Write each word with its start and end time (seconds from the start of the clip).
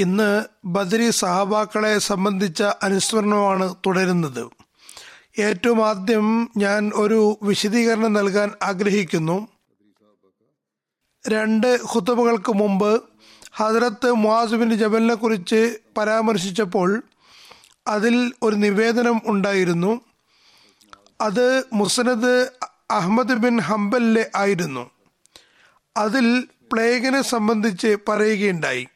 ഇന്ന് 0.00 0.44
ബദരി 0.64 1.10
സഹാബാക്കളെ 1.10 1.98
സംബന്ധിച്ച 1.98 2.62
അനുസ്മരണമാണ് 2.62 3.74
തുടരുന്നത്. 3.86 4.50
ഏറ്റവും 5.38 5.86
ആദ്യം 5.86 6.50
ഞാൻ 6.56 6.90
ഒരു 6.94 7.38
വിശദീകരണം 7.42 8.12
നൽകാൻ 8.12 8.50
ആഗ്രഹിക്കുന്നു. 8.62 9.48
രണ്ട് 11.28 11.80
ഹുത്തബുകൾക്ക് 11.86 12.52
മുമ്പ് 12.52 13.02
ഹജറത്ത് 13.52 14.12
മുവാസുബിൻ 14.12 14.74
ജബലിനെ 14.74 15.14
കുറിച്ച് 15.14 15.76
പരാമർശിച്ചപ്പോൾ 15.96 17.02
അതിൽ 17.86 18.32
ഒരു 18.42 18.56
നിവേദനം 18.56 19.20
ഉണ്ടായിരുന്നു. 19.26 20.00
അത് 21.20 21.64
മുസനദ് 21.72 22.50
അഹമ്മദ് 22.90 23.34
ബിൻ 23.34 23.60
ഹംബലിലെ 23.60 24.30
ആയിരുന്നു. 24.36 24.90
അതിൽ 25.96 26.48
പ്ലേഗിനെ 26.72 27.22
സംബന്ധിച്ച് 27.22 27.96
പറയുകയുണ്ടായി. 28.08 28.86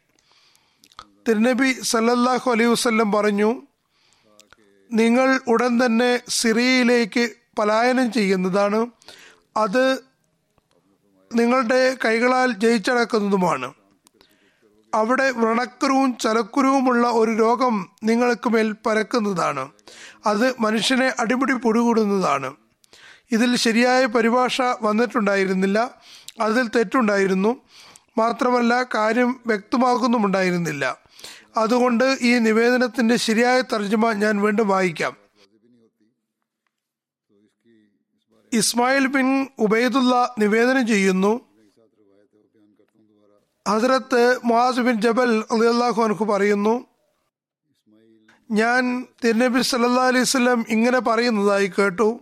തിരുനബി 1.29 1.73
സല്ലല്ലാഹു 1.83 2.51
അലൈഹി 2.51 2.71
വസ്ല്ലം 2.71 3.13
പറഞ്ഞു 3.13 3.63
നിങ്ങൾ 4.93 5.41
ഉടൻ 5.49 5.87
തന്നെ 5.87 6.21
സിറിയയിലേക്ക് 6.29 7.31
പലായനം 7.59 8.13
ചെയ്യുന്നതാണ്. 8.13 8.87
അത് 9.57 9.95
നിങ്ങളുടെ 11.35 11.97
കൈകളാൽ 12.05 12.53
ജയിച്ചടക്കുന്നതുമാണ്. 12.53 13.75
അവിടെ 14.95 15.31
വ്രണക്കുരുവും 15.31 16.19
ചലക്കുരുവുമുള്ള 16.19 17.11
ഒരു 17.11 17.31
രോഗം 17.31 17.91
നിങ്ങൾക്ക് 18.05 18.49
മേൽ 18.49 18.75
പരക്കുന്നതാണ്. 18.87 19.69
അത് 20.27 20.55
മനുഷ്യനെ 20.61 21.13
അടിമുടി 21.19 21.53
പൊടികൂടുന്നതാണ്. 21.53 22.55
ഇതിൽ 23.33 23.57
ശരിയായ 23.57 24.07
പരിഭാഷ 24.07 24.61
വന്നിട്ടുണ്ടായിരുന്നില്ല. 24.83 25.91
അതിൽ 26.41 26.69
തെറ്റുണ്ടായിരുന്നു. 26.69 27.57
മാത്രമല്ല 28.19 28.83
കാര്യം 28.83 29.41
വ്യക്തമാക്കുന്നുമുണ്ടായിരുന്നില്ല 29.47 31.04
അതുകൊണ്ട് 31.57 32.19
ഈ 32.21 32.39
നിവേദനത്തിന്റെ 32.39 33.17
ശരിയായ 33.17 33.61
തർജമ 33.61 34.13
ഞാൻ 34.13 34.41
വീണ്ടും 34.41 34.69
വായിക്കാം. 34.69 35.17
ഇസ്മായിൽ 38.53 39.07
ബിൻ 39.07 39.47
ഉബൈദുള്ള 39.59 40.35
നിവേദനം 40.39 40.87
ചെയ്യുന്നു. 40.87 41.41
ഹസരത്ത് 43.69 44.41
മുഹാസ് 44.45 44.81
ബിൻ 44.81 45.01
ജബൽ 45.01 45.45
അലിയല്ലാഹു 45.51 46.03
അൻഹു 46.03 46.25
പറയുന്നു 46.25 46.87
ഞാൻ 48.51 49.07
തിരുനബി 49.25 49.63
സല്ലാ 49.63 50.07
അലൈഹി 50.07 50.25
സ്വലം 50.25 50.65
ഇങ്ങനെ 50.69 50.99
പറയുന്നതായി 50.99 51.73
കേട്ടു. 51.79 52.21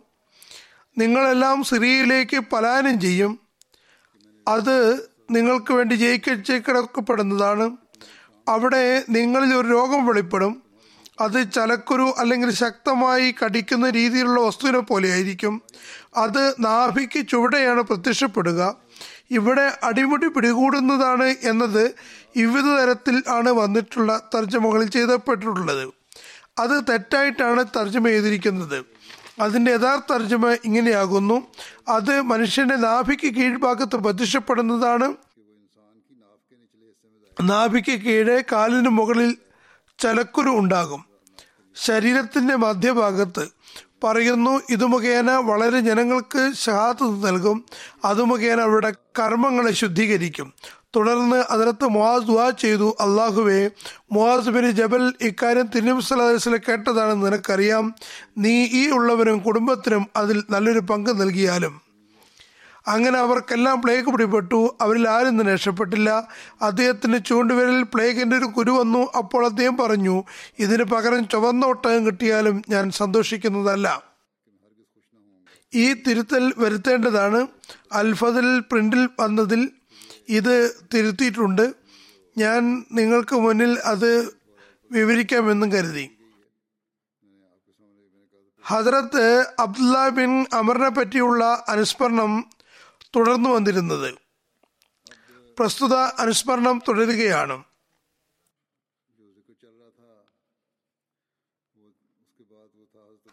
നിങ്ങളെല്ലാം 0.99 1.65
സിറിയയിലേക്ക് 1.65 2.41
പലായനം 2.41 3.01
ചെയ്യും. 3.01 3.41
അത് 4.49 5.09
നിങ്ങൾക്ക് 5.31 5.73
വേണ്ടി 5.73 5.95
ജയിക്കിടക്കപ്പെടുന്നതാണ് 5.95 7.77
അവിടെ 8.49 9.03
നിങ്ങളിൽ 9.09 9.55
ഒരു 9.55 9.69
രോഗം 9.69 10.07
വെളിപ്പെടും. 10.07 10.63
അത് 11.21 11.53
ചലക്കുരു 11.53 12.15
അല്ലെങ്കിൽ 12.19 12.51
ശക്തമായി 12.51 13.35
കടിക്കുന്ന 13.45 13.91
രീതിയിലുള്ള 13.91 14.41
വസ്തുവിനെ 14.41 14.79
പോലെയായിരിക്കും 14.79 15.63
അത് 16.17 16.55
നാഭിക്ക് 16.61 17.29
ചുവടെയാണ് 17.29 17.83
പ്രത്യക്ഷപ്പെടുക. 17.83 18.75
ഇവിടെ 19.31 19.73
അടിമുടി 19.83 20.27
പിടികൂടുന്നതാണ് 20.27 21.35
എന്നത് 21.43 21.95
വിവിധ 22.37 22.65
തരത്തിൽ 22.65 23.23
ആണ് 23.29 23.51
വന്നിട്ടുള്ള 23.51 24.29
തർജമകളിൽ 24.35 24.91
ചെയ്തപ്പെട്ടിട്ടുള്ളത്. 24.91 25.89
അത് 26.59 26.85
തെറ്റായിട്ടാണ് 26.89 27.65
തർജമ 27.77 28.07
ചെയ്തിരിക്കുന്നത് 28.07 28.85
അതിന്റെ 29.41 29.73
യഥാർത്ഥ 29.73 30.13
തർജമ 30.13 30.51
ഇങ്ങനെയാകുന്നു. 30.65 31.43
അത് 31.89 32.21
മനുഷ്യന്റെ 32.21 32.77
നാഭിക്ക് 32.77 33.35
കീഴ്ഭാഗത്ത് 33.35 33.97
പ്രത്യക്ഷപ്പെടുന്നതാണ്. 33.97 35.15
നാഭിക്ക് 37.41 37.93
കീഴെ 37.93 38.45
കാലിന് 38.53 38.89
മുകളിൽ 38.89 39.37
ചലക്കുരു 39.99 40.49
ഉണ്ടാകും. 40.49 41.05
ശരീരത്തിന്റെ 41.85 42.57
മധ്യഭാഗത്ത് 42.57 43.49
പറയുന്നു 44.05 44.63
ഇത് 44.71 44.85
മുഖേന 44.85 45.31
വളരെ 45.31 45.81
ജനങ്ങൾക്ക് 45.81 46.53
ഷഹാത്ത് 46.57 47.27
നൽകും. 47.27 47.65
അത് 48.05 48.23
മുഖേന 48.23 48.61
അവരുടെ 48.61 48.91
കർമ്മങ്ങളെ 48.91 49.73
ശുദ്ധീകരിക്കും. 49.73 50.53
തുടർന്ന് 50.97 51.37
അതിനകത്ത് 51.37 51.85
മുഹാസ് 51.85 52.25
ദുവാ 52.25 52.51
ചെയ്തു. 52.51 52.97
അള്ളാഹുവെ 53.01 53.71
മുഹാസ് 54.13 54.49
ബിൻ 54.49 54.71
ജബൽ 54.71 55.13
ഇക്കാര്യം 55.21 55.67
തിരുനബി 55.67 56.01
സല്ലാസ്ലെ 56.01 56.61
കേട്ടതാണെന്ന് 56.69 57.27
നിനക്കറിയാം. 57.27 57.95
നീ 58.39 58.69
ഈ 58.73 58.91
ഉള്ളവരും 58.91 59.39
കുടുംബത്തിനും 59.39 60.07
അതിൽ 60.17 60.45
നല്ലൊരു 60.51 60.79
പങ്ക് 60.79 61.21
നൽകിയാലും. 61.21 61.92
അങ്ങനെ 62.87 63.19
അവർക്കെല്ലാം 63.19 63.83
പ്ലേഗ് 63.83 64.07
പിടിപെട്ടു. 64.07 64.77
അവരിൽ 64.81 65.09
ആരും 65.09 65.43
രക്ഷപ്പെട്ടില്ല. 65.43 66.29
അദ്ദേഹത്തിന് 66.63 67.19
ചൂണ്ടുവിരലിൽ 67.27 67.83
പ്ലേഗിന്റെ 67.83 68.37
ഒരു 68.37 68.45
കുരു 68.45 68.71
വന്നു. 68.71 69.11
അപ്പോൾ 69.19 69.45
അദ്ദേഹം 69.45 69.77
പറഞ്ഞു 69.77 70.25
ഇതിന് 70.59 70.85
പകരം 70.85 71.29
ചുവന്ന 71.29 71.67
ഒട്ടകം 71.67 72.07
കിട്ടിയാലും 72.07 72.63
ഞാൻ 72.69 72.91
സന്തോഷിക്കുന്നതല്ല. 72.91 74.03
ഈ 75.75 75.93
തിരുത്തൽ 75.93 76.53
വരുത്തേണ്ടതാണ്. 76.59 77.47
അൽഫതിൽ 77.93 78.61
പ്രിന്റിൽ 78.61 79.09
വന്നതിൽ 79.21 79.71
ഇത് 80.29 80.87
തിരുത്തിയിട്ടുണ്ട്. 80.95 81.75
ഞാൻ 82.39 82.85
നിങ്ങൾക്ക് 82.93 83.37
മുന്നിൽ 83.37 83.79
അത് 83.85 84.35
വിവരിക്കാമെന്നും 84.93 85.73
കരുതി. 85.73 86.11
ഹജറത്ത് 88.67 89.47
അബ്ദുല്ല 89.59 90.09
ബിൻ 90.09 90.47
അമറിനെ 90.53 90.89
പറ്റിയുള്ള 90.89 91.65
അനുസ്മരണം 91.69 92.45
തുടർന്നു 93.17 93.51
വന്നിരുന്നത്. 93.51 94.15
പ്രസ്തുത 95.59 95.95
അനുസ്മരണം 95.95 96.83
തുടരുകയാണ്. 96.89 97.65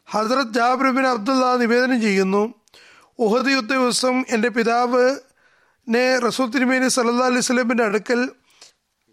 ഹസ്രത് 0.05 0.53
ജാബ്രബിൻ 0.53 0.95
ബിൻ 0.95 1.07
അബ്ദുള്ള 1.07 1.55
നിവേദനം 1.55 2.01
ചെയ്യുന്നു 2.01 2.53
ഉഹദ് 3.19 3.51
യുദ്ധ 3.51 3.73
ദിവസം 3.73 4.25
എന്റെ 4.29 4.49
പിതാവിനെ 4.49 6.19
റസൂൽ 6.19 6.49
തിരുമേനി 6.49 6.87
സല്ലാ 6.87 7.25
അലൈഹി 7.25 7.41
സ്വലമിന്റെ 7.41 7.83
അടുക്കൽ 7.83 8.29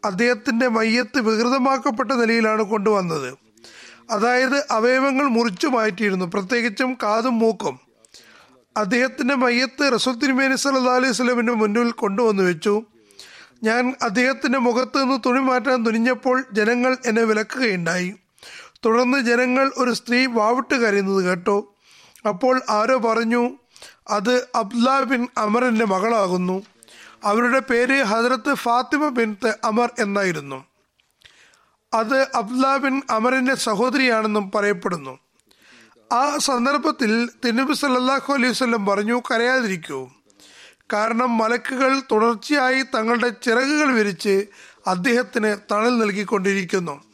അദ്ദേഹത്തിന്റെ 0.04 0.68
മയ്യത്ത് 0.68 1.20
വികൃതമാക്കപ്പെട്ട 1.20 2.12
നിലയിലാണ് 2.12 2.62
കൊണ്ടുവന്നത്. 2.62 3.38
അതായത് 4.10 4.66
അവയവങ്ങൾ 4.70 5.24
മുറിച്ചു 5.24 5.66
മാറ്റിയിരുന്നു 5.66 6.24
പ്രത്യേകിച്ചും 6.24 6.98
കാതും 7.02 7.38
മൂക്കും. 7.38 7.85
അദ്ദേഹത്തിന്റെ 8.76 9.34
മയ്യത്ത് 9.34 9.92
റസൂൽ 9.94 10.14
തിരുമേനി 10.14 10.56
സല്ലാ 10.56 10.94
അലൈഹി 10.94 11.12
സ്വലമിന്റെ 11.12 11.52
മുന്നിൽ 11.52 11.90
കൊണ്ടുവന്നു 11.90 12.42
വെച്ചു. 12.42 12.82
ഞാൻ 13.62 13.94
അദ്ദേഹത്തിന്റെ 14.02 14.58
മുഖത്ത് 14.58 15.02
നിന്ന് 15.02 15.18
തുണി 15.26 15.40
മാറ്റാൻ 15.40 15.86
തുനിഞ്ഞപ്പോൾ 15.86 16.44
ജനങ്ങൾ 16.52 16.96
എന്നെ 17.06 17.22
വിലക്കുകയുണ്ടായി. 17.22 18.14
തുടർന്ന് 18.84 19.18
ജനങ്ങൾ 19.18 19.72
ഒരു 19.78 19.92
സ്ത്രീ 19.92 20.26
വാവിട്ട് 20.26 20.74
കരയുന്നത് 20.74 21.24
കേട്ടു. 21.24 21.74
അപ്പോൾ 22.28 22.60
ആരോ 22.70 22.98
പറഞ്ഞു 22.98 23.50
അത് 24.08 24.48
അബ്ദുല്ല 24.54 25.00
ബിൻ 25.02 25.28
അമറിന്റെ 25.38 25.84
മകളാകുന്നു. 25.84 26.62
അവരുടെ 27.24 27.58
പേര് 27.58 28.02
ഹജറത്ത് 28.02 28.54
ഫാത്തിമ 28.54 29.08
ബിൻ 29.08 29.36
അമർ 29.64 29.90
എന്നായിരുന്നു. 29.98 30.64
അത് 31.94 32.26
അബ്ദുല്ല 32.34 32.76
ബിൻ 32.76 33.02
അമറിന്റെ 33.10 33.54
സഹോദരിയാണെന്നും 33.54 34.50
പറയപ്പെടുന്നു. 34.50 35.18
ആ 36.12 36.38
സന്ദർഭത്തിൽ 36.38 37.30
തിരുനബി 37.44 37.72
സല്ലാഹു 37.72 38.32
അലൈഹി 38.32 38.50
വസല്ലം 38.50 38.86
പറഞ്ഞു 38.86 39.22
കരയാതിരിക്കൂ. 39.30 40.10
കാരണം 40.92 41.38
മലക്കുകൾ 41.38 42.00
തുടർച്ചയായി 42.00 42.82
തങ്ങളുടെ 42.82 43.28
ചിറകുകൾ 43.28 43.92
വിരിച്ച് 43.92 44.46
അദ്ദേഹത്തിന് 44.86 45.56
തണൽ 45.72 45.98
നൽകിക്കൊണ്ടിരിക്കുന്നു. 45.98 47.04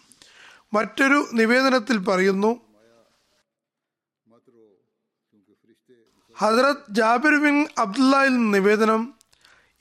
മറ്റൊരു 0.75 1.29
നിവേദനത്തിൽ 1.35 1.99
പറയുന്നു 1.99 2.61
ഹജറത് 6.39 6.85
ജാബിർ 6.91 7.35
ബിൻ 7.39 7.67
അബ്ദുള്ളയിൽ 7.79 8.51
നിവേദനം 8.51 9.15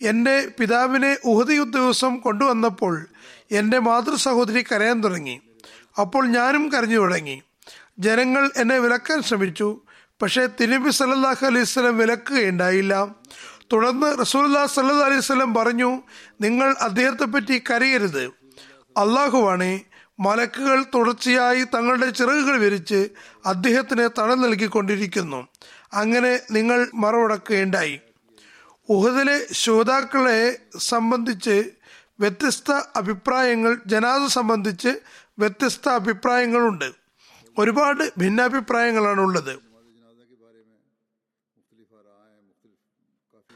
എന്റെ 0.01 0.51
പിതാവിനെ 0.59 1.17
ഉഹദ് 1.25 1.51
യുദ്ധ 1.51 1.77
ദിവസം 1.77 2.17
കൊണ്ടുവന്നപ്പോൾ 2.17 3.07
എന്റെ 3.51 3.79
മാതൃ 3.79 4.15
സഹോദരി 4.15 4.63
കരയാൻ 4.63 5.03
തുടങ്ങി. 5.03 5.41
അപ്പോൾ 5.99 6.27
ഞാനും 6.27 6.71
കരഞ്ഞു 6.71 6.97
തുടങ്ങി. 6.97 7.41
ജനങ്ങൾ 8.01 8.51
എന്നെ 8.57 8.79
വിലക്കാൻ 8.79 9.21
ശ്രമിച്ചു. 9.21 9.81
പക്ഷേ 10.21 10.47
തിരുമ്പി 10.59 10.89
സല്ലാഹു 10.89 11.45
അലൈഹി 11.45 11.63
സ്വലം 11.63 11.97
വിലക്കുകയുണ്ടായില്ല. 11.97 13.07
തുടർന്ന് 13.73 14.21
റസൂല്ലാ 14.21 14.65
സല്ലാ 14.65 15.05
അലൈഹി 15.05 15.19
സ്വലം 15.19 15.53
പറഞ്ഞു 15.53 16.01
നിങ്ങൾ 16.41 16.75
അദ്ദേഹത്തെ 16.81 17.25
പറ്റി 17.25 17.63
കരയരുത്. 17.69 18.23
അള്ളാഹുവാണ് 18.97 19.79
മലക്കുകൾ 20.19 20.83
തുടർച്ചയായി 20.83 21.63
തങ്ങളുടെ 21.63 22.09
ചിറകുകൾ 22.09 22.57
വിരിച്ച് 22.57 23.09
അദ്ദേഹത്തിന് 23.45 24.09
തണൽ 24.17 24.35
നൽകിക്കൊണ്ടിരിക്കുന്നു. 24.35 25.47
അങ്ങനെ 25.93 26.39
നിങ്ങൾ 26.51 26.87
മറവടക്കുകയുണ്ടായി. 26.93 27.99
ഉഹദിലെ 28.89 29.53
ശ്രോതാക്കളെ 29.53 30.59
സംബന്ധിച്ച് 30.77 31.63
വ്യത്യസ്ത 32.19 32.71
അഭിപ്രായങ്ങൾ 32.95 33.77
ജനാദ 33.85 34.25
സംബന്ധിച്ച് 34.27 34.91
വ്യത്യസ്ത 35.39 35.89
അഭിപ്രായങ്ങളുണ്ട്. 35.89 37.00
ഒരുപാട് 37.57 38.11
ഭിന്നാഭിപ്രായങ്ങളാണ് 38.17 39.21
ഉള്ളത്. 39.21 39.59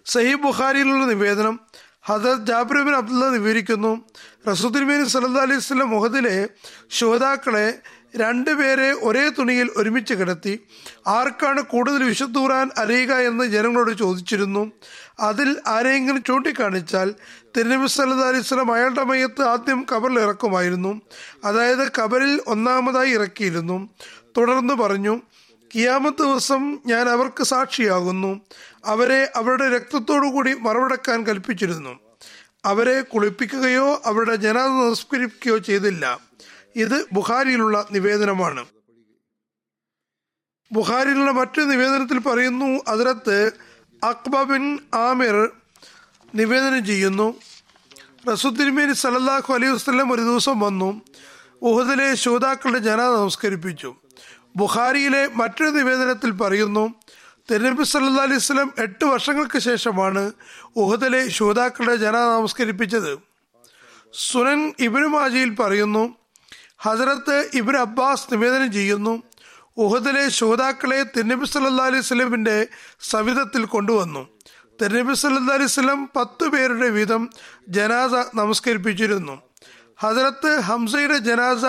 സഹീബ് 0.08 0.42
ബുഖാരിയിലുള്ള 0.42 1.06
നിവേദനം 1.06 1.60
ഹജറത് 2.06 2.48
ജാബിർ 2.48 2.84
ബിൻ 2.84 2.96
അബ്ദുള്ള 2.96 3.26
വിവരിക്കുന്നു 3.26 4.06
റസൂദ്ബീൻ 4.48 5.06
സല്ലാ 5.06 5.42
അലൈഹി 5.42 5.60
സ്വലം 5.60 5.90
മുഹദിലെ 5.90 6.50
ശോതാക്കളെ 6.90 7.82
രണ്ടുപേരെ 8.16 8.94
ഒരേ 8.94 9.30
തുണിയിൽ 9.30 9.70
ഒരുമിച്ച് 9.78 10.14
കിടത്തി 10.14 10.66
ആർക്കാണ് 11.08 11.62
കൂടുതൽ 11.62 12.04
വിശുദ്ധൂറാൻ 12.04 12.70
അറിയുക 12.78 13.14
എന്ന് 13.14 13.44
ജനങ്ങളോട് 13.44 13.98
ചോദിച്ചിരുന്നു. 13.98 14.72
അതിൽ 15.20 15.62
ആരെങ്കിലും 15.68 16.24
ചൂണ്ടിക്കാണിച്ചാൽ 16.24 17.16
തിരുനബി 17.58 17.88
സല്ലു 17.88 18.16
അലൈഹി 18.16 18.42
സ്വലം 18.42 18.74
അയാളുടെ 18.74 19.04
മയത്ത് 19.04 19.42
ആദ്യം 19.42 19.86
കബറിൽ 19.96 20.20
ഇറക്കുമായിരുന്നു. 20.20 21.02
അതായത് 21.44 21.92
കബറിൽ 22.00 22.42
ഒന്നാമതായി 22.48 23.10
ഇറക്കിയിരുന്നു. 23.10 23.90
തുടർന്ന് 24.38 24.74
പറഞ്ഞു 24.74 25.22
കിയാമത്ത് 25.76 26.24
ദിവസം 26.24 26.80
ഞാൻ 26.86 27.10
അവർക്ക് 27.10 27.44
സാക്ഷിയാകുന്നു. 27.44 28.42
അവരെ 28.86 29.32
അവരുടെ 29.36 29.70
രക്തത്തോടു 29.70 30.28
കൂടി 30.28 30.54
മറവടക്കാൻ 30.54 31.24
കൽപ്പിച്ചിരുന്നു. 31.24 32.00
അവരെ 32.66 33.02
കുളിപ്പിക്കുകയോ 33.02 34.02
അവരുടെ 34.06 34.36
ജനാദ 34.36 34.70
നമസ്കരിക്കുകയോ 34.70 35.58
ചെയ്തില്ല. 35.58 36.20
ഇത് 36.76 37.06
ബുഹാരിയിലുള്ള 37.14 37.88
നിവേദനമാണ്. 37.92 38.66
ബുഹാരിയിലുള്ള 40.72 41.32
മറ്റൊരു 41.32 41.66
നിവേദനത്തിൽ 41.66 42.20
പറയുന്നു 42.20 42.80
അതിരത്ത് 42.88 43.52
അക്ബ 44.04 44.42
ബിൻ 44.42 44.80
ആമിർ 44.94 45.50
നിവേദനം 46.34 46.86
ചെയ്യുന്നു. 46.86 47.34
റസുദ്ദിൻമീൻ 48.30 48.94
സലല്ലാഹു 48.94 49.54
അലൈഹി 49.54 49.72
വസ്ലം 49.72 50.14
ഒരു 50.14 50.22
ദിവസം 50.22 50.60
വന്നു. 50.60 51.02
ഉഹദിലെ 51.62 52.16
ശ്രോതാക്കളുടെ 52.16 52.80
ജനാദ 52.80 53.16
നമസ്കരിപ്പിച്ചു. 53.16 53.96
ബുഖാരിയിലെ 54.56 55.28
മറ്റൊരു 55.28 55.70
നിവേദനത്തിൽ 55.70 56.32
പറയുന്നു 56.32 56.94
തിരുനബി 57.52 57.84
സല്ലാ 57.84 58.24
അലൈഹി 58.24 58.40
സ്വലം 58.40 58.74
എട്ട് 58.78 59.06
വർഷങ്ങൾക്ക് 59.06 59.60
ശേഷമാണ് 59.60 60.32
ഉഹദിലെ 60.76 61.28
ശ്രോതാക്കളുടെ 61.28 61.96
ജനാദ 61.96 62.30
നമസ്കരിപ്പിച്ചത്. 62.40 63.18
സുനൻ 64.14 64.74
ഇബിനു 64.80 65.08
മാജിയിൽ 65.08 65.56
പറയുന്നു 65.56 66.16
ഹസരത്ത് 66.78 67.50
ഇബിൻ 67.54 67.78
അബ്ബാസ് 67.78 68.34
നിവേദനം 68.34 68.72
ചെയ്യുന്നു 68.72 69.24
ഉഹദിലെ 69.78 70.30
ശ്രോതാക്കളെ 70.30 71.04
തിരുനബി 71.04 71.46
സല്ലാ 71.46 71.86
അലൈഹി 71.86 72.02
സ്വലമിന്റെ 72.02 72.68
സവിധത്തിൽ 73.02 73.66
കൊണ്ടുവന്നു. 73.66 74.35
തിരുനബി 74.82 75.14
സല്ലാ 75.14 75.54
അലൈവലം 75.54 76.10
പത്തു 76.16 76.46
പേരുടെ 76.46 76.90
വീതം 76.90 77.30
ജനാസ 77.70 78.12
നമസ്കരിപ്പിച്ചിരുന്നു. 78.36 79.42
ഹസരത്ത് 80.00 80.60
ഹംസയുടെ 80.60 81.18
ജനാസ 81.18 81.66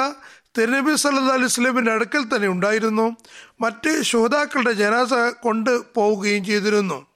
തിരുനബി 0.58 0.96
സല്ലാ 0.96 1.34
അലൈഹി 1.34 1.48
സ്വലമിന്റെ 1.48 1.92
അടുക്കൽ 1.92 2.22
തന്നെ 2.24 2.48
ഉണ്ടായിരുന്നു. 2.48 3.16
മറ്റ് 3.60 4.02
ശ്രോതാക്കളുടെ 4.02 4.72
ജനാസ 4.72 5.12
കൊണ്ട് 5.42 5.94
പോവുകയും 5.94 6.44
ചെയ്തിരുന്നു. 6.44 7.06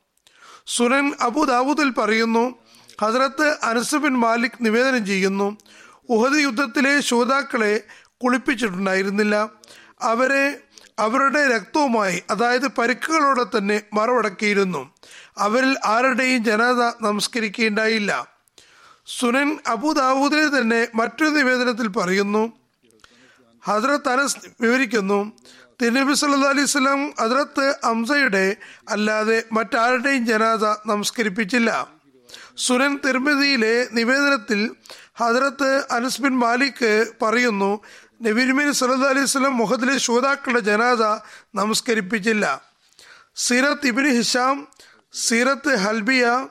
സുനൻ 0.66 1.12
അബുദാബുദിൽ 1.20 1.90
പറയുന്നു 1.90 2.54
ഹസരത്ത് 3.02 3.58
അനസുബിൻ 3.62 4.12
മാലിക് 4.12 4.58
നിവേദനം 4.60 5.06
ചെയ്യുന്നു 5.06 5.56
ഉഹദ് 6.08 6.40
യുദ്ധത്തിലെ 6.42 7.00
ശ്രോതാക്കളെ 7.00 7.84
കുളിപ്പിച്ചിട്ടുണ്ടായിരുന്നില്ല. 8.24 9.50
അവരെ 10.00 10.58
അവരുടെ 10.98 11.56
രക്തവുമായി 11.56 12.22
അതായത് 12.30 12.68
പരിക്കുകളോടെ 12.68 13.44
തന്നെ 13.58 13.82
മറവടക്കിയിരുന്നു. 13.94 14.90
അവരിൽ 15.40 15.76
ആരുടെയും 15.84 16.44
ജനാദ 16.44 17.04
നമസ്കരിക്കുകയുണ്ടായില്ല. 17.04 18.28
സുനൻ 19.06 19.58
അബുദാവൂദിനെ 19.66 20.58
തന്നെ 20.58 20.88
മറ്റൊരു 20.94 21.30
നിവേദനത്തിൽ 21.30 21.88
പറയുന്നു. 21.88 22.52
ഹസ്രത്ത് 23.64 24.08
അനസ് 24.08 24.36
വിവരിക്കുന്നു 24.60 25.32
തിരുനബി 25.82 26.12
സല്ല 26.12 26.46
അലൈഹി 26.46 26.66
സ്വലം 26.66 27.12
ഹസ്രത്ത് 27.20 27.74
അംസയുടെ 27.84 28.56
അല്ലാതെ 28.88 29.44
മറ്റാരുടെയും 29.52 30.26
ജനാത 30.26 30.64
നമസ്കരിപ്പിച്ചില്ല. 30.64 31.88
സുനൻ 32.56 32.98
തിരുമതിയിലെ 33.06 33.88
നിവേദനത്തിൽ 33.92 34.70
ഹസ്രത്ത് 35.20 35.84
അനസ് 35.90 36.22
ബിൻ 36.22 36.38
മാലിക് 36.38 37.06
പറയുന്നു 37.22 37.80
നബിരുമീൻ 38.22 38.72
സല്ലു 38.72 39.06
അലൈഹി 39.06 39.26
സ്വലം 39.26 39.56
മുഹദിലെ 39.56 39.98
ശ്രോതാക്കളുടെ 39.98 40.60
ജനാദ 40.60 41.02
നമസ്കരിപ്പിച്ചില്ല. 41.54 42.62
സിറത്ത് 43.36 43.86
ഇബിൻ 43.86 44.16
ഹിഷാം 44.16 44.68
സീറത്ത് 45.12 45.76
ഹൽബിയ 45.76 46.46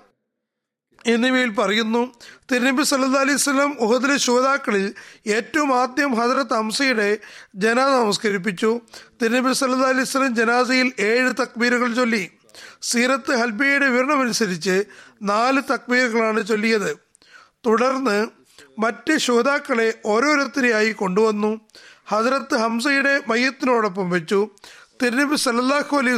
എന്നിവയിൽ 1.05 1.49
പറയുന്നു 1.49 2.13
തിരുനബി 2.51 2.83
സല്ലു 2.83 3.19
അലൈഹി 3.19 3.37
സ്വലം 3.37 3.73
ഉഹദിലെ 3.79 4.17
ശ്രോതാക്കളിൽ 4.17 4.93
ഏറ്റവും 5.27 5.79
ആദ്യം 5.81 6.15
ഹജറത്ത് 6.15 6.53
അംസയുടെ 6.53 7.17
ജനാദ 7.55 7.87
നമസ്കരിപ്പിച്ചു. 7.87 8.79
തിരുനബി 9.21 9.53
സല്ലു 9.53 9.77
അലൈഹി 9.77 10.27
ജനാസയിൽ 10.27 10.91
ഏഴ് 10.99 11.33
തക്ബീറുകൾ 11.41 11.93
ചൊല്ലി. 11.93 12.29
സീറത്ത് 12.81 13.35
ഹൽബിയയുടെ 13.35 13.87
വിവരണമനുസരിച്ച് 13.87 14.83
നാല് 15.21 15.61
തക്ബീറുകളാണ് 15.73 16.47
ചൊല്ലിയത്. 16.47 16.97
തുടർന്ന് 17.65 18.27
മറ്റ് 18.79 19.17
ശ്രോതാക്കളെ 19.17 19.93
ഓരോരുത്തരെയായി 20.05 20.91
കൊണ്ടുവന്നു. 20.91 21.61
ഹജറത്ത് 22.07 22.55
ഹംസയുടെ 22.55 23.21
മയ്യത്തിനോടൊപ്പം 23.27 24.09
വെച്ചു. 24.09 24.49
തിരുനബി 25.03 25.35
സല്ലാഹു 25.35 25.97
അലൈഹി 25.97 26.17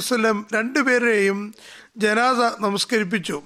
രണ്ടുപേരെയും 0.55 1.55
ജനാസ 1.97 2.39
നമസ്കരിപ്പിച്ചു. 2.59 3.41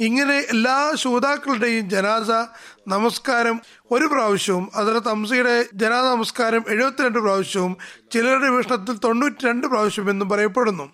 ഇങ്ങനെ 0.00 0.36
എല്ലാ 0.50 0.92
ശ്രോതാക്കളുടെയും 0.94 1.90
ജനാസ 1.90 2.30
നമസ്കാരം 2.88 3.60
ഒരു 3.90 4.04
പ്രാവശ്യവും 4.04 4.70
അതിലെ 4.74 4.98
തംസയുടെ 4.98 5.66
ജനാസ 5.74 6.04
നമസ്കാരം 6.04 6.64
എഴുപത്തിരണ്ട് 6.68 7.18
പ്രാവശ്യവും 7.18 7.76
ചിലരുടെ 8.12 8.48
വീക്ഷണത്തിൽ 8.48 8.96
തൊണ്ണൂറ്റി 8.96 9.46
രണ്ട് 9.46 9.66
പ്രാവശ്യം 9.66 10.10
എന്നും 10.10 10.28
പറയപ്പെടുന്നു. 10.28 10.88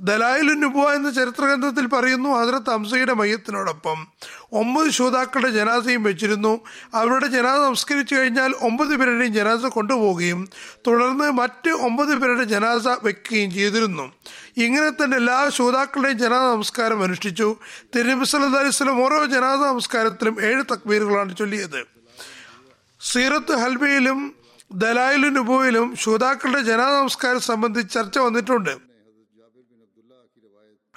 ദലായിൽ 0.00 0.66
പോവാ 0.66 0.94
എന്ന 0.94 1.10
ചരിത്രഗ്രന്ഥത്തിൽ 1.10 1.86
പറയുന്നു 1.86 2.30
ഹജറത്ത് 2.30 2.70
ഹംസയുടെ 2.70 3.12
മയ്യത്തിനോടൊപ്പം. 3.12 4.06
ഒമ്പത് 4.52 4.90
ശ്രോതാക്കളുടെ 4.90 5.50
ജനാസയും 5.50 6.02
വെച്ചിരുന്നു. 6.02 6.60
അവരുടെ 6.94 7.26
ജനാസ 7.26 7.58
നമസ്കരിച്ചു 7.58 8.14
കഴിഞ്ഞാൽ 8.14 8.54
ഒമ്പത് 8.60 8.96
പേരുടെയും 8.96 9.34
ജനാസ 9.34 9.60
കൊണ്ടുപോവുകയും 9.60 10.48
തുടർന്ന് 10.86 11.30
മറ്റ് 11.30 11.70
ഒമ്പത് 11.70 12.14
പേരുടെ 12.14 12.44
ജനാസ 12.44 12.88
വെക്കുകയും 13.02 13.50
ചെയ്തിരുന്നു. 13.50 14.12
ഇങ്ങനെ 14.56 14.90
തന്നെ 14.90 15.16
എല്ലാ 15.16 15.48
ശ്രോതാക്കളുടെയും 15.48 16.18
ജനാസ 16.18 16.54
നമസ്കാരം 16.54 17.02
അനുഷ്ഠിച്ചു. 17.02 17.56
തിരുനബി 17.96 18.24
സല്ലല്ലാഹു 18.24 18.58
അലൈഹി 18.58 18.76
വസല്ലം 18.76 19.04
ഓരോ 19.04 19.24
ജനാസ 19.24 19.58
നമസ്കാരത്തിലും 19.58 20.44
ഏഴ് 20.44 20.62
തക്ബീറുകളാണ് 20.72 21.36
ചൊല്ലിയത്. 21.36 21.84
സീറത്ത് 23.00 23.56
ഹൽബയിലും 23.56 24.34
ദലായിലു 24.72 25.28
നുബുവിലും 25.28 25.96
ശ്രോതാക്കളുടെ 25.96 26.62
ജനാസ 26.62 27.00
നമസ്കാരം 27.00 27.40
സംബന്ധിച്ച് 27.40 27.94
ചർച്ച 27.94 28.18
വന്നിട്ടുണ്ട്. 28.18 28.89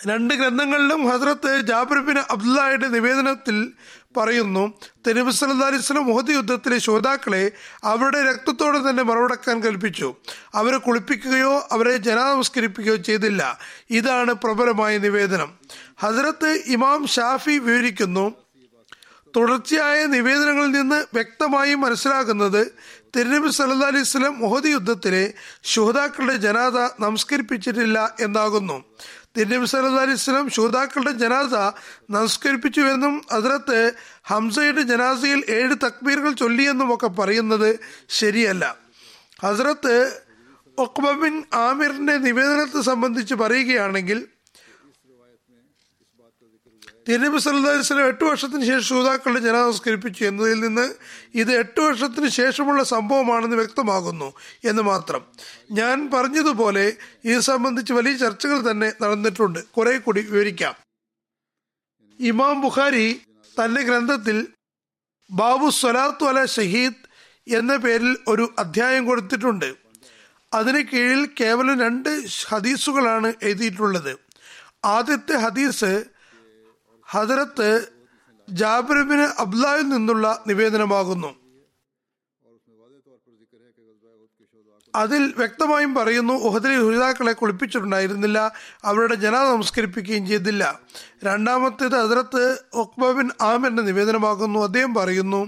രണ്ട് 0.08 0.34
ഗ്രന്ഥങ്ങളിലും 0.34 1.08
ഹസ്രത്ത് 1.08 1.62
ജാബിർബിൻ 1.62 2.18
അബ്ദുല്ലായുടെ 2.18 2.88
നിവേദനത്തിൽ 2.88 3.74
പറയുന്നു 4.18 4.74
തെരുവ് 5.08 5.32
സലിസ്ലം 5.32 6.06
മുഹദ് 6.06 6.30
യുദ്ധത്തിലെ 6.30 6.78
ശ്രോതാക്കളെ 6.78 7.52
അവരുടെ 7.84 8.32
രക്തത്തോടെ 8.32 8.90
തന്നെ 8.90 9.04
മറവടക്കാൻ 9.04 9.64
കൽപ്പിച്ചു. 9.64 10.16
അവരെ 10.56 10.78
കുളിപ്പിക്കുകയോ 10.78 11.68
അവരെ 11.72 11.98
ജനാനമസ്കരിപ്പിക്കുകയോ 11.98 12.96
ചെയ്തില്ല. 12.96 13.60
ഇതാണ് 13.92 14.34
പ്രബലമായ 14.34 14.98
നിവേദനം. 14.98 15.60
ഹസ്രത്ത് 16.00 16.64
ഇമാം 16.66 17.08
ഷാഫി 17.08 17.58
വിവരിക്കുന്നു 17.58 18.34
തുടർച്ചയായ 19.36 20.06
നിവേദനങ്ങളിൽ 20.06 20.72
നിന്ന് 20.72 21.06
വ്യക്തമായി 21.14 21.74
മനസ്സിലാകുന്നത് 21.74 22.74
തിരുനബി 23.16 23.50
സല്ലല്ലാഹു 23.50 23.92
അലൈഹി 23.92 24.04
വസല്ലം 24.04 24.40
മുഹദ് 24.40 24.66
യുദ്ധത്തിലെ 24.66 25.34
ശുഹതാക്കളുടെ 25.64 26.34
ജനാദ 26.34 26.78
നമസ്കരിപ്പിച്ചിട്ടില്ല 27.00 28.16
എന്നാകുന്നു. 28.20 28.84
തിരുനബി 29.38 29.66
സല്ലു 29.66 30.00
അലൈഹി 30.00 30.16
സ്വലം 30.16 30.50
ശുഹതാക്കളുടെ 30.50 31.12
ജനാസ 31.12 31.54
നമസ്കരിപ്പിച്ചുവെന്നും 32.10 33.22
അതിനകത്ത് 33.32 33.94
ഹംസയുടെ 34.24 34.82
ജനാസയിൽ 34.82 35.44
ഏഴ് 35.50 35.76
തക്ബീറുകൾ 35.86 36.34
ചൊല്ലിയെന്നും 36.34 36.94
ഒക്കെ 36.94 37.08
പറയുന്നത് 37.08 37.80
ശരിയല്ല. 38.10 38.78
ഹസ്രത്ത് 39.42 40.22
ഒക്ബബിൻ 40.78 41.44
ആമിറിന്റെ 41.54 42.18
നിവേദനത്തെ 42.18 42.82
സംബന്ധിച്ച് 42.82 43.36
പറയുകയാണെങ്കിൽ 43.36 44.28
തിരുനബി 47.10 47.38
സല്ലാസ്ലം 47.38 48.08
എട്ട് 48.08 48.24
വർഷത്തിന് 48.24 48.66
ശേഷം 48.66 48.84
ശ്രോതാക്കളുടെ 48.84 49.40
ജനാദ 49.40 49.66
നമസ്കരിപ്പിച്ചു 49.66 50.26
എന്നതിൽ 50.26 50.60
നിന്ന് 50.60 50.94
ഇത് 51.36 51.52
എട്ട് 51.52 51.82
വർഷത്തിന് 51.82 52.28
ശേഷമുള്ള 52.28 52.84
സംഭവമാണെന്ന് 52.84 53.56
വ്യക്തമാകുന്നു 53.56 54.34
എന്ന് 54.66 54.82
മാത്രം. 54.82 55.26
ഞാൻ 55.72 56.12
പറഞ്ഞതുപോലെ 56.12 56.94
ഇത് 57.26 57.40
സംബന്ധിച്ച് 57.40 57.94
വലിയ 57.94 58.18
ചർച്ചകൾ 58.18 58.72
തന്നെ 58.72 58.94
നടന്നിട്ടുണ്ട്. 59.02 59.60
കുറെ 59.60 59.98
കൂടി 59.98 60.22
വിവരിക്കാം. 60.22 60.76
ഇമാം 62.20 62.62
ബുഖാരി 62.62 63.22
തന്റെ 63.64 63.82
ഗ്രന്ഥത്തിൽ 63.82 64.48
ബാബു 65.32 65.70
സ്വലാത്തു 65.70 66.26
അല 66.26 66.46
ഷഹീദ് 66.46 66.94
എന്ന 67.48 67.76
പേരിൽ 67.76 68.18
ഒരു 68.28 68.54
അധ്യായം 68.60 69.06
കൊടുത്തിട്ടുണ്ട്. 69.06 69.74
അതിന് 70.54 70.84
കീഴിൽ 70.84 71.30
കേവലം 71.40 71.80
രണ്ട് 71.80 72.24
ഹദീസുകളാണ് 72.48 73.34
എഴുതിയിട്ടുള്ളത്. 73.44 74.18
ആദ്യത്തെ 74.86 75.34
ഹദീസ് 75.34 76.13
ഹദരത്ത് 77.14 77.70
ജാബിറിബിന് 78.50 79.26
അബ്ദുല്ലായിൽ 79.42 79.88
നിന്നുള്ള 79.90 80.44
നിവേദനമാകുന്നു. 80.48 81.32
അതിൽ 84.96 85.34
വ്യക്തമായും 85.38 85.92
പറയുന്നു 85.96 86.34
ഉഹദിലെ 86.34 86.76
ഹുരിതാക്കളെ 86.78 87.34
കുളിപ്പിച്ചിട്ടുണ്ടായിരുന്നില്ല. 87.34 88.40
അവരുടെ 88.84 89.16
ജന 89.16 89.36
നമസ്കരിപ്പിക്കുകയും 89.38 90.28
ചെയ്തില്ല. 90.28 90.80
രണ്ടാമത്തേത് 91.24 91.98
ഹദരത്ത് 92.04 92.44
ഒക്ബിൻ 92.74 93.30
ആമിന്റെ 93.42 93.84
നിവേദനമാകുന്നു. 93.84 94.60
അദ്ദേഹം 94.60 94.94
പറയുന്നു 94.94 95.42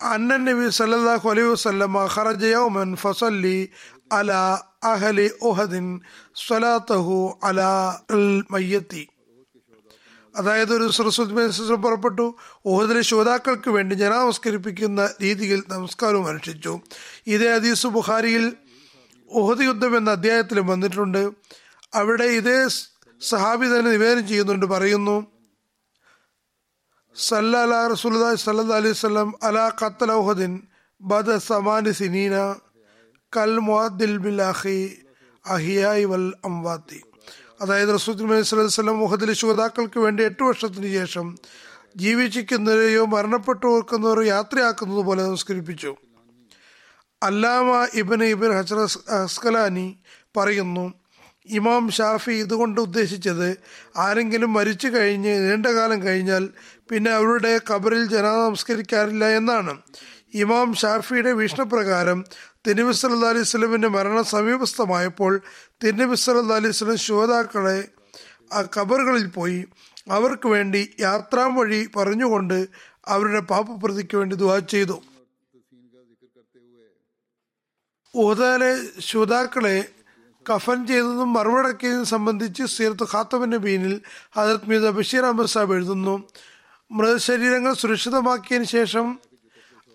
അന്നൻ 0.00 0.44
നബി 0.44 0.68
സല്ലല്ലാഹു 0.70 1.30
അലൈഹി 1.30 1.48
വസ്ലമ 1.48 2.08
ഖറജ 2.14 2.44
യൗമൻ 2.44 2.96
ഫസല്ലി 2.96 3.58
അല 4.12 4.32
അഹലി 4.84 5.30
ഉഹദിൻ 5.42 6.00
സ്വലാത്തഹു 6.46 7.38
അല 7.42 7.60
മയ്യത്തി. 8.50 9.08
അതായത് 10.36 10.72
ഒരു 10.72 10.92
സരസ്വതി 10.92 11.74
പുറപ്പെട്ടു. 11.74 12.34
ഓഹദിലെ 12.66 13.00
ശ്രോതാക്കൾക്ക് 13.00 13.70
വേണ്ടി 13.70 13.94
ജനനമസ്കരിപ്പിക്കുന്ന 13.94 15.14
രീതിയിൽ 15.22 15.62
നമസ്കാരവും 15.68 16.26
അനുഷ്ഠിച്ചു. 16.26 16.80
ഇതേ 17.26 17.48
അദീസ് 17.48 17.86
ബുഖാരിയിൽ 17.86 18.56
ഓഹദ് 19.30 19.60
യുദ്ധം 19.60 19.96
എന്ന 19.96 20.10
അധ്യായത്തിലും 20.10 20.66
വന്നിട്ടുണ്ട്. 20.66 21.30
അവിടെ 21.94 22.24
ഇതേ 22.24 22.68
സഹാബി 23.20 23.66
തന്നെ 23.66 23.90
നിവേദനം 23.90 24.28
ചെയ്യുന്നുണ്ട് 24.28 24.66
പറയുന്നു 24.66 25.26
സല്ല 27.16 27.56
അല 27.56 27.86
റസൂലി 27.88 28.36
സല്ലാ 28.36 28.76
അലൈഹി 28.76 28.92
സ്വലം 28.92 29.34
അല 29.42 29.70
ഖത്തൽ 29.82 30.12
ഓഹദിൻ 30.12 30.62
ബദ 31.00 31.36
സമാനി 31.36 31.90
സിനീന. 31.90 32.54
കൽ 33.32 33.60
അഹിയായി 35.44 36.04
വൽ 36.04 36.32
അതായത് 37.60 37.94
റസൂദ്ലം 37.94 38.98
മുഹദിലെ 38.98 39.32
ശ്രോതാക്കൾക്ക് 39.32 39.98
വേണ്ടി 40.00 40.22
എട്ട് 40.22 40.42
വർഷത്തിന് 40.42 40.92
ശേഷം 40.92 41.36
ജീവിച്ചിരിക്കുന്നവരെയോ 41.96 43.06
മരണപ്പെട്ടു 43.06 43.66
ഓർക്കുന്നവരോ 43.66 44.22
യാത്രയാക്കുന്നത് 44.22 44.98
പോലെ 44.98 45.22
നമസ്കരിപ്പിച്ചു 45.22 45.96
അല്ലാമ 47.22 47.86
ഇബൻ 47.94 48.24
ഇബൻ 48.24 48.58
ഹജർ 48.58 48.78
അസ്കലാനി 49.08 49.98
പറയുന്നു 50.36 50.92
ഇമാം 51.48 51.90
ഷാഫി 51.90 52.30
ഇതുകൊണ്ട് 52.30 52.80
ഉദ്ദേശിച്ചത് 52.80 53.58
ആരെങ്കിലും 53.96 54.52
മരിച്ചു 54.52 54.88
കഴിഞ്ഞ് 54.88 55.50
നീണ്ടകാലം 55.50 56.02
കഴിഞ്ഞാൽ 56.02 56.48
പിന്നെ 56.90 57.10
അവരുടെ 57.10 57.60
കബറിൽ 57.70 58.06
ജനാ 58.06 58.32
നമസ്കരിക്കാറില്ല 58.44 59.28
എന്നാണ്. 59.28 59.78
ഇമാം 60.34 60.74
ഷാഫിയുടെ 60.74 61.32
വീക്ഷണപ്രകാരം 61.32 62.18
തിരുനബി 62.66 62.92
സല്ലാ 62.92 63.28
അലൈഹി 63.34 63.48
സ്വലമിന്റെ 63.50 63.88
മരണം 63.88 64.24
സമീപസ്ഥമായപ്പോൾ 64.24 65.34
തിരുനബി 65.82 66.16
സല്ലാ 66.22 66.56
അലൈഹി 66.56 66.76
സ്വലം 66.78 66.98
ശുഭതാക്കളെ 67.06 67.78
ആ 68.52 68.60
കബറുകളിൽ 68.76 69.26
പോയി 69.30 69.60
അവർക്ക് 70.16 70.48
വേണ്ടി 70.48 70.82
യാത്രാമൊഴി 71.00 71.80
പറഞ്ഞുകൊണ്ട് 71.96 72.58
അവരുടെ 73.14 73.40
പാപപ്രതിക്ക് 73.52 74.16
വേണ്ടി 74.16 74.36
ദുവാ 74.36 74.58
ചെയ്തു. 74.58 74.96
ഊതാലെ 78.14 78.72
ശ്രോതാക്കളെ 79.06 79.76
കഫൻ 80.46 80.86
ചെയ്തതും 80.86 81.32
മറുപടക്കിയതും 81.32 82.04
സംബന്ധിച്ച് 82.04 82.64
സീർത്ത് 82.74 83.06
ഖാത്തബ് 83.12 83.52
നബീനിൽ 83.52 83.94
ഹജരത് 84.36 84.68
മീത 84.70 84.90
ബഷീർ 84.98 85.24
അഹമ്മദ് 85.24 85.52
സാബ് 85.54 85.74
എഴുതുന്നു. 85.74 86.14
മൃതശരീരങ്ങൾ 86.90 87.72
സുരക്ഷിതമാക്കിയതിന് 87.74 88.68
ശേഷം 88.76 89.06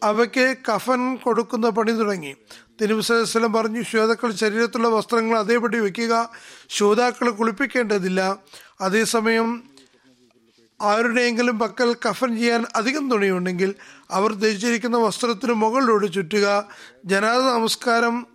അവയ്ക്ക് 0.04 0.56
കഫൻ 0.70 1.16
കൊടുക്കുന്ന 1.16 1.70
പണി 1.70 1.92
തുടങ്ങി. 1.92 2.36
തിരുവസലം 2.82 3.54
പറഞ്ഞു 3.54 3.82
ശ്രോതാക്കൾ 3.82 4.32
ശരീരത്തിലുള്ള 4.32 4.88
വസ്ത്രങ്ങൾ 4.88 5.40
അതേപടി 5.40 5.80
വയ്ക്കുക 5.80 6.30
ശ്രോതാക്കൾ 6.70 7.30
കുളിപ്പിക്കേണ്ടതില്ല. 7.30 8.38
അതേസമയം 8.82 9.64
ആരുടെയെങ്കിലും 10.82 11.60
പക്കൽ 11.60 11.96
കഫൻ 12.10 12.38
ചെയ്യാൻ 12.38 12.66
അധികം 12.76 13.12
തുണിയുണ്ടെങ്കിൽ 13.12 13.76
അവർ 14.12 14.34
ധരിച്ചിരിക്കുന്ന 14.34 14.98
വസ്ത്രത്തിന് 14.98 15.54
മുകളിലൂടെ 15.54 16.08
ചുറ്റുക. 16.08 16.68
ജനാദ 17.06 17.42
നമസ്കാരം 17.42 18.28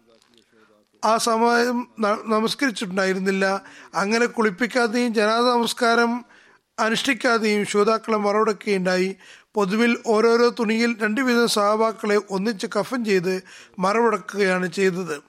ആ 1.04 1.16
സമയം 1.16 1.86
നമസ്കരിച്ചിട്ടുണ്ടായിരുന്നില്ല. 2.26 3.62
അങ്ങനെ 3.94 4.26
കുളിപ്പിക്കാതെയും 4.26 5.14
ജനാദ 5.14 5.44
നമസ്കാരം 5.44 6.24
അനുഷ്ഠിക്കാതെയും 6.78 7.66
ശ്രോതാക്കളെ 7.66 8.16
മറവടക്കുകയുണ്ടായി 8.16 9.16
പൊതുവിൽ 9.58 9.98
ഓരോരോ 10.06 10.48
തുണിയിൽ 10.48 11.02
രണ്ടുവിധ 11.02 11.44
സഹാബാക്കളെ 11.44 12.16
ഒന്നിച്ച് 12.30 12.66
കഫൻ 12.78 13.04
ചെയ്ത് 13.04 13.42
മറവിടക്കുകയാണ് 13.78 14.72
ചെയ്തത്. 14.72 15.22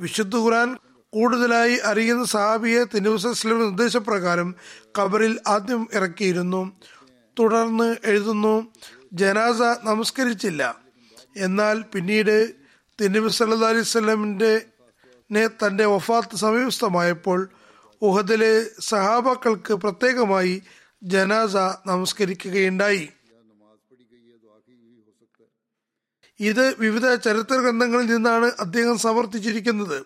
വിശുദ്ധ 0.00 0.36
ഖുറാൻ 0.36 0.76
കൂടുതലായി 1.12 1.78
അറിയുന്ന 1.84 2.24
സഹാബിയെ 2.24 2.84
തിരുവസ്ലം 2.84 3.60
നിർദ്ദേശപ്രകാരം 3.60 4.54
കബറിൽ 4.98 5.40
ആദ്യം 5.46 5.88
ഇറക്കിയിരുന്നു. 5.92 6.72
തുടർന്ന് 7.38 7.96
എഴുതുന്നു 8.04 8.72
ജനാസ 9.12 9.86
നമസ്കരിച്ചില്ല. 9.86 10.78
എന്നാൽ 11.36 11.84
പിന്നീട് 11.92 12.52
തിരുനബി 13.00 13.28
സല്ലാ 13.28 13.68
അലൈഹി 13.68 13.82
സ്വലമിന്റെ 13.82 14.62
തന്റെ 15.66 15.86
വഫാത്ത് 15.86 16.36
സമീപസ്ഥമായപ്പോൾ 16.36 17.48
ഉഹദിലെ 18.02 18.66
സഹാബാക്കൾക്ക് 18.80 19.74
പ്രത്യേകമായി 19.74 20.62
ജനാസ 21.02 21.56
നമസ്കരിക്കുകയുണ്ടായി. 21.86 23.08
ഇത് 26.40 26.74
വിവിധ 26.78 27.14
ചരിത്ര 27.14 27.54
ഗ്രന്ഥങ്ങളിൽ 27.54 28.06
നിന്നാണ് 28.06 28.52
അദ്ദേഹം 28.60 28.98
സമർത്ഥിച്ചിരിക്കുന്നത്. 28.98 30.02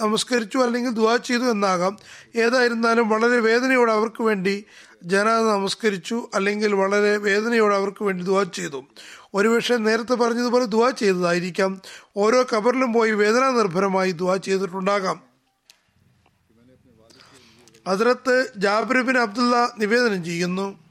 നമസ്കരിച്ചു 0.00 0.58
അല്ലെങ്കിൽ 0.58 0.90
ദുവാ 0.90 1.16
ചെയ്തു 1.16 1.42
എന്നാകാം. 1.42 1.96
ഏതായിരുന്നാലും 2.36 3.08
വളരെ 3.08 3.40
വേദനയോടെ 3.40 3.92
അവർക്ക് 3.92 4.22
വേണ്ടി 4.22 4.64
ജന 5.04 5.28
നമസ്കരിച്ചു 5.28 6.28
അല്ലെങ്കിൽ 6.34 6.74
വളരെ 6.74 7.16
വേദനയോടെ 7.16 7.74
അവർക്ക് 7.74 8.04
വേണ്ടി 8.04 8.24
ദുവാ 8.24 8.42
ചെയ്തു. 8.42 8.84
ഒരുപക്ഷെ 9.34 9.76
നേരത്തെ 9.76 10.14
പറഞ്ഞതുപോലെ 10.14 10.64
ദുവാ 10.64 10.90
ചെയ്തതായിരിക്കാം. 10.90 11.80
ഓരോ 12.16 12.46
കബറിലും 12.56 12.92
പോയി 12.92 13.10
വേദനാ 13.10 13.50
നിർഭരമായി 13.50 14.12
ദുവാ 14.12 14.36
ചെയ്തിട്ടുണ്ടാകാം 14.36 15.22
അതിരത്ത് 17.86 18.52
ജാബിർബിൻ 18.56 19.18
അബ്ദുള്ള 19.18 19.74
നിവേദനം 19.78 20.24
ചെയ്യുന്നു. 20.24 20.85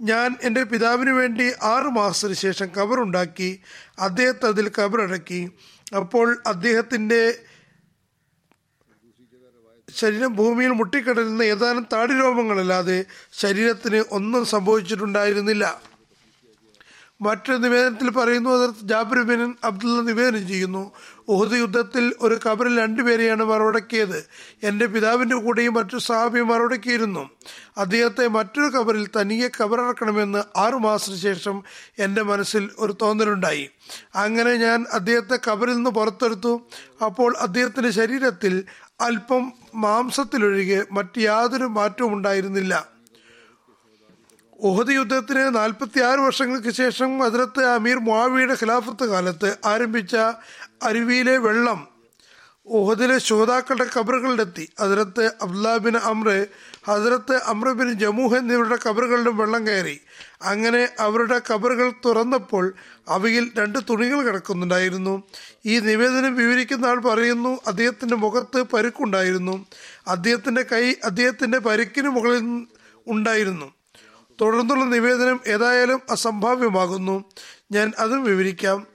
ഞാൻ 0.00 0.36
എന്റെ 0.42 0.62
പിതാവിന് 0.62 1.10
വേണ്ടി 1.10 1.52
ആറ് 1.62 1.84
മാസത്തിന് 1.84 2.34
ശേഷം 2.34 2.68
കബറുണ്ടാക്കി 2.76 3.60
അദ്ദേഹത്തെ 3.98 4.46
അതിൽ 4.46 4.70
കബറടക്കി. 4.78 5.48
അപ്പോൾ 5.96 6.42
അദ്ദേഹത്തിന്റെ 6.46 7.38
ശരീരം 9.88 10.34
ഭൂമിയിൽ 10.34 10.70
മുട്ടിക്കിടരുന്ന 10.70 11.42
ഏതാനും 11.42 11.86
താടി 11.92 12.12
താടിരോമങ്ങളല്ലാതെ 12.12 13.04
ശരീരത്തിന് 13.32 14.04
ഒന്നും 14.10 14.46
സംഭവിച്ചിട്ടുണ്ടായിരുന്നില്ല. 14.46 15.89
മറ്റൊരു 17.20 17.56
നിവേദനത്തിൽ 17.56 18.10
പറയുന്നു 18.10 18.50
അതിർത്ത് 18.50 18.78
ജാബിർ 18.82 19.22
ബിൻ 19.22 19.54
അബ്ദുള്ള 19.64 20.02
നിവേദനം 20.02 20.48
ചെയ്യുന്നു 20.48 20.92
ഉഹദ് 21.28 21.58
യുദ്ധത്തിൽ 21.58 22.14
ഒരു 22.20 22.38
കബറിൽ 22.46 22.80
രണ്ടുപേരെയാണ് 22.80 23.44
മറവടക്കിയത്. 23.44 24.26
എന്റെ 24.62 24.86
പിതാവിന്റെ 24.86 25.36
കൂടെയും 25.36 25.74
മറ്റു 25.74 25.98
സഹാബിയും 25.98 26.48
മറവടക്കിയിരുന്നു. 26.48 27.30
അദ്ദേഹത്തെ 27.78 28.28
മറ്റൊരു 28.28 28.66
കബറിൽ 28.66 29.08
തനിയെ 29.20 29.48
കബറടക്കണമെന്ന് 29.48 30.58
ആറുമാസത്തിന് 30.58 31.18
ശേഷം 31.18 31.62
എന്റെ 31.98 32.22
മനസ്സിൽ 32.22 32.70
ഒരു 32.78 32.94
തോന്നലുണ്ടായി. 33.02 33.70
അങ്ങനെ 34.14 34.54
ഞാൻ 34.54 34.86
അദ്ദേഹത്തെ 34.92 35.38
കബറിൽ 35.48 35.74
നിന്ന് 35.74 35.90
പുറത്തെടുത്തു. 35.90 36.62
അപ്പോൾ 37.04 37.36
അദ്ദേഹത്തിന്റെ 37.36 37.90
ശരീരത്തിൽ 37.90 38.64
അല്പം 39.00 39.52
മാംസത്തിലൊഴികെ 39.74 40.84
മറ്റു 40.92 41.20
യാതൊരു 41.20 41.64
മാറ്റവും 41.64 42.12
ഉണ്ടായിരുന്നില്ല. 42.12 42.99
ഉഹദ് 44.62 44.90
യുദ്ധത്തിന് 44.90 45.54
നാൽപ്പത്തി 45.54 46.00
ആറ് 46.00 46.18
വർഷങ്ങൾക്ക് 46.18 46.70
ശേഷം 46.70 47.18
ഹജറത്ത് 47.18 47.64
അമീർ 47.64 47.96
മുആവിയുടെ 47.96 48.52
ഖിലാഫത്ത് 48.52 49.04
കാലത്ത് 49.04 49.56
ആരംഭിച്ച 49.64 50.16
അരുവിയിലെ 50.82 51.36
വെള്ളം 51.36 51.88
ഉഹദിലെ 52.66 53.18
ശ്രോതാക്കളുടെ 53.18 53.86
കബറുകളിലെത്തി. 53.98 54.68
ഹജറത്ത് 54.80 55.24
അബ്ദുല്ലാ 55.42 55.76
ബിൻ 55.76 55.96
അമ്ര 55.96 56.44
ഹസരത്ത് 56.88 57.36
അമ്ര 57.36 57.72
ബിൻ 57.72 57.92
ജമൂഹ് 57.92 58.36
എന്നിവരുടെ 58.36 58.78
കബറുകളിലും 58.88 59.36
വെള്ളം 59.36 59.66
കയറി. 59.66 60.00
അങ്ങനെ 60.42 60.88
അവരുടെ 61.00 61.40
കബറുകൾ 61.52 61.92
തുറന്നപ്പോൾ 62.04 62.74
അവയിൽ 63.08 63.50
രണ്ട് 63.58 63.78
തുണികൾ 63.90 64.22
കിടക്കുന്നുണ്ടായിരുന്നു. 64.22 65.22
ഈ 65.66 65.78
നിവേദനം 65.78 66.34
വിവരിക്കുന്ന 66.34 66.86
ആൾ 66.86 67.00
പറയുന്നു 67.00 67.60
അദ്ദേഹത്തിന്റെ 67.66 68.16
മുഖത്ത് 68.16 68.62
പരുക്കുണ്ടായിരുന്നു. 68.62 69.66
അദ്ദേഹത്തിന്റെ 70.08 70.62
കൈ 70.62 70.94
അദ്ദേഹത്തിന്റെ 71.04 71.58
പരുക്കിന് 71.58 72.08
മുകളിൽ 72.08 72.66
ഉണ്ടായിരുന്നു. 73.06 73.79
തുടർന്നുള്ള 74.40 74.84
നിവേദനം 74.84 75.40
ഏതായാലും 75.46 76.00
അസംഭാവ്യമാകുന്നു. 76.10 77.24
ഞാൻ 77.72 77.92
അതും 77.98 78.24
വിവരിക്കാം. 78.24 78.86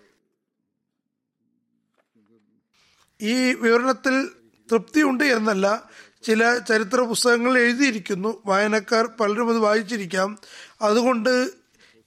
ഈ 3.21 3.53
വിവരണത്തിൽ 3.53 4.29
തൃപ്തിയുണ്ട് 4.71 5.23
എന്നല്ല. 5.23 5.89
ചില 6.23 6.57
ചരിത്ര 6.57 7.01
പുസ്തകങ്ങൾ 7.01 7.57
എഴുതിയിരിക്കുന്നു. 7.57 8.41
വായനക്കാർ 8.45 9.05
പലരും 9.05 9.49
അത് 9.49 9.57
വായിച്ചിരിക്കാം. 9.57 10.37
അതുകൊണ്ട് 10.81 11.49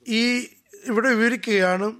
ഈ 0.08 0.38
ഇവിടെ 0.84 1.14
വിവരിക്കുകയാണ്. 1.14 1.92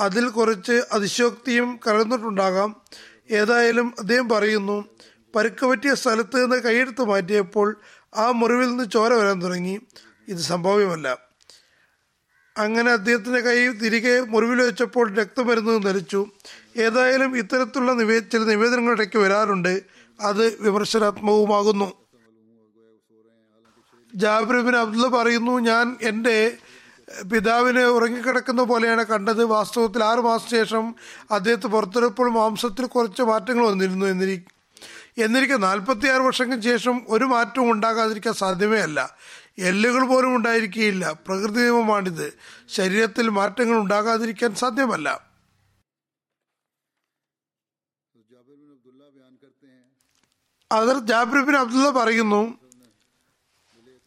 അതിൽ 0.00 0.28
കുറച്ച് 0.28 0.82
അതിശോക്തിയും 0.92 1.80
കലർന്നിട്ടുണ്ടാകാം. 1.86 2.82
ഏതായാലും 3.30 3.94
അദ്ദേഹം 3.98 4.28
പറയുന്നു 4.28 4.84
പരുക്ക് 5.34 5.66
പറ്റിയ 5.66 5.94
സ്ഥലത്ത് 5.94 6.44
നിന്ന് 6.44 6.62
കൈയെടുത്ത് 6.62 7.04
മാറ്റിയപ്പോൾ 7.04 7.80
ആ 8.16 8.30
മുറിവിൽ 8.30 8.68
നിന്ന് 8.68 8.84
ചോര 8.84 9.12
വരാൻ 9.12 9.42
തുടങ്ങി. 9.42 9.80
ഇത് 10.28 10.38
സംഭവ്യമല്ല 10.38 11.18
അങ്ങനെ 12.58 12.92
അദ്ദേഹത്തിന്റെ 12.92 13.40
കൈ 13.40 13.68
തിരികെ 13.68 14.20
മുറിവിൽ 14.20 14.62
വെച്ചപ്പോൾ 14.62 15.14
രക്തം 15.14 15.46
വരുന്നത് 15.46 15.86
നിലച്ചു 15.86 16.26
ഏതായാലും 16.76 17.38
ഇത്തരത്തിലുള്ള 17.38 17.92
നിവേ 17.92 18.18
ചില 18.18 18.40
നിവേദനങ്ങൾ 18.40 18.92
ഇടയ്ക്ക് 18.92 19.18
വരാറുണ്ട്. 19.18 19.82
അത് 20.20 20.62
വിമർശനാത്മകവുമാകുന്നു. 20.62 21.92
ജാബിർബിൻ 24.14 24.76
അബ്ദുള്ള 24.76 25.08
പറയുന്നു 25.08 25.58
ഞാൻ 25.58 25.96
എന്റെ 26.02 26.56
പിതാവിനെ 27.32 27.84
ഉറങ്ങിക്കിടക്കുന്ന 27.86 28.62
പോലെയാണ് 28.62 29.04
കണ്ടത്. 29.04 29.44
വാസ്തവത്തിൽ 29.44 30.04
ആറു 30.04 30.20
മാസത്തിന് 30.20 30.58
ശേഷം 30.58 30.94
അദ്ദേഹത്തെ 31.30 31.66
പുറത്തെടുപ്പോൾ 31.66 32.30
മാംസത്തിൽ 32.30 32.86
കുറച്ച് 32.86 33.22
മാറ്റങ്ങൾ 33.22 33.66
വന്നിരുന്നു 33.66 34.06
എന്നിരി 34.06 34.44
എന്നിരിക്കെ 35.18 35.56
നാൽപ്പത്തിയാറ് 35.56 36.22
വർഷങ്ങൾക്ക് 36.22 36.64
ശേഷം 36.64 37.02
ഒരു 37.08 37.24
മാറ്റവും 37.24 37.70
ഉണ്ടാകാതിരിക്കാൻ 37.70 38.34
സാധ്യമേ 38.34 38.78
അല്ല. 38.78 39.16
എല്ലുകൾ 39.58 40.06
പോലും 40.06 40.36
ഉണ്ടായിരിക്കുകയില്ല. 40.36 41.12
പ്രകൃതി 41.26 41.60
നിയമമാണിത്. 41.60 42.38
ശരീരത്തിൽ 42.68 43.28
മാറ്റങ്ങൾ 43.28 43.76
ഉണ്ടാകാതിരിക്കാൻ 43.76 44.54
സാധ്യമല്ല. 44.54 45.26
അതർ 50.72 50.98
ജാബ്രിബിൻ 50.98 51.46
ബിൻ 51.46 51.56
അബ്ദുള്ള 51.56 51.90
പറയുന്നു. 51.90 52.58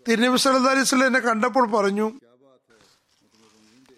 തിരുനബി 0.07 0.27
വസല്ലം 0.27 1.07
എന്നെ 1.07 1.19
കണ്ടപ്പോൾ 1.19 1.71
പറഞ്ഞു 1.71 2.19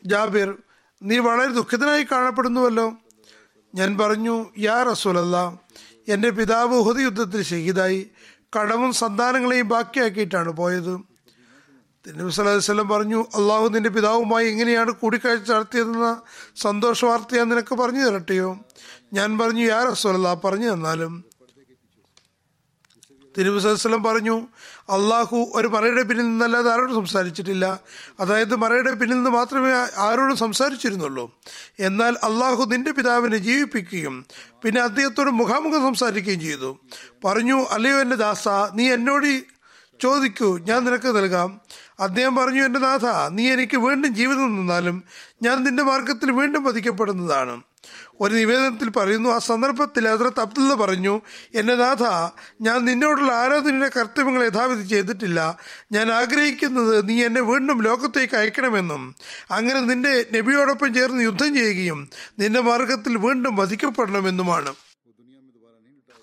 ജാബിർ 0.05 0.57
നീ 1.03 1.17
വളരെ 1.17 1.53
ദുഃഖിതനായി 1.53 2.03
കാണപ്പെടുന്നുവല്ലോ. 2.03 2.93
ഞാൻ 3.75 3.97
പറഞ്ഞു 3.97 4.49
യാ 4.57 4.83
റസൂലല്ല 4.83 5.59
എന്റെ 6.07 6.29
പിതാവ് 6.29 6.75
ഉഹദ് 6.75 7.01
യുദ്ധത്തിൽ 7.01 7.43
ഷഹീദായി. 7.43 8.11
കടവും 8.59 8.93
സന്താനങ്ങളെയും 8.93 9.67
ബാക്കിയാക്കിയിട്ടാണ് 9.67 10.51
പോയത്. 10.51 11.10
അലൈഹി 12.07 12.57
വസല്ലം 12.57 12.89
പറഞ്ഞു 12.89 13.21
അള്ളാഹു 13.21 13.67
നിന്റെ 13.67 13.89
പിതാവുമായി 13.89 14.47
എങ്ങനെയാണ് 14.47 14.91
കൂടിക്കാഴ്ച 14.91 15.51
നടത്തിയതെന്ന 15.51 16.21
സന്തോഷ 16.55 17.05
വാർത്ത 17.05 17.35
ഞാൻ 17.35 17.49
നിനക്ക് 17.49 17.75
പറഞ്ഞു 17.75 18.03
തരട്ടെയോ? 18.03 18.59
ഞാൻ 19.13 19.37
പറഞ്ഞു 19.37 19.61
യാ 19.61 19.83
റസൂലല്ല 19.91 20.33
പറഞ്ഞു 20.33 20.73
തന്നാലും. 20.73 21.23
തിരുവസലം 23.37 24.03
പറഞ്ഞു 24.03 24.47
അള്ളാഹു 24.89 25.51
ഒരു 25.55 25.67
മറയുടെ 25.67 26.01
പിന്നിൽ 26.01 26.23
നിന്നല്ലാതെ 26.23 26.71
ആരോടും 26.71 26.95
സംസാരിച്ചിട്ടില്ല. 26.95 27.79
അതായത് 28.19 28.55
മറയുടെ 28.55 28.91
പിന്നിൽ 28.91 29.15
നിന്ന് 29.15 29.29
മാത്രമേ 29.29 29.71
ആരോടും 29.97 30.37
സംസാരിച്ചിരുന്നുള്ളൂ. 30.37 31.39
എന്നാൽ 31.79 32.17
അള്ളാഹു 32.23 32.63
നിന്റെ 32.63 32.91
പിതാവിനെ 32.91 33.37
ജീവിപ്പിക്കുകയും 33.37 34.25
പിന്നെ 34.63 34.81
അദ്ദേഹത്തോട് 34.81 35.29
മുഖാമുഖം 35.29 35.81
സംസാരിക്കുകയും 35.81 36.39
ചെയ്തു. 36.39 36.77
പറഞ്ഞു 37.25 37.65
അല്ലയോ 37.71 37.99
എന്റെ 37.99 38.15
ദാസ 38.15 38.47
നീ 38.73 38.91
എന്നോട് 38.91 39.61
ചോദിക്കൂ 40.01 40.57
ഞാൻ 40.57 40.85
നിനക്ക് 40.85 41.17
നൽകാം. 41.17 41.61
അദ്ദേഹം 42.01 42.35
പറഞ്ഞു 42.35 42.61
എന്റെ 42.63 42.79
നാഥ 42.79 43.05
നീ 43.31 43.43
എനിക്ക് 43.51 43.77
വീണ്ടും 43.77 44.13
ജീവിതം 44.15 44.55
നിന്നാലും 44.55 44.97
ഞാൻ 45.43 45.57
നിന്റെ 45.63 45.83
മാർഗത്തിൽ 45.83 46.31
വീണ്ടും 46.31 46.63
വധിക്കപ്പെടുന്നതാണ് 46.63 47.55
ഒരു 48.21 48.33
നിവേദനത്തിൽ 48.33 48.89
പറയുന്നു 48.89 49.29
ആ 49.29 49.37
സന്ദർഭത്തിൽ 49.39 50.07
ഹസ്രത്ത് 50.07 50.39
അബ്ദുള്ള 50.39 50.73
പറഞ്ഞു 50.73 51.13
എന്റെ 51.55 51.75
നാഥ 51.75 52.03
ഞാൻ 52.61 52.77
നിന്നോടുള്ള 52.85 53.31
ആരാധനയുടെ 53.33 53.89
കർത്തവ്യങ്ങൾ 53.97 54.43
യഥാവിധി 54.43 54.83
ചെയ്തിട്ടില്ല. 54.89 55.39
ഞാൻ 55.91 56.07
ആഗ്രഹിക്കുന്നത് 56.11 57.09
നീ 57.09 57.15
എന്നെ 57.25 57.41
വീണ്ടും 57.41 57.79
ലോകത്തേക്ക് 57.83 58.35
അയക്കണമെന്നും 58.35 59.03
അങ്ങനെ 59.51 59.79
നിന്റെ 59.79 60.13
നബിയോടൊപ്പം 60.35 60.93
ചേർന്ന് 60.93 61.23
യുദ്ധം 61.23 61.51
ചെയ്യുകയും 61.55 62.01
നിന്റെ 62.39 62.61
മാർഗത്തിൽ 62.61 63.17
വീണ്ടും 63.27 63.55
വധിക്കപ്പെടണമെന്നുമാണ്. 63.55 64.73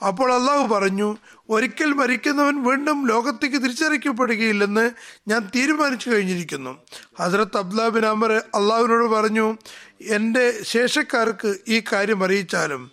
അപ്പോൾ 0.07 0.33
അള്ളാഹു 0.33 0.75
പറഞ്ഞു 0.75 1.17
ഒരിക്കൽ 1.51 1.93
മരിക്കുന്നവൻ 1.93 2.63
വീണ്ടും 2.63 3.09
ലോകത്തേക്ക് 3.09 3.57
തിരിച്ചറിക്കപ്പെടുകയില്ലെന്ന് 3.57 4.91
ഞാൻ 5.29 5.51
തീരുമാനിച്ചു 5.57 6.11
കഴിഞ്ഞിരിക്കുന്നു. 6.11 6.79
ഹസരത്ത് 7.21 7.57
അബ്ദുലാബിൻ 7.57 8.07
അമർ 8.07 8.33
അള്ളാഹുവിനോട് 8.33 9.05
പറഞ്ഞു 9.05 9.57
എന്റെ 10.01 10.63
ശേഷക്കാർക്ക് 10.63 11.59
ഈ 11.69 11.83
കാര്യം 11.93 12.25
അറിയിച്ചാലും. 12.25 12.91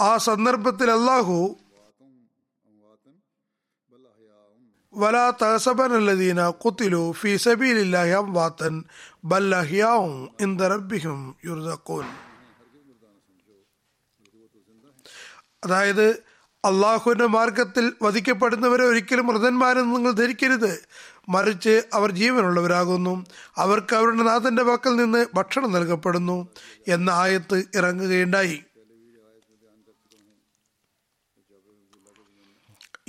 ആ 0.00 0.16
സന്ദർഭത്തിൽ 0.16 0.90
അള്ളാഹു 0.90 1.56
വലാ 4.94 5.32
തഹസബനല്ലദീന 5.42 6.48
കുത്തിലു 6.48 7.12
ഫി 7.12 7.36
സബീലില്ലാഹി 7.36 8.10
അഹ്യാഉം 9.54 10.28
ഇൻദ 10.40 10.62
റബ്ബിഹിം 10.62 11.34
യുർസഖൂൻ 11.44 12.06
അതായത് 15.64 16.10
അള്ളാഹുവിന്റെ 16.64 17.26
മാർഗത്തിൽ 17.26 17.92
വധിക്കപ്പെടുന്നവരെ 18.02 18.84
ഒരിക്കലും 18.84 19.26
മൃതന്മാരെന്ന് 19.26 19.96
നിങ്ങൾ 19.96 20.12
ധരിക്കരുത്. 20.12 20.88
മറിച്ച് 21.28 21.82
അവർ 21.92 22.10
ജീവനുള്ളവരാകുന്നു. 22.10 23.26
അവർക്ക് 23.56 23.96
അവരുടെ 23.96 24.22
നാഥന്റെ 24.22 24.62
പക്കൽ 24.62 24.96
നിന്ന് 24.96 25.26
ഭക്ഷണം 25.34 25.72
നൽകപ്പെടുന്നു 25.72 26.48
എന്ന 26.88 27.10
ആയത്ത് 27.10 27.64
ഇറങ്ങുകയുണ്ടായി. 27.74 28.64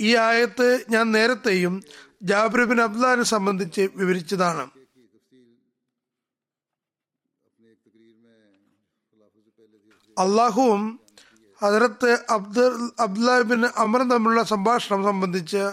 ഈ 0.00 0.16
ആയത്ത് 0.16 0.84
ഞാൻ 0.90 1.12
നേരത്തെയും 1.12 1.82
ജാബ്രിബിൻ 2.22 2.80
അബ്ദാനെ 2.80 3.22
സംബന്ധിച്ച് 3.22 3.88
വിവരിച്ചതാണ്. 3.96 4.70
അള്ളാഹുവും 10.18 11.03
ഹജറത്ത് 11.62 12.18
അബ്ദുൽ 12.30 12.88
അബ്ദുല്ലാബിൻ 13.00 13.64
അമർ 13.76 14.02
തമ്മിലുള്ള 14.02 14.42
സംഭാഷണം 14.42 15.04
സംബന്ധിച്ച് 15.04 15.70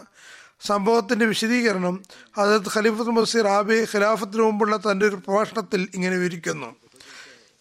സംഭവത്തിന്റെ 0.67 1.26
വിശദീകരണം 1.26 2.04
ഹജറത്ത് 2.38 2.72
ഖലീഫത്ത് 2.76 3.10
മുസീർ 3.10 3.48
ആബി 3.48 3.78
ഖിലാഫത്തിന് 3.94 4.41
മുമ്പുള്ള 4.41 4.78
തന്റെ 4.78 5.06
ഒരു 5.06 5.15
പ്രഭാഷണത്തിൽ 5.15 5.88
ഇങ്ങനെ 5.94 6.17
വിവരിക്കുന്നു. 6.17 6.76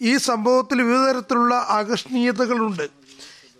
ഈ 0.01 0.17
സംഭവത്തിൽ 0.17 0.83
വിവിധ 0.83 1.11
തരത്തിലുള്ള 1.11 1.67
ആകർഷണീയതകളുണ്ട്. 1.69 2.89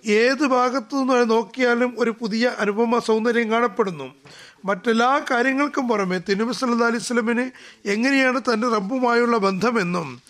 ഏത് 0.07 0.47
ഭാഗത്തു 0.47 0.97
നിന്ന് 0.97 1.31
നോക്കിയാലും 1.31 1.95
ഒരു 1.99 2.15
പുതിയ 2.21 2.53
അനുപമ 2.59 2.99
സൗന്ദര്യം 2.99 3.51
കാണപ്പെടുന്നു. 3.51 4.15
മറ്റെല്ലാ 4.65 5.21
കാര്യങ്ങൾക്കും 5.31 5.89
പുറമെ 5.89 6.19
സല്ലാ 6.53 6.87
അലൈഹി 6.87 7.03
സ്വലമിന് 7.03 7.51
എങ്ങനെയാണ് 7.89 8.41
തന്റെ 8.41 8.69
റബ്ബുമായുള്ള 8.69 9.37
ബന്ധമെന്നും 9.37 10.23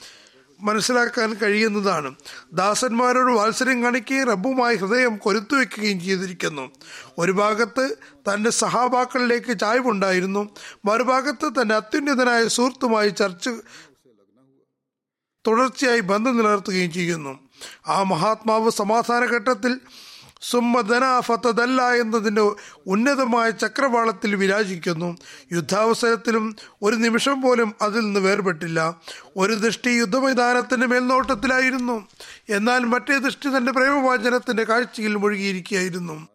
മനസ്സിലാക്കാൻ 0.63 1.35
കഴിയുന്നതാണ്. 1.35 2.15
ദാസന്മാരോട് 2.53 3.33
വാത്സര്യം 3.33 3.83
കാണിക്കുകയും 3.83 4.29
റബ്ബുമായി 4.29 4.77
ഹൃദയം 4.77 5.17
കൊരുത്തു 5.17 5.55
വെക്കുകയും 5.55 6.01
ചെയ്തിരിക്കുന്നു. 6.01 6.71
ഒരു 7.19 7.33
ഭാഗത്ത് 7.33 7.97
തന്റെ 8.15 8.51
സഹാബാക്കളിലേക്ക് 8.51 9.59
ചായ്വുണ്ടായിരുന്നു. 9.61 10.49
മറുഭാഗത്ത് 10.85 11.63
തന്റെ 11.63 11.75
അത്യുന്നതനായ 11.75 12.49
സുഹൃത്തുമായി 12.49 13.09
ചർച്ച 13.09 13.49
തുടർച്ചയായി 15.47 16.01
ബന്ധം 16.01 16.37
നിലനിർത്തുകയും 16.37 16.93
ചെയ്യുന്നു. 16.93 17.39
ആ 17.89 18.03
മഹാത്മാവ് 18.03 18.71
സമാധാന 18.71 19.25
ഘട്ടത്തിൽ 19.25 19.81
സുമ്മദന 20.43 21.21
ഫത്തദല്ല 21.21 21.83
എന്നതിന്റെ 21.95 22.53
ഉന്നതമായ 22.87 23.51
ചക്രവാളത്തിൽ 23.51 24.35
വിരാജിക്കുന്നു. 24.35 25.17
യുദ്ധാവസരത്തിലും 25.53 26.57
ഒരു 26.83 26.97
നിമിഷം 26.97 27.43
പോലും 27.43 27.75
അതിൽ 27.83 28.01
നിന്ന് 28.01 28.21
വേർപെട്ടില്ല. 28.21 29.01
ഒരു 29.37 29.55
ദൃഷ്ടി 29.55 29.91
യുദ്ധമൈതാനത്തിന്റെ 29.91 30.87
മേൽനോട്ടത്തിലായിരുന്നു. 30.87 32.09
എന്നാൽ 32.49 32.79
മറ്റേ 32.79 33.19
ദൃഷ്ടി 33.19 33.49
തന്റെ 33.49 33.73
പ്രേമവാചനത്തിന്റെ 33.73 34.65
കാഴ്ചയിൽ 34.65 35.17
മുഴുകിയിരിക്കുകയായിരുന്നു. 35.17 36.29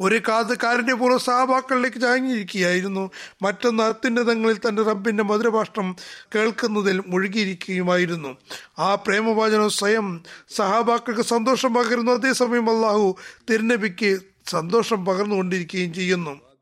ഒരു 0.00 0.20
കാത് 0.28 0.58
കാരുണ്യപൂർവ 0.58 1.18
സഹപാക്കളിലേക്ക് 1.18 2.00
ചാഞ്ഞിരിക്കുകയായിരുന്നു. 2.00 3.10
മറ്റൊന്ന് 3.42 3.82
അത്യുന്നതങ്ങളിൽ 3.82 4.58
തന്റെ 4.68 4.82
റബ്ബിന്റെ 4.82 5.22
മധുരഭാഷണം 5.22 5.96
കേൾക്കുന്നതിൽ 6.34 7.02
മുഴുകിയിരിക്കുകയുമായിരുന്നു. 7.06 8.36
ആ 8.78 8.94
പ്രേമവാചനം 8.94 9.70
സ്വയം 9.70 10.22
സഹാബാക്കൾക്ക് 10.56 11.22
സന്തോഷം 11.22 11.74
പകരുന്നു 11.74 12.12
അതേസമയം 12.12 12.76
അള്ളാഹു 12.76 13.16
തിരുനബിക്ക് 13.50 14.18
സന്തോഷം 14.46 15.04
പകർന്നുകൊണ്ടിരിക്കുകയും 15.04 15.94
ചെയ്യുന്നു. 15.94 16.53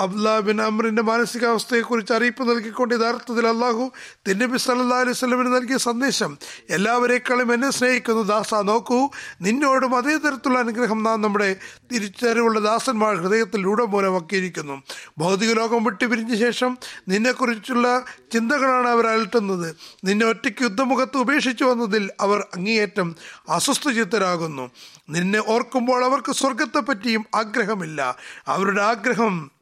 അബ്ദുല്ലാ 0.00 0.38
ബിൻ 0.38 0.62
അമറിന്റെ 0.62 1.02
മാനസികാവസ്ഥയെക്കുറിച്ച് 1.02 2.12
അറിയിപ്പ് 2.12 2.50
നൽകിക്കൊണ്ട് 2.50 2.94
യഥാർത്ഥത്തിൽ 2.94 3.48
അള്ളാഹു 3.48 3.90
തിന്നബി 4.28 4.56
സല്ലാ 4.56 4.98
അലൈഹി 4.98 5.12
സ്വലമിന് 5.12 5.56
നൽകിയ 5.56 5.76
സന്ദേശം 5.76 6.38
എല്ലാവരേക്കാളും 6.70 7.54
എന്നെ 7.54 7.70
സ്നേഹിക്കുന്നു 7.70 8.22
ദാസ 8.22 8.54
നോക്കൂ 8.54 9.10
നിന്നോടും 9.40 9.96
അതേ 9.96 10.16
തരത്തിലുള്ള 10.16 10.58
അനുഗ്രഹം 10.58 11.02
നാം 11.02 11.20
നമ്മുടെ 11.20 11.56
തിരിച്ചറിവുള്ള 11.92 12.60
ദാസന്മാർ 12.60 13.14
ഹൃദയത്തിൽ 13.14 13.64
രൂഢമൂലമാക്കിയിരിക്കുന്നു 13.64 14.82
ഭൗതിക 15.18 15.52
ലോകം 15.52 15.84
വിട്ടുപിരിഞ്ഞ 15.84 16.34
ശേഷം 16.34 16.78
നിന്നെക്കുറിച്ചുള്ള 17.08 18.04
ചിന്തകളാണ് 18.32 18.88
അവർ 18.88 19.06
അലട്ടുന്നത്. 19.06 19.76
നിന്നെ 20.04 20.26
ഒറ്റയ്ക്ക് 20.26 20.62
യുദ്ധമുഖത്ത് 20.62 21.16
ഉപേക്ഷിച്ചു 21.16 21.64
വന്നതിൽ 21.64 22.10
അവർ 22.20 22.40
അങ്ങേയറ്റം 22.40 23.16
അസ്വസ്ഥചിത്തരാകുന്നു. 23.48 24.70
നിന്നെ 25.10 25.42
ഓർക്കുമ്പോൾ 25.46 26.04
അവർക്ക് 26.04 26.32
സ്വർഗത്തെപ്പറ്റിയും 26.32 27.26
ആഗ്രഹമില്ല. 27.34 28.16
അവരുടെ 28.48 28.82
ആഗ്രഹം 28.82 29.59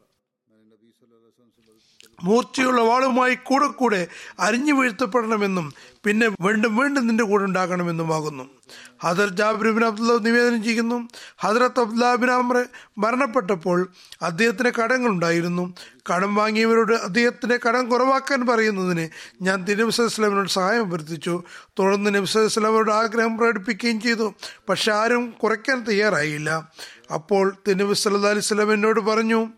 മൂർച്ചയുള്ള 2.25 2.81
വാളുമായി 2.81 3.35
കൂടെ 3.35 3.67
കൂടെ 3.67 4.07
അരിഞ്ഞു 4.41 4.73
വീഴ്ത്തപ്പെടണമെന്നും 4.73 5.73
പിന്നെ 6.05 6.29
വീണ്ടും 6.41 6.77
വീണ്ടും 6.77 7.07
നിന്റെ 7.07 7.25
കൂടെ 7.25 7.45
ഉണ്ടാകണമെന്നുമാകുന്നു 7.45 8.51
ഹദർ 9.05 9.29
ജാബിബിൻ 9.29 9.85
അബ്ദുല്ല 9.85 10.13
നിവേദനം 10.13 10.65
ചെയ്യുന്നു. 10.65 11.09
ഹദ്രത്ത് 11.39 11.81
അബ്ദുല്ലാബിൻ 11.81 12.31
അമ്ര 12.31 12.65
മരണപ്പെട്ടപ്പോൾ 12.99 13.89
അദ്ദേഹത്തിന് 14.23 14.71
കടങ്ങളുണ്ടായിരുന്നു 14.71 15.75
കടം 16.15 16.35
വാങ്ങിയവരോട് 16.35 16.93
അദ്ദേഹത്തിന്റെ 16.93 17.59
കടം 17.69 17.89
കുറവാക്കാൻ 17.89 18.47
പറയുന്നതിന് 18.47 19.09
ഞാൻ 19.43 19.65
തിരുവസ്ലാമിനോട് 19.65 20.49
സഹായം 20.49 20.81
അഭ്യർത്ഥിച്ചു. 20.81 21.43
തുടർന്ന് 21.79 22.15
നബ്സലാമോട് 22.15 22.91
ആഗ്രഹം 22.91 23.39
പ്രകടിപ്പിക്കുകയും 23.39 24.01
ചെയ്തു. 24.01 24.35
പക്ഷെ 24.69 24.93
ആരും 24.93 25.35
കുറയ്ക്കാൻ 25.43 25.85
തയ്യാറായില്ല. 25.85 26.69
അപ്പോൾ 27.15 27.57
അലൈഹി 27.69 28.41
സ്വലം 28.41 28.73
എന്നോട് 28.73 29.01
പറഞ്ഞു 29.01 29.49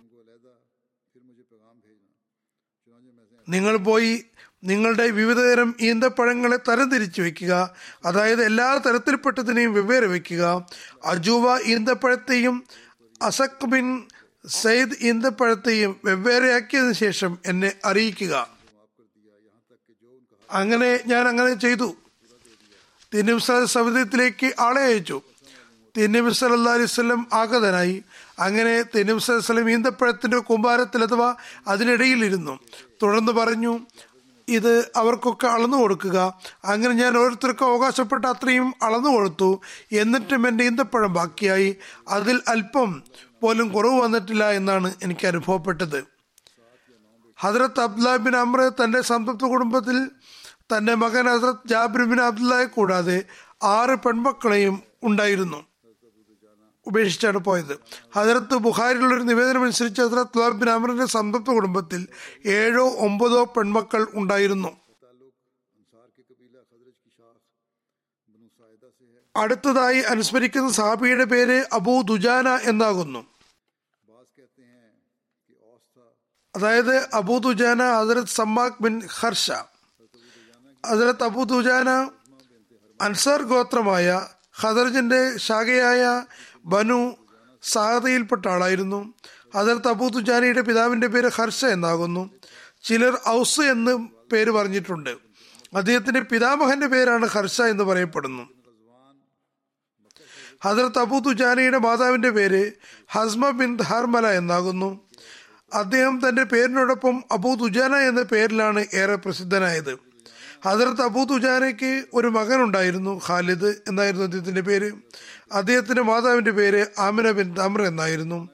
നിങ്ങൾ 3.50 3.76
പോയി 3.76 4.24
നിങ്ങളുടെ 4.64 5.10
വിവിധതരം 5.10 5.74
ഈന്തപ്പഴങ്ങളെ 5.80 6.56
തരംതിരിച്ചു 6.56 7.22
വയ്ക്കുക. 7.22 7.74
അതായത് 8.04 8.44
എല്ലാ 8.44 8.74
തരത്തിൽപ്പെട്ടതിനെയും 8.76 9.74
വെവ്വേറെ 9.74 10.06
വയ്ക്കുക. 10.06 10.66
അജൂവ 11.04 11.60
ഈന്തപ്പഴത്തെയും 11.64 12.64
അസക് 13.22 13.66
ബിൻ 13.66 14.08
സയ്യിദ് 14.48 14.90
ഈന്തപ്പഴത്തെയും 15.00 15.96
വെവ്വേറെയാക്കിയതിനു 16.04 16.92
ശേഷം 16.92 17.38
എന്നെ 17.46 17.72
അറിയിക്കുക. 17.84 18.48
അങ്ങനെ 20.50 21.00
ഞാൻ 21.06 21.28
അങ്ങനെ 21.28 21.54
ചെയ്തു. 21.54 21.96
തിരുനബി 23.14 23.66
സമുദ്രത്തിലേക്ക് 23.66 24.52
ആളെ 24.60 24.82
അയച്ചു. 24.82 25.22
തിന്നിബി 25.96 26.30
സല്ലാ 26.30 26.72
അലൈവല്ലം 26.72 27.26
ആഗതനായി. 27.32 28.02
അങ്ങനെ 28.38 28.82
തിരുനബി 28.82 29.18
സ്വലം 29.18 29.70
ഈന്തപ്പഴത്തിന്റെ 29.70 30.38
കുമ്പാരത്തിൽ 30.38 31.02
അഥവാ 31.02 31.34
അതിനിടയിലിരുന്നു 31.68 32.58
തുടർന്ന് 33.02 33.32
പറഞ്ഞു 33.32 33.80
ഇത് 34.48 34.90
അവർക്കൊക്കെ 34.96 35.46
അളന്നു 35.46 35.76
കൊടുക്കുക. 35.76 36.40
അങ്ങനെ 36.64 36.94
ഞാൻ 36.94 37.18
ഓരോരുത്തർക്കും 37.18 37.66
അവകാശപ്പെട്ട 37.70 38.24
അത്രയും 38.24 38.74
അളന്നു 38.82 39.10
കൊടുത്തു. 39.10 39.60
എന്നിട്ടും 39.92 40.48
എന്റെ 40.48 40.64
ഈന്തപ്പഴം 40.64 41.12
ബാക്കിയായി. 41.12 41.76
അതിൽ 42.08 42.40
അല്പം 42.48 43.02
പോലും 43.40 43.68
കുറവ് 43.68 44.00
വന്നിട്ടില്ല 44.00 44.50
എന്നാണ് 44.50 44.94
എനിക്ക് 45.02 45.26
അനുഭവപ്പെട്ടത്. 45.26 46.04
ഹജറത്ത് 47.38 47.80
അബ്ദുല്ല 47.80 48.16
ബിൻ 48.16 48.36
അമ്ര 48.36 48.60
തന്റെ 48.60 49.00
സംതൃപ്ത 49.00 49.44
കുടുംബത്തിൽ 49.44 50.10
തന്റെ 50.72 50.94
മകൻ 50.94 51.26
ഹസരത്ത് 51.26 51.68
ജാബിർ 51.68 52.02
ബിൻ 52.04 52.20
അബ്ദുല്ലായെ 52.20 52.64
കൂടാതെ 52.64 53.22
ആറ് 53.62 53.90
പെൺമക്കളെയും 53.90 54.82
ഉണ്ടായിരുന്നു. 55.02 55.69
ഉപേക്ഷിച്ചാണ് 56.86 57.38
പോയത്. 57.38 57.74
ഹജറത്ത് 58.14 58.56
ബുഹാരിലുള്ളൊരു 58.66 59.20
ഒരു 59.20 59.28
നിവേദനം 59.30 59.62
അനുസരിച്ച് 59.62 60.02
ഹജറത്ത് 60.02 60.50
ബിൻ 60.60 60.70
അമറിന്റെ 60.70 61.06
സംതൃപ്ത 61.06 61.50
കുടുംബത്തിൽ 61.52 62.02
ഏഴോ 62.46 62.84
ഒമ്പതോ 63.06 63.42
പെൺമക്കൾ 63.56 64.02
ഉണ്ടായിരുന്നു. 64.14 64.70
അടുത്തതായി 69.36 70.00
അനുസ്മരിക്കുന്ന 70.12 70.70
സാബിയുടെ 70.72 71.24
പേര് 71.24 71.58
അബൂ 71.72 71.94
ദുജാന 72.02 72.48
എന്നാകുന്നു. 72.70 73.20
അതായത് 76.54 76.94
അബൂ 77.14 77.34
ദുജാന 77.38 77.82
ഹസരത് 77.98 78.32
സമ്മാഖ് 78.38 78.82
ബിൻ 78.82 78.94
ഹർഷ 79.20 79.50
ഹസരത് 80.84 81.24
അബൂ 81.24 81.42
ദുജാന 81.44 81.90
അൻസാർ 83.00 83.42
ഗോത്രമായ 83.50 84.08
ഖദർജിന്റെ 84.60 85.20
ശാഖയായ 85.36 86.02
ബനു 86.64 87.16
സാദയിൽപ്പെട്ട 87.62 88.48
ആളായിരുന്നു. 88.48 89.14
അതർ 89.54 89.88
അബൂ 89.88 90.08
പിതാവിന്റെ 90.60 91.06
പേര് 91.06 91.30
ഹർഷ 91.34 91.64
എന്നാകുന്നു. 91.64 92.30
ചിലർ 92.82 93.18
ഔസ് 93.28 93.60
എന്ന് 93.60 94.08
പേര് 94.32 94.50
പറഞ്ഞിട്ടുണ്ട്. 94.50 95.16
അദ്ദേഹത്തിന്റെ 95.76 96.20
പിതാമഹന്റെ 96.20 96.86
പേരാണ് 96.86 97.26
ഹർഷ 97.26 97.60
എന്ന് 97.60 97.84
പറയപ്പെടുന്നു. 97.84 98.48
ഹദർ 100.64 100.98
അബൂ 100.98 101.18
ദുജാനയുടെ 101.18 101.78
മാതാവിന്റെ 101.78 102.30
പേര് 102.30 102.72
ഹസ്മ 103.08 103.50
ബിൻ 103.50 103.76
ധാർമല 103.76 104.26
എന്നാകുന്നു. 104.26 105.00
അദ്ദേഹം 105.74 106.28
തന്റെ 106.28 106.44
പേരിനോടൊപ്പം 106.44 107.24
അബൂ 107.32 107.54
ദുജാന 107.54 107.94
എന്ന 107.94 108.22
പേരിലാണ് 108.22 108.86
ഏറെ 108.94 109.14
പ്രസിദ്ധനായത്. 109.14 110.09
ഹജറത്ത് 110.66 111.02
അബൂ 111.02 111.24
തുജാനയ്ക്ക് 111.24 112.04
ഒരു 112.14 112.28
മകൻ 112.28 112.62
ഉണ്ടായിരുന്നു 112.62 113.20
ഖാലിദ് 113.28 113.74
എന്നായിരുന്നു 113.88 114.24
അദ്ദേഹത്തിന്റെ 114.24 114.60
പേര്. 114.60 114.92
അദ്ദേഹത്തിന്റെ 115.52 116.02
മാതാവിന്റെ 116.02 116.50
പേര് 116.50 116.86
ആമിന 116.98 117.30
ബിൻ 117.30 117.54
തമ്ര 117.54 117.82
എന്നായിരുന്നു. 117.82 118.48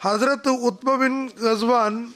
ഹസ്രത്ത് 0.00 0.48
ഉത്മ 0.48 0.94
ബിൻ 0.94 1.26
ഗസ്വാൻ 1.26 2.12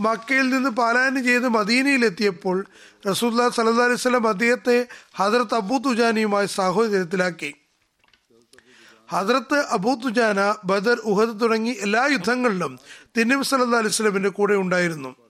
മക്കയിൽ 0.00 0.48
നിന്ന് 0.48 0.70
പാലായനം 0.70 1.24
ചെയ്ത് 1.24 1.48
മദീനയിലെത്തിയപ്പോൾ 1.48 2.66
റസൂല്ലാ 3.10 3.48
സല്ലാ 3.48 3.84
അലൈഹി 3.84 3.98
സ്വലം 3.98 4.28
അദ്ദേഹത്തെ 4.28 4.86
ഹജറത്ത് 5.16 5.54
അബൂ 5.54 5.78
തുജാനിയുമായി 5.78 6.46
സാഹോദര്യത്തിലാക്കി. 6.46 7.54
ഹദ്രത്ത് 9.08 9.64
അബൂ 9.70 9.94
തുജാന 9.94 10.54
ബദർ 10.64 10.98
ഉഹദ് 10.98 11.40
തുടങ്ങി 11.40 11.70
എല്ലാ 11.70 12.08
യുദ്ധങ്ങളിലും 12.12 12.78
തിന്നബി 13.16 13.42
സല്ലാ 13.42 13.78
അലൈഹി 13.78 13.94
സ്വലമിന്റെ 13.94 14.28
കൂടെ 14.28 14.54
ഉണ്ടായിരുന്നു. 14.54 15.23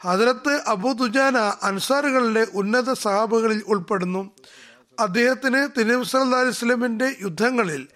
ഹദ്രത്ത് 0.00 0.62
അബൂ 0.66 0.92
ദുജാന 0.92 1.38
ഉന്നത 2.54 2.92
സഹാബുകളിൽ 2.92 3.62
ഉൾപ്പെടുന്നു. 3.66 4.30
അദ്ദേഹത്തിന് 5.00 5.80
തിരുവ് 5.80 6.04
സ്വലമിന്റെ 6.04 7.16
യുദ്ധങ്ങളിൽ 7.22 7.88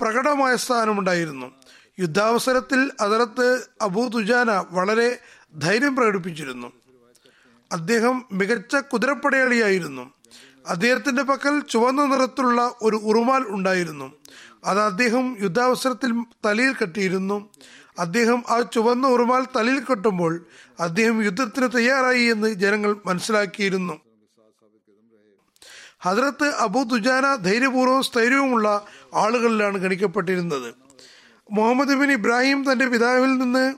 പ്രകടമായ 0.00 0.56
സ്ഥാനമുണ്ടായിരുന്നു. 0.56 1.46
യുദ്ധാവസരത്തിൽ 2.00 2.90
ഹദ്രത്ത് 3.00 3.68
അബൂ 3.82 4.08
തുജാന 4.08 4.64
വളരെ 4.70 5.18
ധൈര്യം 5.58 5.96
പ്രകടിപ്പിച്ചിരുന്നു. 5.96 6.72
അദ്ദേഹം 7.72 8.24
മികച്ച 8.32 8.76
കുതിരപ്പടയാളിയായിരുന്നു. 8.76 10.10
അദ്ദേഹത്തിന്റെ 10.66 11.22
പക്കൽ 11.22 11.60
ചുവന്ന 11.60 12.04
നിറത്തിലുള്ള 12.04 12.74
ഒരു 12.82 12.96
ഉറുമാൽ 12.96 13.44
ഉണ്ടായിരുന്നു. 13.48 14.12
അത് 14.64 14.80
അദ്ദേഹം 14.80 15.36
യുദ്ധാവസരത്തിൽ 15.42 16.22
തലയിൽ 16.46 16.74
കെട്ടിയിരുന്നു. 16.74 17.48
അദ്ദേഹം 18.00 18.44
ആ 18.48 18.56
ചുവന്ന 18.74 19.06
ഉറുമാൽ 19.06 19.42
തലയിൽ 19.56 19.80
കെട്ടുമ്പോൾ 19.80 20.46
അദ്ദേഹം 20.80 21.24
യുദ്ധത്തിന് 21.24 21.68
തയ്യാറായി 21.76 22.24
എന്ന് 22.24 22.48
ജനങ്ങൾ 22.48 22.96
മനസ്സിലാക്കിയിരുന്നു. 23.06 23.96
ഹദ്രത്ത് 26.02 26.48
അബു 26.54 26.82
ദുജാന 26.82 27.34
ധൈര്യപൂർവം 27.34 28.02
സ്ഥൈര്യവുമുള്ള 28.02 28.86
ആളുകളിലാണ് 29.14 29.78
ഗണിക്കപ്പെട്ടിരുന്നത്. 29.78 30.74
മുഹമ്മദ് 31.50 31.94
ബിൻ 31.94 32.12
ഇബ്രാഹിം 32.12 32.72
തന്റെ 32.72 32.86
പിതാവിൽ 32.86 33.38
നിന്ന് 33.38 33.74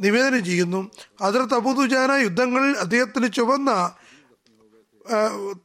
നിവേദനം 0.00 0.44
ചെയ്യുന്നു 0.44 0.90
ഹദ്രത്ത് 1.22 1.54
അബു 1.54 1.70
ദുജാന 1.80 2.12
യുദ്ധങ്ങളിൽ 2.12 2.72
അദ്ദേഹത്തിന് 2.78 3.32
ചുവന്ന 3.32 3.70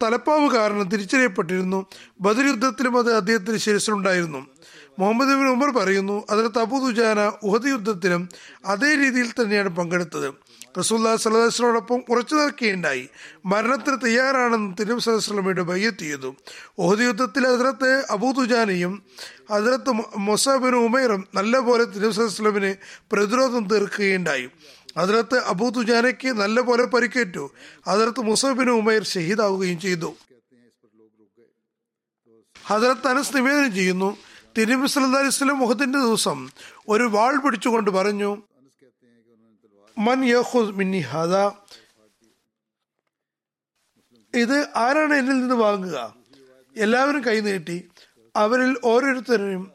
തലപ്പാവ് 0.04 0.48
കാരണം 0.56 0.86
തിരിച്ചറിയപ്പെട്ടിരുന്നു. 0.90 1.86
ബദർ 2.22 2.46
യുദ്ധത്തിലും 2.48 2.98
അത് 2.98 3.10
അദ്ദേഹത്തിന് 3.16 3.58
ശിരസിലുണ്ടായിരുന്നു. 3.58 4.42
മുഹമ്മദ് 5.00 5.30
ബിൻ 5.30 5.48
ഉമർ 5.48 5.70
പറയുന്നു 5.72 6.26
അതിലത്ത് 6.30 6.56
തബുദുജാന 6.56 7.20
ദുജാന 7.20 7.32
ഉഹദ് 7.44 7.68
യുദ്ധത്തിലും 7.68 8.30
അതേ 8.66 8.96
രീതിയിൽ 8.96 9.32
തന്നെയാണ് 9.32 9.70
പങ്കെടുത്തത്. 9.70 10.34
റസൂല്ലാ 10.80 11.16
സലഹുസ്ലോടൊപ്പം 11.16 12.04
ഉറച്ചു 12.10 12.36
നിൽക്കുകയുണ്ടായി 12.36 13.10
മരണത്തിന് 13.46 13.98
തയ്യാറാണെന്ന് 14.06 14.76
തിരുവ് 14.80 15.00
സലഹുസ്ലമയുടെ 15.00 15.62
ബയ്യത്ത് 15.62 15.98
ചെയ്തു. 15.98 16.36
ഓഹദ് 16.80 17.00
യുദ്ധത്തിൽ 17.00 17.44
ഹസ്രത്ത് 17.48 18.06
അബൂദുജാനയും 18.10 19.04
ഹസ്രത്ത് 19.52 19.90
ഉമേറും 20.16 20.86
ഉമൈറും 20.86 21.28
നല്ലപോലെ 21.36 21.84
തിരുവ് 21.84 22.12
സലഹുസ്ലമിന് 22.12 22.76
പ്രതിരോധം 23.12 23.68
തീർക്കുകയുണ്ടായി. 23.68 24.50
ഹസ്രത്ത് 25.00 25.38
അബൂദുജാനയ്ക്ക് 25.46 26.28
നല്ലപോലെ 26.28 26.86
പരിക്കേറ്റു. 26.86 27.52
അതിലത്ത് 27.88 28.20
മുസബിൻ 28.20 28.70
ഉമൈർ 28.70 29.04
ഷഹീദാവുകയും 29.04 29.80
ചെയ്തു. 29.80 30.16
ഹസരത്ത് 32.66 33.08
അനസ് 33.08 33.38
നിവേദനം 33.38 33.74
ചെയ്യുന്നു. 33.74 34.18
തിരുമി 34.58 34.82
വസല്ലം 34.82 35.60
മുഹദിന്റെ 35.60 36.00
ദിവസം 36.00 36.50
ഒരു 36.90 37.04
വാൾ 37.04 37.38
പിടിച്ചുകൊണ്ട് 37.38 37.92
പറഞ്ഞു 37.92 38.42
മൻ 39.98 40.26
മിന്നി 40.72 41.00
ഹദ. 41.00 41.36
ഇത് 44.36 44.68
ആരാണ് 44.76 45.14
എന്നിൽ 45.14 45.40
നിന്ന് 45.40 45.56
വാങ്ങുക? 45.56 46.16
എല്ലാവരും 46.78 47.24
കൈ 47.24 47.40
നീട്ടി. 47.40 47.90
അവരിൽ 48.36 48.78
ഓരോരുത്തരും 48.84 49.72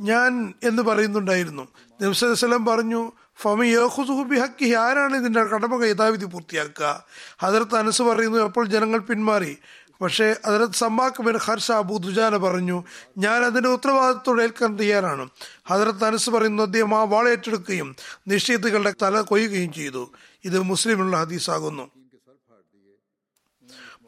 ഞാൻ 0.00 0.54
എന്ന് 0.62 0.82
പറയുന്നുണ്ടായിരുന്നു. 0.82 1.68
നബ്സലം 2.02 2.64
പറഞ്ഞു 2.64 3.12
ഫമി 3.36 3.66
യോഹുസുഹുബി 3.66 4.38
ഹക്കി 4.38 4.74
ആരാണ് 4.74 5.16
ഇതിന്റെ 5.16 5.44
കടമ 5.44 5.84
യഥാവിധി 5.84 6.24
പൂർത്തിയാക്കുക? 6.24 7.04
ഹജറത്ത് 7.42 7.74
അനസ് 7.74 8.02
പറയുന്നു 8.02 8.38
അപ്പോൾ 8.38 8.66
ജനങ്ങൾ 8.66 8.98
പിന്മാറി? 8.98 9.58
പക്ഷേ 10.00 10.36
ഹദർത്ത് 10.46 10.74
Sammak 10.74 11.22
bin 11.22 11.36
Harsha 11.38 11.72
Abu 11.72 11.98
Dujana 11.98 12.36
പറഞ്ഞു 12.36 12.84
ഞാൻ 13.18 13.44
അതിന്റെ 13.44 13.68
ഉത്തരവാദിത്തോടെ 13.68 14.42
ഏൽക്കാൻ 14.42 14.78
തയ്യാറാണ്. 14.78 15.28
ഹദർത്ത് 15.66 16.04
അനസ് 16.04 16.30
പറയുന്നു 16.30 16.62
അദ്ദേഹം 16.62 16.98
ആ 16.98 17.04
വാളേറ്റെടുക്കുകയും 17.04 17.96
നിഷേധികളുടെ 18.28 18.94
തല 19.02 19.20
കൊയ്യുകയും 19.20 19.72
ചെയ്തു. 19.72 20.12
ഇത് 20.44 20.60
മുസ്ലിമുള്ള 20.60 21.16
ഹദീസാകുന്നു. 21.16 21.90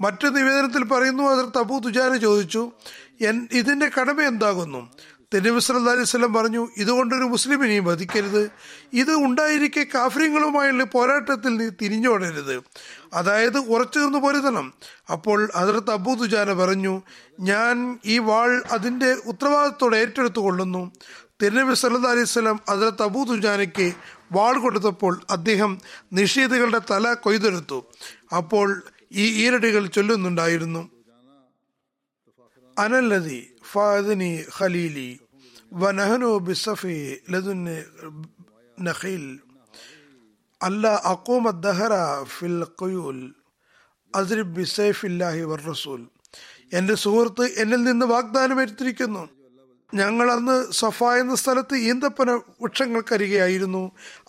മറ്റു 0.00 0.26
നിവേദനത്തിൽ 0.26 0.84
പറയുന്നു 0.84 1.22
ഹജറത്ത് 1.22 1.58
അബൂ 1.58 1.78
ദുജാന 1.78 2.16
ചോദിച്ചു 2.16 2.72
എൻ 3.20 3.48
ഇതിന്റെ 3.52 3.90
കടമ 4.00 4.20
എന്താകുന്നു? 4.20 4.90
തിരുനബി 5.32 5.60
സല്ലാ 5.60 5.92
അലൈഹി 5.92 6.04
സ്വലം 6.04 6.32
പറഞ്ഞു 6.34 6.68
ഇതുകൊണ്ടൊരു 6.76 7.24
മുസ്ലിമിനെയും 7.24 7.84
വധിക്കരുത്. 7.84 8.50
ഇത് 8.92 9.12
ഉണ്ടായിരിക്കെ 9.14 9.86
കാഫര്യങ്ങളുമായുള്ള 9.94 10.84
പോരാട്ടത്തിൽ 10.84 11.56
നീ 11.56 11.68
തിരിഞ്ഞോടരുത്. 11.82 12.62
അതായത് 13.12 13.58
ഉറച്ചു 13.58 13.98
നിന്ന് 13.98 14.18
പൊരുതണം. 14.18 14.74
അപ്പോൾ 15.12 15.48
അതിർത്ത് 15.54 15.90
അബൂ 15.90 16.14
തുജാന 16.14 16.52
പറഞ്ഞു 16.52 17.02
ഞാൻ 17.40 17.98
ഈ 18.06 18.18
വാൾ 18.18 18.62
അതിന്റെ 18.70 19.16
ഉത്തരവാദിത്തോടെ 19.26 19.96
ഏറ്റെടുത്തു 19.96 20.40
കൊള്ളുന്നു 20.40 20.92
തിരുനബി 21.42 21.74
സല്ലാ 21.74 22.10
അലൈഹി 22.10 22.24
സ്വലം 22.24 22.60
അതിർത്ത് 22.68 23.02
അബൂ 23.02 23.24
വാൾ 24.32 24.58
കൊടുത്തപ്പോൾ 24.58 25.20
അദ്ദേഹം 25.30 25.80
നിഷേധികളുടെ 26.12 26.80
തല 26.90 27.12
കൊയ്തെടുത്തു. 27.12 27.84
അപ്പോൾ 28.36 28.82
ഈ 29.12 29.46
ഈരടികൾ 29.46 29.86
ചൊല്ലുന്നുണ്ടായിരുന്നു. 29.86 30.90
അനല്ലതി 32.78 33.55
ഫാദിനി 33.76 34.32
خليلي 34.58 35.10
വനഹനു 35.80 36.30
بصفي 36.46 37.00
لدن 37.32 37.66
نخيل. 38.78 39.24
ألا 40.60 40.94
أقوم 41.14 41.44
الدهر 41.54 41.92
في 42.34 42.44
القيول 42.52 43.18
അസ്രിബ് 44.14 44.54
ബിസൈഫില്ലാഹി 44.58 45.42
വർ 45.50 45.60
റസൂൽ 45.70 46.00
എന്റെ 46.78 46.94
സുഹൃത്ത് 47.02 47.44
എന്നിൽ 47.62 47.80
നിന്ന് 47.88 48.06
വാഗ്ദാനം 48.12 48.58
എടുത്തിരിക്കുന്നു. 48.60 49.22
ഞങ്ങൾ 49.92 50.26
അന്ന് 50.36 50.56
സഫ 50.80 51.00
എന്ന 51.22 51.34
സ്ഥലത്ത് 51.42 51.74
ഈന്തപ്പന 51.88 52.30
വൃക്ഷങ്ങൾക്കരികെയായിരുന്നു. 52.62 53.82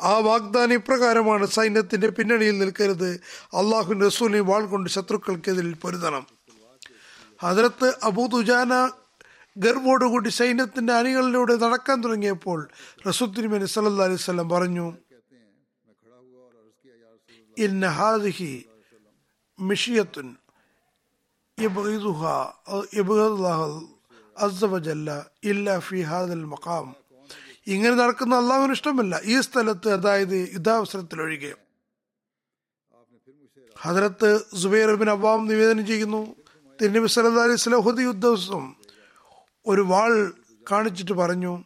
ആ 0.09 0.13
വാഗ്ദാനം 0.29 0.75
ഇപ്രകാരമാണ് 0.79 1.45
സൈന്യത്തിന്റെ 1.57 2.09
പിന്നണിയിൽ 2.17 2.55
നിൽക്കരുത്. 2.63 3.09
അള്ളാഹു 3.61 3.99
റസൂലിനെ 4.07 4.41
വാൾ 4.49 4.63
കൊണ്ട് 4.73 4.89
ശത്രുക്കൾക്കെതിരിൽ 4.95 5.73
പൊരുതണം. 5.83 6.23
ഹജറത്ത് 7.43 7.89
അബൂ 8.09 8.25
തുജാന 8.33 8.73
ഗർവോടുകൂടി 9.57 10.29
സൈന്യത്തിന്റെ 10.29 10.93
അണികളിലൂടെ 10.93 11.55
നടക്കാൻ 11.55 12.03
തുടങ്ങിയപ്പോൾ 12.03 12.69
റസുദ്ദിനിമൻ 13.07 13.67
സല്ലാ 13.67 14.05
അലൈവല്ലം 14.05 14.49
പറഞ്ഞു 14.49 14.93
ഇല്ല 25.43 25.77
ഹാദൽ 26.03 26.43
മഖാം. 26.43 26.95
ഇങ്ങനെ 27.67 27.95
നടക്കുന്ന 27.95 28.35
അള്ളാഹുവിന് 28.35 28.71
ഇഷ്ടമല്ല. 28.71 29.21
ഈ 29.23 29.39
സ്ഥലത്ത് 29.39 29.89
അതായത് 29.93 30.49
യുദ്ധാവസരത്തിൽ 30.53 31.21
ഒഴികെ 31.21 31.55
ഹദരത്ത് 33.81 34.39
സുബൈർ 34.55 34.95
ബിൻ 34.95 35.09
അബ്ബാം 35.09 35.47
നിവേദനം 35.47 35.85
ചെയ്യുന്നു. 35.87 36.35
തിരുനബി 36.81 37.07
സല്ലാ 37.07 37.43
അലൈഹി 37.43 37.57
സ്വലഹുദ് 37.57 37.99
യുദ്ധ 37.99 38.33
ഒരു 39.67 39.81
വാൾ 39.81 40.33
കാണിച്ചിട്ട് 40.71 41.11
പറഞ്ഞു 41.11 41.63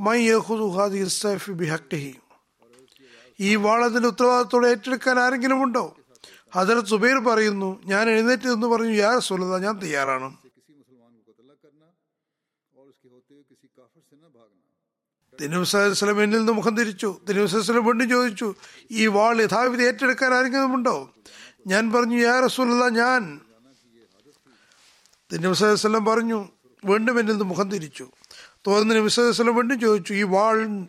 മൈ 0.00 0.20
യഖുദു 0.20 0.66
ഹാദിഹി 0.66 1.52
ബി 1.52 2.14
ഈ 3.40 3.54
വാൾ 3.54 3.84
അതിന്റെ 3.84 4.08
ഉത്തരവാദിത്തോടെ 4.08 4.68
ഏറ്റെടുക്കാൻ 4.68 5.18
ആരെങ്കിലും 5.18 5.62
ഉണ്ടോ? 5.62 5.96
ഹജറത് 6.54 6.84
സുബൈർ 6.84 7.18
പറയുന്നു 7.18 7.80
ഞാൻ 7.84 8.10
എഴുന്നേറ്റ് 8.10 8.48
എന്ന് 8.48 8.66
പറഞ്ഞു 8.66 8.92
യാ 8.92 9.18
സുലത 9.18 9.62
ഞാൻ 9.62 9.78
തയ്യാറാണ്. 9.78 10.36
തിരുവസ്ലം 15.40 16.30
നിന്ന് 16.30 16.52
മുഖം 16.52 16.76
തിരിച്ചു. 16.76 17.18
തിരുവസ്ലം 17.28 17.84
വീണ്ടും 17.84 18.08
ചോദിച്ചു 18.08 18.54
ഈ 18.90 19.06
വാൾ 19.06 19.42
യഥാവിധി 19.42 19.82
ഏറ്റെടുക്കാൻ 19.82 20.34
ആരെങ്കിലും 20.34 20.74
ഉണ്ടോ? 20.74 21.10
ഞാൻ 21.66 21.92
പറഞ്ഞു 21.92 22.16
യാ 22.16 22.40
റസൂലത 22.40 22.88
ഞാൻ. 22.88 23.40
തിരുവസ്ലം 25.32 26.04
പറഞ്ഞു 26.04 26.48
വീണ്ടും 26.84 27.20
എന്നിൽ 27.20 27.32
നിന്ന് 27.32 27.44
മുഖം 27.44 27.70
തിരിച്ചു. 27.70 28.06
തോന്നുന്ന 28.66 28.94
നബിസ്വലം 28.94 29.54
വീണ്ടും 29.54 29.80
ചോദിച്ചു 29.80 30.14
ഈ 30.14 30.22
വാൾ 30.22 30.86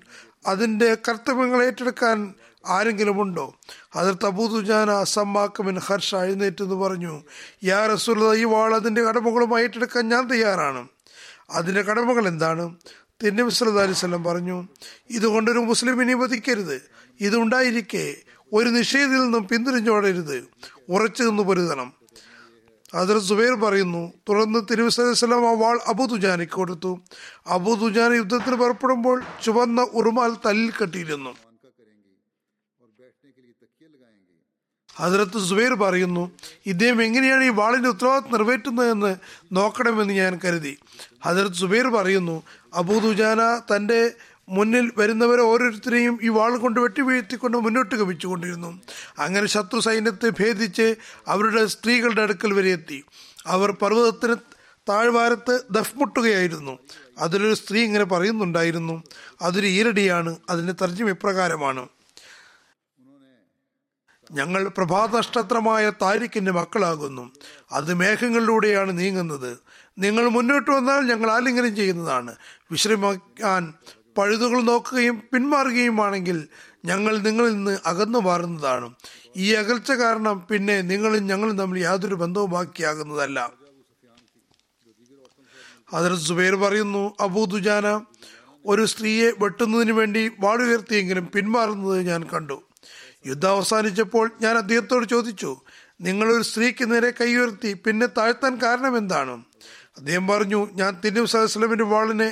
അതിന്റെ 0.47 0.97
കർത്തവ്യങ്ങൾ 1.09 1.63
ഏറ്റെടുക്കാൻ 1.63 2.33
ആരെങ്കിലും 2.67 3.21
ഉണ്ടോ? 3.21 3.55
അതിർത്ത് 3.95 4.25
തബൂതുജാന 4.25 4.91
അസമ്മാക്കമിൻ 4.91 5.79
ഹർഷ 5.79 6.15
എഴുന്നേറ്റെന്ന് 6.15 6.75
പറഞ്ഞു 6.75 7.23
യാ 7.63 7.87
റസൂൽ 7.87 8.35
ഈ 8.35 8.43
വാൾ 8.43 8.75
അതിന്റെ 8.75 9.03
കടമകളുമായി 9.03 9.63
ഏറ്റെടുക്കാൻ 9.63 10.09
ഞാൻ 10.09 10.27
തയ്യാറാണ്. 10.27 10.87
അതിന്റെ 11.49 11.81
കടമകൾ 11.81 12.27
എന്താണ്? 12.27 12.75
തിരുനബി 13.23 13.49
സല്ലല്ലാഹു 13.49 13.87
അലൈഹി 13.87 13.99
വസല്ലം 13.99 14.23
പറഞ്ഞു 14.23 14.67
ഇതുകൊണ്ടൊരു 15.09 15.59
മുസ്ലിമിനെ 15.59 16.13
വധിക്കരുത്. 16.13 16.81
ഇതുണ്ടായിരിക്കെ 17.19 18.15
ഒരു 18.53 18.69
നിഷേധത്തിൽ 18.69 19.21
നിന്നും 19.21 19.47
പിന്തിരിഞ്ഞോടരുത്. 19.47 20.47
ഉറച്ചു 20.89 21.23
നിന്ന് 21.23 21.43
പൊരുതണം. 21.43 22.00
അതിൽ 22.93 23.19
സുബൈർ 23.19 23.53
പറയുന്നു 23.53 24.13
തുടർന്ന് 24.29 24.59
തിരുവസ്ലാം 24.71 25.49
ആ 25.49 25.53
വാൾ 25.59 25.79
അബുദുജാനിക്ക് 25.87 26.51
കൊടുത്തു. 26.51 26.99
അബുദുജാൻ 27.47 28.15
യുദ്ധത്തിന് 28.15 28.55
പുറപ്പെടുമ്പോൾ 28.55 29.23
ചുവന്ന 29.43 29.87
ഉറുമാൽ 29.93 30.35
തല്ലിൽ 30.45 30.71
കെട്ടിയിരുന്നു. 30.71 31.33
ഹജറത്ത് 34.95 35.39
സുബൈർ 35.39 35.73
പറയുന്നു 35.73 36.31
ഇദ്ദേഹം 36.65 37.03
എങ്ങനെയാണ് 37.03 37.43
ഈ 37.43 37.49
വാളിന്റെ 37.49 37.89
ഉത്തരവാദിത്വം 37.89 38.31
നിറവേറ്റുന്നതെന്ന് 38.31 39.15
നോക്കണമെന്ന് 39.51 40.13
ഞാൻ 40.13 40.39
കരുതി. 40.45 40.77
ഹജറത്ത് 41.25 41.55
സുബൈർ 41.55 41.87
പറയുന്നു 41.87 42.43
അബൂദുജാന 42.73 43.61
തന്റെ 43.75 44.15
മുന്നിൽ 44.51 44.91
വരുന്നവരെ 44.97 45.41
ഓരോരുത്തരെയും 45.41 46.19
ഈ 46.21 46.29
വാൾ 46.29 46.57
കൊണ്ട് 46.57 46.79
വെട്ടി 46.79 47.01
വീഴ്ത്തിക്കൊണ്ട് 47.01 47.57
മുന്നോട്ട് 47.57 47.95
കവിച്ചുകൊണ്ടിരുന്നു. 47.95 48.81
അങ്ങനെ 49.19 49.47
ശത്രു 49.47 49.79
സൈന്യത്തെ 49.79 50.29
ഭേദിച്ച് 50.29 50.95
അവരുടെ 51.27 51.65
സ്ത്രീകളുടെ 51.65 52.21
അടുക്കൽ 52.21 52.53
വരെ 52.53 52.69
എത്തി. 52.69 53.03
അവർ 53.45 53.71
പർവതത്തിന് 53.71 54.35
താഴ്വാരത്ത് 54.89 55.63
ദഫ്മുട്ടുകയായിരുന്നു. 55.71 56.79
അതിലൊരു 57.17 57.53
സ്ത്രീ 57.53 57.83
ഇങ്ങനെ 57.83 58.03
പറയുന്നുണ്ടായിരുന്നു 58.03 59.03
അതൊരു 59.41 59.67
ഈരടിയാണ് 59.67 60.35
അതിന്റെ 60.49 60.73
തർജം 60.73 61.09
ഇപ്രകാരമാണ്. 61.09 61.87
ഞങ്ങൾ 64.31 64.67
പ്രഭാതനക്ഷത്രമായ 64.67 65.89
താരിഖിന്റെ 65.89 66.51
മക്കളാകുന്നു. 66.51 67.31
അത് 67.71 67.93
മേഘങ്ങളിലൂടെയാണ് 67.93 68.99
നീങ്ങുന്നത്. 68.99 69.57
നിങ്ങൾ 69.99 70.29
മുന്നോട്ട് 70.29 70.71
വന്നാൽ 70.71 70.99
ഞങ്ങൾ 70.99 71.31
ആലിംഗനം 71.31 71.75
ചെയ്യുന്നതാണ്. 71.75 72.35
വിശ്രമിക്കാൻ 72.71 73.73
പഴുതുകൾ 74.17 74.61
നോക്കുകയും 74.61 75.17
പിന്മാറുകയുമാണെങ്കിൽ 75.33 76.47
ഞങ്ങൾ 76.85 77.17
നിങ്ങളിൽ 77.17 77.53
നിന്ന് 77.53 77.79
അകന്നു 77.85 78.19
മാറുന്നതാണ്. 78.19 78.87
ഈ 79.37 79.53
അകൽച്ച 79.53 79.91
കാരണം 79.91 80.47
പിന്നെ 80.51 80.81
നിങ്ങളും 80.81 81.27
ഞങ്ങളും 81.27 81.57
തമ്മിൽ 81.57 81.79
യാതൊരു 81.83 82.15
ബന്ധവും 82.15 82.51
ബാക്കിയാകുന്നതല്ല 82.51 83.39
ഹജറത് 85.93 86.25
സുബൈർ 86.29 86.55
പറയുന്നു 86.55 87.15
അബൂ 87.19 87.45
ദുജാന 87.45 87.87
ഒരു 88.65 88.83
സ്ത്രീയെ 88.85 89.33
വെട്ടുന്നതിന് 89.39 89.91
വേണ്ടി 89.91 90.31
വാടുയർത്തിയെങ്കിലും 90.39 91.25
പിന്മാറുന്നത് 91.35 92.07
ഞാൻ 92.07 92.23
കണ്ടു. 92.33 92.57
യുദ്ധം 93.27 93.49
അവസാനിച്ചപ്പോൾ 93.49 94.31
ഞാൻ 94.41 94.57
അദ്ദേഹത്തോട് 94.57 95.05
ചോദിച്ചു 95.05 95.51
നിങ്ങൾ 96.01 96.27
ഒരു 96.35 96.43
സ്ത്രീക്ക് 96.43 96.91
നേരെ 96.91 97.09
കൈയുയർത്തി 97.11 97.73
പിന്നെ 97.73 98.05
താഴ്ത്താൻ 98.05 98.53
കാരണം 98.63 98.97
എന്താണ്? 98.97 99.33
അദ്ദേഹം 99.97 100.27
പറഞ്ഞു 100.27 100.67
ഞാൻ 100.73 101.01
സലമിന്റെ 101.53 101.83
വാളിനെ 101.83 102.29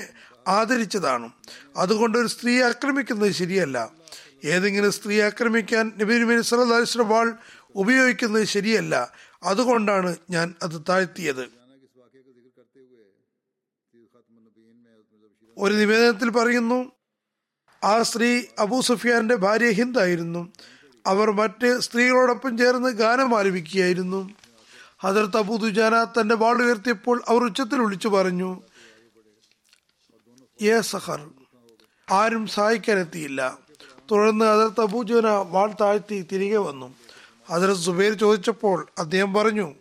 ആദരിച്ചതാണ്. 0.49 1.29
അതുകൊണ്ട് 1.77 2.17
ഒരു 2.17 2.27
സ്ത്രീ 2.27 2.61
ആക്രമിക്കുന്നത് 2.61 3.31
ശരിയല്ല. 3.31 3.91
ഏതെങ്കിലും 4.45 4.91
സ്ത്രീ 4.91 5.21
ആക്രമിക്കാൻ 5.21 5.91
നബി 5.97 6.13
നബി 6.13 6.41
സല്ലാസ്ലം 6.41 7.09
വാൾ 7.09 7.33
ഉപയോഗിക്കുന്നത് 7.75 8.43
ശരിയല്ല. 8.43 9.13
അതുകൊണ്ടാണ് 9.43 10.15
ഞാൻ 10.29 10.55
അത് 10.63 10.81
താഴ്ത്തിയത്. 10.89 11.59
ഒരു 15.57 15.73
നിവേദനത്തിൽ 15.73 16.29
പറയുന്നു 16.29 16.91
ആ 17.83 18.01
സ്ത്രീ 18.01 18.43
അബൂ 18.59 18.81
സുഫിയാന്റെ 18.81 19.35
ഭാര്യ 19.35 19.69
ഹിന്ദായിരുന്നു. 19.69 20.51
അവർ 21.05 21.31
മറ്റ് 21.31 21.79
സ്ത്രീകളോടൊപ്പം 21.79 22.57
ചേർന്ന് 22.57 22.89
ഗാനം 22.89 23.39
ആലപിക്കുകയായിരുന്നു. 23.39 24.29
ഹജറത്ത് 24.99 25.37
അബൂ 25.37 25.57
ദുജാന 25.57 26.03
തന്റെ 26.03 26.35
വാൾ 26.35 26.63
ഉയർത്തിയപ്പോൾ 26.63 27.21
അവർ 27.27 27.43
ഉച്ചത്തിൽ 27.43 27.79
വിളിച്ചു 27.79 28.07
പറഞ്ഞു 28.07 28.61
ഏ 30.61 30.81
സഹർ. 30.81 31.29
ആരും 32.11 32.47
സഹായിക്കാനെത്തിയില്ല. 32.47 33.57
തുടർന്ന് 34.11 34.45
അതിർത്ത് 34.45 34.81
അബൂജുന 34.81 35.29
വാൾ 35.29 35.73
താഴ്ത്തി 35.81 36.27
തിരികെ 36.31 36.57
വന്നു. 36.57 36.95
അതിർത്ത് 37.49 37.81
സുബൈർ 37.81 38.13
ചോദിച്ചപ്പോൾ 38.13 38.87
അദ്ദേഹം 38.97 39.33
പറഞ്ഞു 39.33 39.75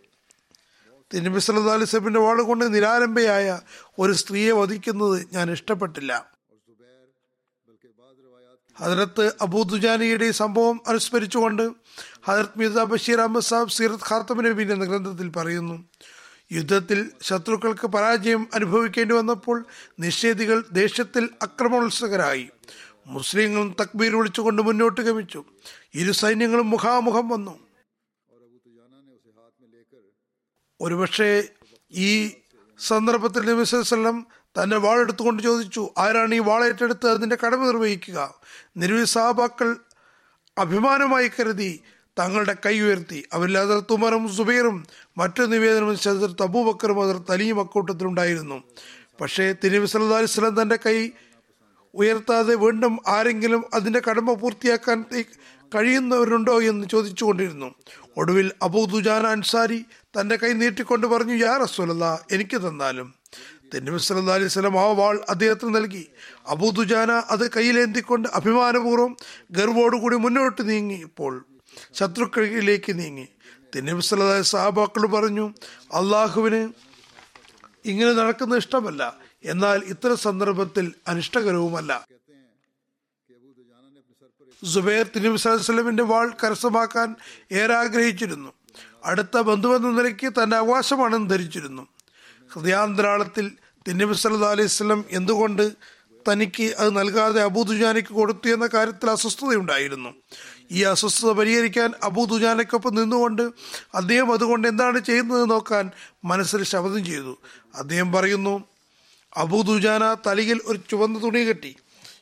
തിരുമ്പി 1.13 1.39
സല്ലാ 1.39 1.75
വസല്ലമിന്റെ 1.75 2.19
വാൾ 2.19 2.41
കൊണ്ട് 2.41 2.73
നിരാലംബയായ 2.73 3.59
ഒരു 3.99 4.13
സ്ത്രീയെ 4.13 4.51
വധിക്കുന്നത് 4.51 5.27
ഞാൻ 5.33 5.51
ഇഷ്ടപ്പെട്ടില്ല. 5.51 6.31
ഹജറത്ത് 8.77 9.33
അബൂദുജാനിയുടെ 9.41 10.31
സംഭവം 10.31 10.81
അനുസ്മരിച്ചുകൊണ്ട് 10.87 11.71
ഹജറത്ത് 12.25 12.59
മിർസ 12.59 12.77
ബഷീർ 12.77 13.19
അഹമ്മദ് 13.19 13.43
സാബ് 13.43 13.69
സീറത്ത് 13.69 14.03
ഖാത്തമ 14.09 14.41
നബീൻ 14.41 14.71
എന്ന 14.71 14.85
ഗ്രന്ഥത്തിൽ 14.85 15.29
പറയുന്നു 15.29 15.83
യുദ്ധത്തിൽ 16.51 17.11
ശത്രുക്കൾക്ക് 17.21 17.87
പരാജയം 17.87 18.47
അനുഭവിക്കേണ്ടി 18.53 19.15
വന്നപ്പോൾ 19.15 19.65
നിഷേധികൾ 19.99 20.63
ദേഷ്യത്തിൽ 20.71 21.29
അക്രമോത്സകരായി. 21.41 22.49
മുസ്ലിങ്ങളും 23.07 23.75
തക്ബീർ 23.81 24.15
വിളിച്ചുകൊണ്ട് 24.15 24.61
മുന്നോട്ട് 24.61 25.01
ഗമിച്ചു. 25.01 25.43
ഇരു 25.95 26.11
സൈന്യങ്ങളും 26.11 26.69
മുഖാമുഖം 26.69 27.29
വന്നു. 27.29 27.59
ഒരുപക്ഷെ 30.81 31.49
ഈ 31.91 32.31
സന്ദർഭത്തിൽ 32.79 33.41
നബി 33.49 33.65
തന്നെ 34.61 34.77
വാളെടുത്തുകൊണ്ട് 34.77 35.43
ചോദിച്ചു 35.43 35.89
ആരാണ് 35.97 36.35
ഈ 36.35 36.39
വാളേറ്റെടുത്ത് 36.39 37.07
അതിന്റെ 37.07 37.37
കടമ 37.45 37.65
നിർവഹിക്കുക? 37.65 38.33
നിരവധി 38.77 39.03
സഹാബാക്കൾ 39.03 39.77
അഭിമാനമായി 40.57 41.27
കരുതി 41.27 41.83
തങ്ങളുടെ 42.19 42.55
കൈ 42.65 42.79
ഉയർത്തി. 42.79 43.23
അവരിൽ 43.33 43.57
അതിർത്ത് 43.57 43.93
ഉമറും 43.93 44.35
സുബൈറും 44.35 44.87
മറ്റു 45.17 45.43
നിവേദനം 45.43 45.93
ഹസരത്ത് 45.93 46.43
അബൂബക്കറും 46.43 47.03
അതിർത്ത് 47.03 47.31
അലിയും 47.31 47.59
അക്കൂട്ടത്തിലുണ്ടായിരുന്നു. 47.59 48.63
പക്ഷേ 49.21 49.55
തിരുവി 49.63 49.87
അലൈഹി 49.97 50.61
തന്റെ 50.61 50.79
കൈ 50.85 51.09
ഉയർത്താതെ 51.93 52.55
വീണ്ടും 52.55 52.99
ആരെങ്കിലും 53.07 53.65
അതിന്റെ 53.73 54.01
കടമ 54.09 54.33
പൂർത്തിയാക്കാൻ 54.33 55.05
കഴിയുന്നവരുണ്ടോ 55.75 56.61
എന്ന് 56.61 56.87
ചോദിച്ചു 56.87 57.25
കൊണ്ടിരുന്നു 57.25 57.75
ഒടുവിൽ 58.17 58.51
അബൂ 58.61 58.85
ദുജാന 58.85 59.27
അൻസാരി 59.27 59.85
തന്റെ 60.19 60.35
കൈ 60.35 60.51
നീട്ടിക്കൊണ്ട് 60.53 61.07
പറഞ്ഞു 61.07 61.33
യാ 61.33 61.57
റസൂലല്ല 61.57 62.25
എനിക്ക് 62.31 62.57
തന്നാലും. 62.57 63.13
തെന്നിമി 63.73 63.97
സല്ലാ 63.97 64.33
അലൈഹി 64.33 64.47
സ്വലം 64.47 64.79
ആ 64.79 64.91
വാൾ 64.91 65.19
അദ്ദേഹത്തിന് 65.29 65.75
നൽകി. 65.75 66.07
അബൂ 66.47 66.69
ദുജാന 66.69 67.11
അത് 67.11 67.51
കയ്യിലേന്തിക്കൊണ്ട് 67.51 68.27
അഭിമാനപൂർവം 68.33 69.17
ഗർവോടുകൂടി 69.51 70.15
മുന്നോട്ട് 70.15 70.69
നീങ്ങി. 70.69 71.03
ശത്രുക്കളിലേക്ക് 71.93 72.99
നീങ്ങി. 72.99 73.27
അലൈഹി 73.75 74.41
സഹാബാക്കൾ 74.41 75.05
പറഞ്ഞു 75.05 75.53
അള്ളാഹുവിന് 75.93 76.73
ഇങ്ങനെ 77.85 78.13
നടക്കുന്ന 78.13 78.57
ഇഷ്ടമല്ല. 78.57 79.17
എന്നാൽ 79.43 79.81
ഇത്തരം 79.85 80.17
സന്ദർഭത്തിൽ 80.17 80.93
അനിഷ്ടകരവുമല്ല. 81.07 82.07
സുബൈർ 84.73 85.05
വസല്ലമിന്റെ 85.33 86.03
വാൾ 86.03 86.31
കരസ്ഥമാക്കാൻ 86.43 87.15
ഏറെ 87.51 87.73
ആഗ്രഹിച്ചിരുന്നു. 87.73 88.53
അടുത്ത 89.03 89.37
ബന്ധുവെന്ന 89.37 89.89
നിലയ്ക്ക് 89.89 90.33
തന്റെ 90.43 90.57
അവകാശമാണെന്ന് 90.57 91.29
ധരിച്ചിരുന്നു. 91.29 91.87
ഹൃദയാന്തരാളത്തിൽ 92.53 93.51
തിന്നബി 93.87 94.13
സല്ലല്ലാഹു 94.13 94.51
അലൈഹി 94.51 94.69
എന്തുകൊണ്ട് 95.11 95.71
തനിക്ക് 96.31 96.63
അത് 96.63 96.97
നൽകാതെ 96.97 97.41
അബൂദുജാനിക്ക് 97.41 98.09
കൊടുത്തു 98.09 98.49
എന്ന 98.49 98.67
കാര്യത്തിൽ 98.67 99.09
അസ്വസ്ഥതയുണ്ടായിരുന്നു. 99.09 100.09
ഈ 100.71 100.83
അസ്വസ്ഥത 100.83 101.31
പരിഹരിക്കാൻ 101.31 101.93
അബൂ 102.03 102.25
ദുജാനയ്ക്കൊപ്പം 102.25 102.95
നിന്നുകൊണ്ട് 102.95 103.41
അദ്ദേഹം 103.95 104.33
അതുകൊണ്ട് 104.33 104.67
എന്താണ് 104.67 104.99
ചെയ്യുന്നത് 104.99 105.49
നോക്കാൻ 105.49 105.91
മനസ്സിൽ 106.25 106.63
ശബ്ദം 106.63 107.05
ചെയ്തു. 107.05 107.37
അദ്ദേഹം 107.75 108.11
പറയുന്നു 108.11 108.63
അബൂ 109.37 109.61
ദുജാന 109.61 110.15
തലയിൽ 110.27 110.61
ഒരു 110.65 110.79
ചുവന്ന 110.89 111.23
തുണി 111.23 111.39
കെട്ടി. 111.39 111.75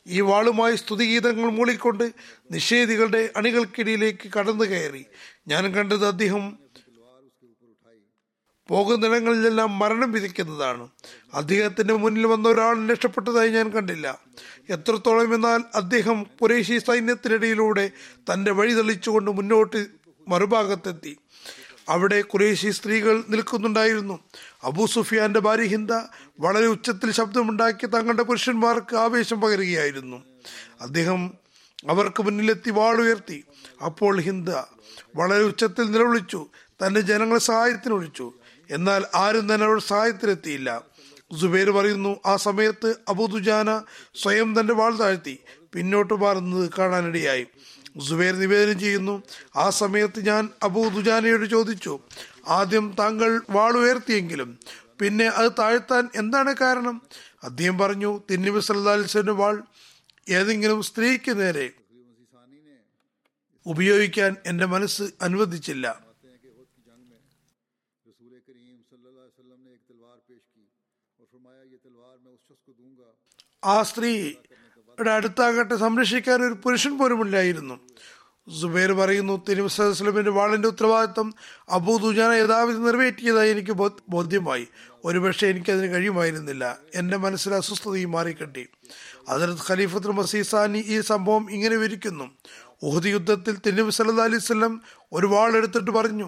ഈ 0.06 0.20
വാളുമായി 0.20 0.76
സ്തുതിഗീതങ്ങൾ 0.76 1.50
മൂളിക്കൊണ്ട് 1.50 2.12
നിഷേധികളുടെ 2.50 3.30
അണികൾക്കിടയിലേക്ക് 3.36 4.30
കടന്നു 4.38 4.64
കയറി. 4.64 5.06
ഞാൻ 5.48 5.74
കണ്ടത് 5.74 6.06
അദ്ദേഹം 6.06 6.58
പോകുന്നിടങ്ങളിലെല്ലാം 8.70 9.78
മരണം 9.78 10.12
വിധിക്കുന്നതാണ്. 10.12 10.88
അദ്ദേഹത്തിന്റെ 11.34 11.94
മുന്നിൽ 11.94 12.26
വന്ന 12.26 12.48
ഒരാൾ 12.48 12.88
രക്ഷപ്പെട്ടതായി 12.88 13.48
ഞാൻ 13.48 13.70
കണ്ടില്ല. 13.70 14.18
എത്രത്തോളം 14.70 15.34
എന്നാൽ 15.34 15.62
അദ്ദേഹം 15.74 16.26
കുറേശി 16.42 16.78
സൈന്യത്തിനിടയിലൂടെ 16.78 17.90
തന്റെ 18.32 18.52
വഴി 18.52 18.72
തെളിച്ചുകൊണ്ട് 18.72 19.30
മുന്നോട്ട് 19.30 19.86
മറുഭാഗത്തെത്തി. 20.28 21.16
അവിടെ 21.88 22.20
കുറേശി 22.20 22.70
സ്ത്രീകൾ 22.70 23.24
നിൽക്കുന്നുണ്ടായിരുന്നു. 23.28 24.18
അബൂ 24.64 24.86
സുഫിയാന്റെ 24.86 25.40
ഭാര്യ 25.40 25.62
ഹിന്ദ 25.62 25.92
വളരെ 26.40 26.66
ഉച്ചത്തിൽ 26.66 27.12
ശബ്ദമുണ്ടാക്കി 27.12 27.86
തങ്ങളുടെ 27.86 28.22
പുരുഷന്മാർക്ക് 28.22 28.96
ആവേശം 28.96 29.40
പകരുകയായിരുന്നു. 29.40 30.22
അദ്ദേഹം 30.80 31.34
അവർക്ക് 31.88 32.22
മുന്നിലെത്തി 32.22 32.70
വാളുയർത്തി. 32.70 33.44
അപ്പോൾ 33.84 34.20
ഹിന്ദ 34.20 34.50
വളരെ 35.16 35.42
ഉച്ചത്തിൽ 35.42 35.90
നിലവിളിച്ചു. 35.90 36.46
തന്റെ 36.86 37.00
ജനങ്ങളെ 37.00 37.40
സഹായത്തിന് 37.40 37.94
വിളിച്ചു 37.94 38.32
എന്നാൽ 38.70 39.04
ആരും 39.14 39.54
തന്നെ 39.54 39.66
അവരുടെ 39.66 39.80
സഹായത്തിനെത്തിയില്ല. 39.80 40.84
സുബൈർ 41.40 41.70
പറയുന്നു 41.70 42.20
ആ 42.26 42.36
സമയത്ത് 42.36 42.96
അബുദുജാന 43.08 43.84
സ്വയം 44.14 44.60
തന്റെ 44.60 44.74
വാൾ 44.74 44.96
താഴ്ത്തി 44.96 45.38
പിന്നോട്ട് 45.74 46.14
മാറുന്നത് 46.14 46.70
കാണാനിടയായി. 46.78 47.46
സുബൈർ 48.08 48.34
നിവേദനം 48.34 48.78
ചെയ്യുന്നു 48.80 49.22
ആ 49.56 49.70
സമയത്ത് 49.70 50.26
ഞാൻ 50.26 50.48
അബൂദുജാനയോട് 50.62 51.50
ചോദിച്ചു 51.50 52.00
ആദ്യം 52.48 52.96
താങ്കൾ 52.98 53.42
വാൾ 53.50 53.76
ഉയർത്തിയെങ്കിലും 53.76 54.58
പിന്നെ 55.00 55.26
അത് 55.26 55.52
താഴ്ത്താൻ 55.58 56.08
എന്താണ് 56.14 56.54
കാരണം? 56.56 57.02
അദ്ദേഹം 57.44 57.78
പറഞ്ഞു 57.78 58.20
തിന്നിബി 58.30 58.60
സല്ലാസ്ലിന്റെ 58.60 59.32
വാൾ 59.32 59.62
ഏതെങ്കിലും 60.28 60.82
സ്ത്രീക്ക് 60.82 61.40
നേരെ 61.40 61.70
ഉപയോഗിക്കാൻ 63.66 64.36
എന്റെ 64.46 64.66
മനസ്സ് 64.66 65.02
അനുവദിച്ചില്ല. 65.22 66.07
ആ 73.68 73.82
സ്ത്രീയുടെ 73.82 75.10
അടുത്താകട്ടെ 75.10 75.76
സംരക്ഷിക്കാൻ 75.76 76.42
ഒരു 76.42 76.54
പുരുഷൻ 76.54 76.98
പോലുമില്ലായിരുന്നു 76.98 77.74
സുബൈർ 78.60 78.92
പറയുന്നു 78.92 79.44
തിരുവസ്ലമിന്റെ 79.48 80.30
വാളിന്റെ 80.30 80.68
ഉത്തരവാദിത്വം 80.68 81.34
അബൂ 81.68 81.96
ദുജാന 81.96 82.32
യഥാവിധി 82.32 82.78
നിറവേറ്റിയതായി 82.78 83.50
എനിക്ക് 83.50 83.72
ബോധ്യമായി. 84.08 84.68
ഒരുപക്ഷെ 85.04 85.46
എനിക്കതിന് 85.46 85.92
കഴിയുമായിരുന്നില്ല. 85.92 86.78
എന്റെ 86.94 87.16
മനസ്സിൽ 87.16 87.54
അസ്വസ്ഥതയും 87.54 88.10
മാറിക്കെട്ടി. 88.10 88.66
അതിർത്ത് 89.28 89.62
ഖലീഫത്തുൽ 89.70 90.10
മസീസാനി 90.10 90.78
ഈ 90.78 91.00
സംഭവം 91.00 91.50
ഇങ്ങനെ 91.50 91.76
വിരിക്കുന്നു 91.76 92.26
ഉഹദ് 92.82 93.08
യുദ്ധത്തിൽ 93.14 93.54
തിരുനബി 93.64 93.92
സല്ലാ 93.94 94.24
അലൈഹി 94.28 94.42
വസല്ലം 94.42 94.74
ഒരു 95.12 95.26
വാൾ 95.26 95.50
എടുത്തിട്ട് 95.56 95.90
പറഞ്ഞു 95.90 96.26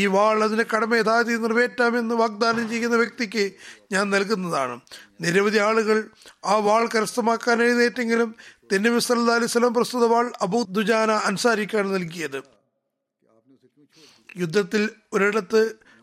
ഈ 0.00 0.06
വാൾ 0.06 0.44
അതിന് 0.44 0.64
കടമ 0.72 0.96
യഥാർത്ഥി 0.96 1.34
നിറവേറ്റാമെന്ന് 1.42 2.14
വാഗ്ദാനം 2.14 2.64
ചെയ്യുന്ന 2.70 2.96
വ്യക്തിക്ക് 2.96 3.44
ഞാൻ 3.92 4.04
നൽകുന്നതാണ്. 4.10 4.80
നിരവധി 5.20 5.58
ആളുകൾ 5.58 5.98
ആ 6.44 6.56
വാൾ 6.68 6.84
കരസ്ഥമാക്കാൻ 6.94 7.62
എഴുന്നേറ്റെങ്കിലും 7.66 8.30
തിരുനബി 8.72 9.02
സല്ലാ 9.08 9.36
അലൈഹി 9.38 9.50
വസല്ലം 9.52 9.74
പ്രസ്തുത 9.74 10.08
വാൾ 10.14 10.32
അബൂ 10.46 10.60
ദുജാന 10.78 11.10
അൻസാരിക്കാണ് 11.30 11.94
നൽകിയത്. 11.94 12.40
യുദ്ധത്തിൽ 14.42 14.82
ഒരിടത്ത് 15.12 15.62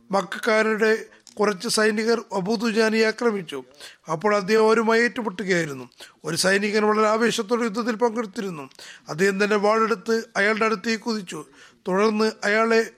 മക്കാരുടെ 0.09 0.93
കുറച്ച് 1.39 1.67
സൈനികർ 1.67 2.23
അബൂദുജാനിയെ 2.33 3.05
ആക്രമിച്ചു. 3.05 3.63
അപ്പോൾ 4.11 4.35
അദ്ദേഹം 4.35 4.67
അവരുമായി 4.67 5.01
ഏറ്റുമുട്ടുകയായിരുന്നു. 5.01 5.89
ഒരു 6.25 6.35
സൈനികൻ 6.35 6.83
വളരെ 6.83 7.07
ആവേശത്തോടെ 7.07 7.63
യുദ്ധത്തിൽ 7.63 7.95
പങ്കെടുത്തിരുന്നു. 7.95 8.69
അദ്ദേഹം 9.09 9.43
തന്നെ 9.43 9.55
വാളെടുത്ത് 9.55 10.23
അയാളുടെ 10.35 10.65
അടുത്തേക്ക് 10.65 11.03
കുതിച്ചു. 11.03 11.45
തുടർന്ന് 11.87 12.31
അയാളെ 12.43 12.91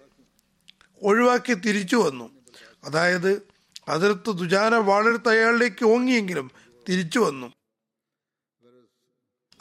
ഒഴിവാക്കി 1.04 1.54
തിരിച്ചു 1.54 1.96
വന്നു. 1.96 2.30
അതായത് 2.84 3.42
അതിർത്ത് 3.88 4.38
ദുജാന 4.38 4.76
വാളെടുത്ത് 4.76 5.30
അയാളിലേക്ക് 5.30 5.86
ഓങ്ങിയെങ്കിലും 5.86 6.52
തിരിച്ചു 6.90 7.20
വന്നു. 7.20 7.54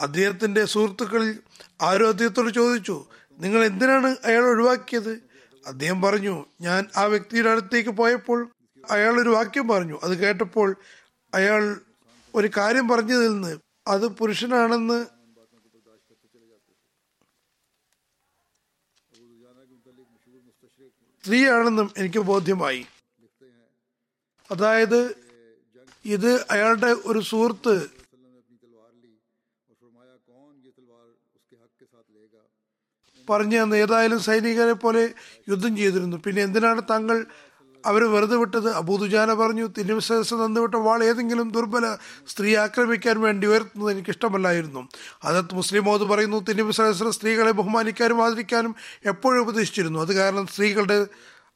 അദ്ദേഹത്തിന്റെ 0.01 0.65
സുഹൃത്തുക്കളിൽ 0.65 1.39
ആരോ 1.81 2.07
അദ്ദേഹത്തോട് 2.07 2.53
ചോദിച്ചു 2.53 3.05
നിങ്ങൾ 3.39 3.65
എന്തിനാണ് 3.65 4.15
അയാൾ 4.25 4.43
ഒഴിവാക്കിയത്? 4.43 5.29
അദ്ദേഹം 5.67 6.01
പറഞ്ഞു 6.01 6.45
ഞാൻ 6.61 6.85
ആ 6.97 7.03
വ്യക്തിയുടെ 7.03 7.49
അടുത്തേക്ക് 7.49 7.89
പോയപ്പോൾ 7.89 8.51
അയാൾ 8.91 9.21
ഒരു 9.21 9.29
വാക്യം 9.29 9.67
പറഞ്ഞു. 9.67 9.99
അത് 10.03 10.13
കേട്ടപ്പോൾ 10.19 10.75
അയാൾ 11.33 11.79
ഒരു 12.35 12.49
കാര്യം 12.57 12.87
പറഞ്ഞതിൽ 12.87 13.33
നിന്ന് 13.33 13.57
അത് 13.87 14.07
പുരുഷനാണെന്ന് 14.07 15.05
സ്ത്രീയാണെന്നും 21.23 21.91
എനിക്ക് 21.97 22.19
ബോധ്യമായി. 22.19 22.85
അതായത് 24.51 25.15
ഇത് 26.05 26.45
അയാളുടെ 26.51 26.95
ഒരു 27.05 27.19
സുഹൃത്ത് 27.19 27.87
പറഞ്ഞു 33.29 33.57
തന്ന 33.61 33.75
ഏതായാലും 33.75 34.19
സൈനികരെ 34.19 34.73
പോലെ 34.73 35.13
യുദ്ധം 35.49 35.77
ചെയ്തിരുന്നു. 35.77 36.17
പിന്നെ 36.17 36.41
എന്തിനാണ് 36.41 36.81
താങ്കൾ 36.89 37.25
അവരെ 37.85 38.05
വെറുതെ 38.05 38.35
വിട്ടത് 38.35 38.69
അബൂദുജാന 38.71 39.33
പറഞ്ഞു 39.33 39.67
തിരുവിശ്വാസം 39.77 40.45
തന്നുവിട്ട 40.45 40.75
വാൾ 40.75 41.03
ഏതെങ്കിലും 41.03 41.51
ദുർബല 41.51 41.97
സ്ത്രീ 42.27 42.55
ആക്രമിക്കാൻ 42.55 43.21
വേണ്ടി 43.21 43.47
ഉയർത്തുന്നത് 43.47 43.91
എനിക്ക് 43.91 44.09
ഇഷ്ടമല്ലായിരുന്നു. 44.09 44.87
അതത് 45.23 45.53
മുസ്ലിം 45.53 45.83
മോദ് 45.83 46.01
പറയുന്നു 46.01 46.39
തിരുവിശ്വാസം 46.49 47.11
സ്ത്രീകളെ 47.11 47.51
ബഹുമാനിക്കാനും 47.51 48.23
ആദരിക്കാനും 48.25 48.75
എപ്പോഴും 49.05 49.41
ഉപദേശിച്ചിരുന്നു. 49.41 49.99
അത് 49.99 50.15
കാരണം 50.15 50.47
സ്ത്രീകളുടെ 50.47 51.07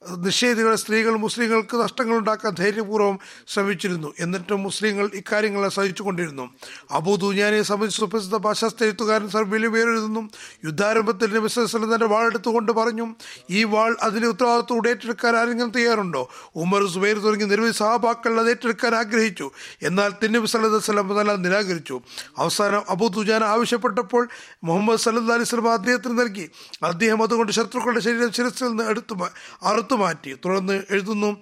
നിഷേധികളെ 0.10 0.76
സ്ത്രീകൾ 0.76 1.16
മുസ്ലിങ്ങൾക്ക് 1.16 1.78
നഷ്ടങ്ങൾ 1.78 2.18
ഉണ്ടാക്കാൻ 2.18 2.54
ധൈര്യപൂർവം 2.54 3.20
ശ്രമിച്ചിരുന്നു. 3.48 4.14
എന്നിട്ടും 4.20 4.64
മുസ്ലിങ്ങൾ 4.64 5.10
ഇക്കാര്യങ്ങളെ 5.14 5.70
സഹിച്ചുകൊണ്ടിരുന്നു. 5.70 6.50
അബൂ 6.92 7.16
ദുഞ്ഞാനെ 7.16 7.62
സംബന്ധിച്ച് 7.62 8.00
സുപ്രസിദ്ധ 8.00 8.36
പാശ്ചാത്യ 8.36 8.86
എഴുത്തുകാരൻ 8.86 9.30
സർബിലി 9.30 9.68
പേരെഴുതുന്നു 9.68 10.30
യുദ്ധാരംഭത്തിൽ 10.66 11.48
തന്റെ 11.94 12.06
വാൾ 12.06 12.26
എടുത്തുകൊണ്ട് 12.26 12.72
പറഞ്ഞു 12.72 13.16
ഈ 13.50 13.64
വാൾ 13.64 13.96
അതിന്റെ 14.02 14.28
ഉത്തരവാദിത്വം 14.28 14.90
ഏറ്റെടുക്കാൻ 14.90 15.36
ആരെങ്കിലും 15.36 15.70
തയ്യാറുണ്ടോ? 15.70 16.30
ഉമർ 16.56 16.88
സുബൈർ 16.88 17.18
തുടങ്ങി 17.18 17.46
നിരവധി 17.46 17.72
സഹാബാക്കൾ 17.72 18.40
അത് 18.40 18.50
ഏറ്റെടുക്കാൻ 18.50 18.96
ആഗ്രഹിച്ചു. 18.96 19.52
എന്നാൽ 19.82 20.14
തിന്നബി 20.24 20.46
സല്ലല്ലാഹു 20.46 21.14
അലൈഹി 21.14 21.38
നിരാകരിച്ചു. 21.38 22.02
അവസാനം 22.38 22.84
അബൂ 22.90 23.08
ദുജാന 23.08 23.44
ആവശ്യപ്പെട്ടപ്പോൾ 23.44 24.28
മുഹമ്മദ് 24.64 25.00
സല്ലു 25.00 25.22
അലൈഹി 25.22 25.44
സ്വലം 25.44 25.74
അദ്ദേഹത്തിന് 25.74 26.20
നൽകി. 26.20 26.50
അദ്ദേഹം 26.84 27.24
അതുകൊണ്ട് 27.24 27.52
ശത്രുക്കളുടെ 27.52 28.00
ശരീരം 28.00 28.32
ശിരസിൽ 28.32 28.68
നിന്ന് 28.68 28.84
എടുത്തു 28.84 29.93
മാറ്റി 29.96 30.34
തുടർന്ന് 30.46 30.84
എഴുതുന്നു 30.90 31.38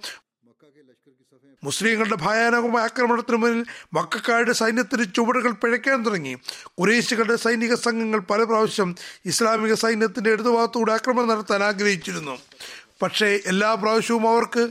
മുസ്ലിങ്ങളുടെ 1.64 2.14
ഭയാനകമായ 2.14 2.82
ആക്രമണത്തിന് 2.84 3.36
മുന്നിൽ 3.36 3.66
മക്കാരുടെ 3.94 4.52
സൈന്യത്തിന് 4.52 5.14
ചുവടുകൾ 5.14 5.52
പിഴയ്ക്കാൻ 5.52 6.06
തുടങ്ങി. 6.06 6.36
കുറേശികളുടെ 6.78 7.36
സൈനിക 7.36 7.74
സംഘങ്ങൾ 7.74 8.18
പല 8.18 8.44
പ്രാവശ്യം 8.44 8.94
ഇസ്ലാമിക 9.26 9.74
സൈന്യത്തിന്റെ 9.74 10.32
ഇടതുഭാഗത്തുകൂടെ 10.32 10.92
ആക്രമണം 10.92 11.28
നടത്താൻ 11.28 11.62
ആഗ്രഹിച്ചിരുന്നു. 11.62 12.38
പക്ഷേ 13.02 13.40
എല്ലാ 13.46 13.74
പ്രാവശ്യവും 13.74 14.28
അവർക്ക് 14.28 14.68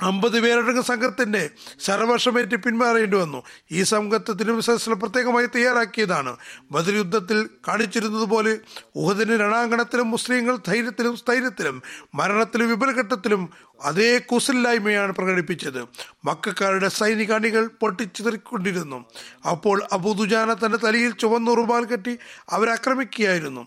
അമ്പത് 0.00 0.40
പേരടങ്ങുന്ന 0.40 0.82
സംഘത്തിന്റെ 0.82 1.50
ശരവർഷമേറ്റ് 1.78 2.56
പിന്മാറേണ്ടി 2.56 3.16
വന്നു. 3.16 3.42
ഈ 3.70 3.82
സംഘത്തെ 3.82 4.32
തിരുവിശ്വാസം 4.32 5.00
പ്രത്യേകമായി 5.00 5.46
തയ്യാറാക്കിയതാണ്. 5.46 6.36
ബദർ 6.70 6.94
യുദ്ധത്തിൽ 6.94 7.48
കാണിച്ചിരുന്നത് 7.68 8.24
പോലെ 8.24 8.58
ഉഹദിന് 8.96 9.40
രണാങ്കണത്തിലും 9.40 10.10
മുസ്ലിങ്ങൾ 10.10 10.58
ധൈര്യത്തിലും 10.66 11.16
സ്ഥൈര്യത്തിലും 11.16 11.82
മരണത്തിലും 12.14 12.68
വിപുലഘട്ടത്തിലും 12.68 13.50
അതേ 13.82 14.18
കുസലില്ലായ്മയാണ് 14.18 15.12
പ്രകടിപ്പിച്ചത്. 15.12 15.82
മക്കാരുടെ 16.24 16.88
സൈനിക 16.88 17.32
അണികൾ 17.32 17.66
പൊട്ടിച്ചിതറിക്കൊണ്ടിരുന്നു. 17.66 19.04
അപ്പോൾ 19.50 19.88
അബൂദുജാന 19.92 20.54
തന്റെ 20.54 20.78
തലയിൽ 20.78 21.12
ചുവന്ന 21.12 21.54
റുമാൽ 21.54 21.84
കെട്ടി 21.84 22.18
അവരെ 22.50 22.72
ആക്രമിക്കുകയായിരുന്നു. 22.72 23.66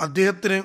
അദ്ദേഹത്തിന് 0.00 0.62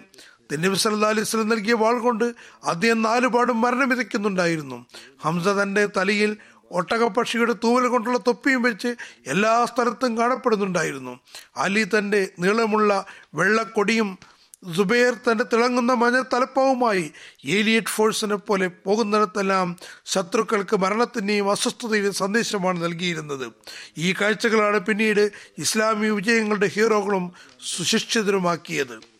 തിന്നബി 0.51 0.75
സല്ലാ 0.75 1.09
അലൈഹി 1.09 1.25
സ്വലം 1.25 1.49
നൽകിയ 1.49 1.73
വാൾ 1.73 1.99
കൊണ്ട് 1.99 2.33
അദ്ദേഹം 2.63 3.01
നാലുപാടും 3.01 3.61
മരണം 3.61 3.89
വിതയ്ക്കുന്നുണ്ടായിരുന്നു. 3.89 4.85
ഹംസ 5.23 5.47
തന്റെ 5.47 5.85
തലയിൽ 5.97 6.37
ഒട്ടകപ്പക്ഷിയുടെ 6.71 7.53
തൂവൽ 7.63 7.87
കൊണ്ടുള്ള 7.87 8.17
തൊപ്പിയും 8.17 8.61
വെച്ച് 8.61 8.95
എല്ലാ 9.27 9.65
സ്ഥലത്തും 9.65 10.17
കാണപ്പെടുന്നുണ്ടായിരുന്നു. 10.17 11.19
അലി 11.57 11.83
തന്റെ 11.83 12.29
നീളമുള്ള 12.39 13.05
വെള്ളക്കൊടിയും 13.35 14.17
സുബൈർ 14.75 15.13
തന്റെ 15.13 15.45
തിളങ്ങുന്ന 15.53 15.93
മഞ്ഞ 15.93 16.21
തലപ്പാവുമായി 16.33 17.11
ഏലിയറ്റ് 17.45 17.87
ഫോഴ്സിനെ 17.87 18.35
പോലെ 18.35 18.67
പോകുന്നിടത്തെല്ലാം 18.67 19.75
ശത്രുക്കൾക്ക് 20.05 20.75
മരണത്തിന്റെയും 20.75 21.51
അസ്വസ്ഥതയുടെയും 21.51 22.13
സന്ദേശമാണ് 22.13 22.83
നൽകിയിരുന്നത്. 22.83 23.51
ഈ 23.97 24.13
കാഴ്ചകളാണ് 24.21 24.79
പിന്നീട് 24.79 25.31
ഇസ്ലാമിക 25.57 26.11
വിജയങ്ങളുടെ 26.11 26.67
ഹീറോകളും 26.75 27.31
സുശിക്ഷിതരുമാക്കിയത് 27.75 29.14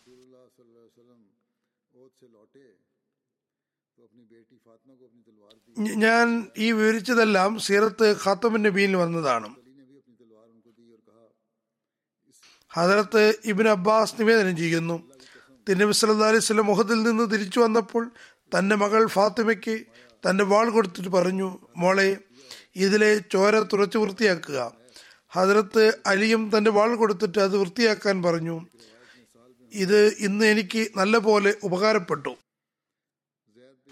ഞാൻ 5.78 6.48
ഈ 6.58 6.72
വിവരിച്ചതെല്ലാം 6.72 7.60
സീറത്ത് 7.60 8.16
ഖാത്തബ് 8.26 8.66
നബിയിൽ 8.66 8.96
വന്നതാണ്. 8.96 9.56
ഹജറത്ത് 12.74 13.34
ഇബിൻ 13.46 13.68
അബ്ബാസ് 13.68 14.14
നിവേദനം 14.20 14.58
ചെയ്യുന്നു. 14.58 15.04
തിന്നബി 15.70 15.92
സല്ലാ 15.92 16.28
അലൈഹി 16.28 16.44
സ്വലം 16.44 16.66
മുഹത്തിൽ 16.66 17.04
നിന്ന് 17.04 17.32
തിരിച്ചു 17.32 17.60
വന്നപ്പോൾ 17.60 18.12
തന്റെ 18.58 18.76
മകൾ 18.76 19.08
ഫാത്തിമയ്ക്ക് 19.08 19.86
തന്റെ 20.30 20.44
വാൾ 20.44 20.70
കൊടുത്തിട്ട് 20.70 21.10
പറഞ്ഞു 21.10 21.60
മോളെ 21.78 22.18
ഇതിലെ 22.76 23.18
ചോര 23.18 23.60
തുറച്ച് 23.60 23.98
വൃത്തിയാക്കുക. 23.98 24.74
ഹജറത്ത് 25.30 25.98
അലിയും 26.06 26.52
തന്റെ 26.58 26.72
വാൾ 26.72 26.96
കൊടുത്തിട്ട് 26.96 27.40
അത് 27.40 27.58
വൃത്തിയാക്കാൻ 27.58 28.24
പറഞ്ഞു. 28.24 28.66
ഇത് 29.74 30.14
ഇന്ന് 30.20 30.46
എനിക്ക് 30.46 30.88
നല്ലപോലെ 30.98 31.56
ഉപകാരപ്പെട്ടു. 31.64 32.45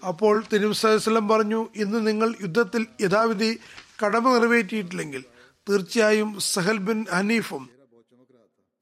അപ്പോൾ 0.04 0.44
തിരുവസ്ലം 0.52 1.28
പറഞ്ഞു 1.28 1.66
ഇന്ന് 1.76 2.06
നിങ്ങൾ 2.06 2.34
യുദ്ധത്തിൽ 2.40 2.86
യഥാവിധി 3.00 3.58
കടമ 4.04 4.38
നിറവേറ്റിയിട്ടില്ലെങ്കിൽ 4.38 5.24
തീർച്ചയായും 5.68 6.40
സഹൽ 6.40 6.76
ബിൻ 6.76 7.06
ഹനീഫും 7.12 7.70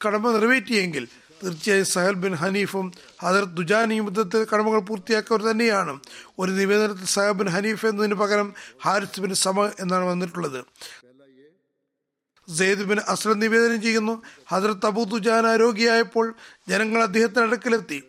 കടമ 0.07 0.33
നിറവേറ്റിയെങ്കിൽ 0.33 1.09
തീർച്ചയായും 1.43 1.85
സഹൽ 1.85 2.12
ബിൻ 2.12 2.35
ഹനീഫും 2.35 2.93
ഹദർ 3.23 3.45
ദുജാനി 3.45 3.95
യുദ്ധത്തിൽ 3.95 4.47
കടമകൾ 4.55 4.79
പൂർത്തിയാക്കിയവർ 4.79 5.51
തന്നെയാണ്. 5.51 6.01
ഒരു 6.39 6.51
നിവേദനത്തിൽ 6.51 7.05
സഹൽ 7.05 7.33
ബിൻ 7.33 7.49
ഹനീഫ് 7.49 7.87
എന്നതിന് 7.87 8.14
പകരം 8.14 8.55
ഹാരിസ് 8.85 9.20
ബിൻ 9.20 9.35
സമ 9.35 9.70
എന്നാണ് 9.81 10.05
വന്നിട്ടുള്ളത്. 10.05 10.64
സെയ്ദ് 12.57 12.81
ബിൻ 12.81 12.99
അസ്ലം 13.09 13.39
നിവേദനം 13.39 13.83
ചെയ്യുന്നു. 13.83 14.23
ഹജറത്ത് 14.49 14.87
അബൂ 14.87 15.05
ദുജാൻ 15.05 15.47
ആരോഗ്യയായപ്പോൾ 15.47 16.35
ജനങ്ങൾ 16.68 17.03
അദ്ദേഹത്തിന്റെ 17.03 17.49
അടുക്കലെത്തി 17.49 18.03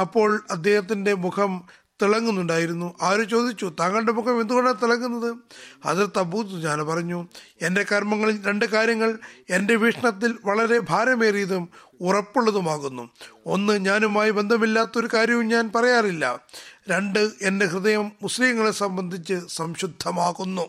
അപ്പോൾ 0.00 0.42
അദ്ദേഹത്തിന്റെ 0.50 1.14
മുഖം 1.14 1.68
തിളങ്ങുന്നുണ്ടായിരുന്നു. 2.02 2.94
ആര് 3.02 3.28
ചോദിച്ചു? 3.28 3.72
താങ്കളുടെ 3.80 4.12
മുഖം 4.12 4.40
എന്തുകൊണ്ടാണ് 4.40 4.82
തിളങ്ങുന്നത്? 4.82 5.36
അതിൽ 5.84 6.18
അബൂ 6.18 6.42
ഞാൻ 6.42 6.86
പറഞ്ഞു 6.86 7.28
എന്റെ 7.62 7.82
കർമ്മങ്ങളിൽ 7.82 8.44
രണ്ട് 8.46 8.64
കാര്യങ്ങൾ 8.64 9.18
എന്റെ 9.50 9.74
വീക്ഷണത്തിൽ 9.74 10.38
വളരെ 10.44 10.78
ഭാരമേറിയതും 10.78 11.68
ഉറപ്പുള്ളതുമാകുന്നു. 12.00 13.10
ഒന്ന് 13.46 13.84
ഞാനുമായി 13.84 14.30
ബന്ധമില്ലാത്തൊരു 14.30 15.08
കാര്യവും 15.14 15.48
ഞാൻ 15.48 15.72
പറയാറില്ല. 15.74 16.40
രണ്ട് 16.88 17.30
എന്റെ 17.42 17.66
ഹൃദയം 17.66 18.12
മുസ്ലിങ്ങളെ 18.22 18.70
സംബന്ധിച്ച് 18.70 19.40
സംശുദ്ധമാകുന്നു. 19.48 20.68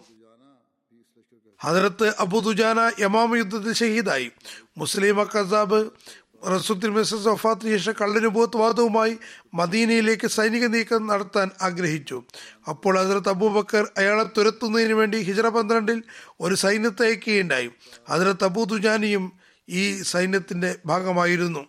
ഹജറത്ത് 1.62 2.14
അബുദുജാന 2.20 2.92
യമാമ 3.00 3.36
യുദ്ധത്തിൽ 3.36 3.74
ഷഹീദായി. 3.74 4.32
മുസ്ലിം 4.78 5.24
കസാബ് 5.24 5.90
റസൂത്തിൽ 6.48 6.90
മിസസ് 6.90 7.28
വഫാത്തിന് 7.28 7.78
ശേഷം 7.78 7.94
കള്ളനുഭവത്ത് 8.02 8.58
വാദവുമായി 8.58 9.18
മദീനയിലേക്ക് 9.54 10.28
സൈനിക 10.28 10.66
നീക്കം 10.66 11.08
നടത്താൻ 11.08 11.50
ആഗ്രഹിച്ചു. 11.62 12.24
അപ്പോൾ 12.70 13.00
ഹജറത്ത് 13.00 13.30
അബൂബക്കർ 13.30 13.90
അയാളെ 13.98 14.26
തുരത്തുന്നതിന് 14.38 14.94
വേണ്ടി 14.94 15.18
ഹിജറ 15.18 15.48
പന്ത്രണ്ടിൽ 15.48 16.04
ഒരു 16.42 16.56
സൈന്യത്തെ 16.56 17.06
അയക്കുകയുണ്ടായി. 17.06 17.70
ഹജറത്ത് 18.10 18.44
അബൂദുജാനിയും 18.44 19.34
ഈ 19.70 20.02
സൈന്യത്തിന്റെ 20.02 20.76
ഭാഗമായിരുന്നു. 20.86 21.66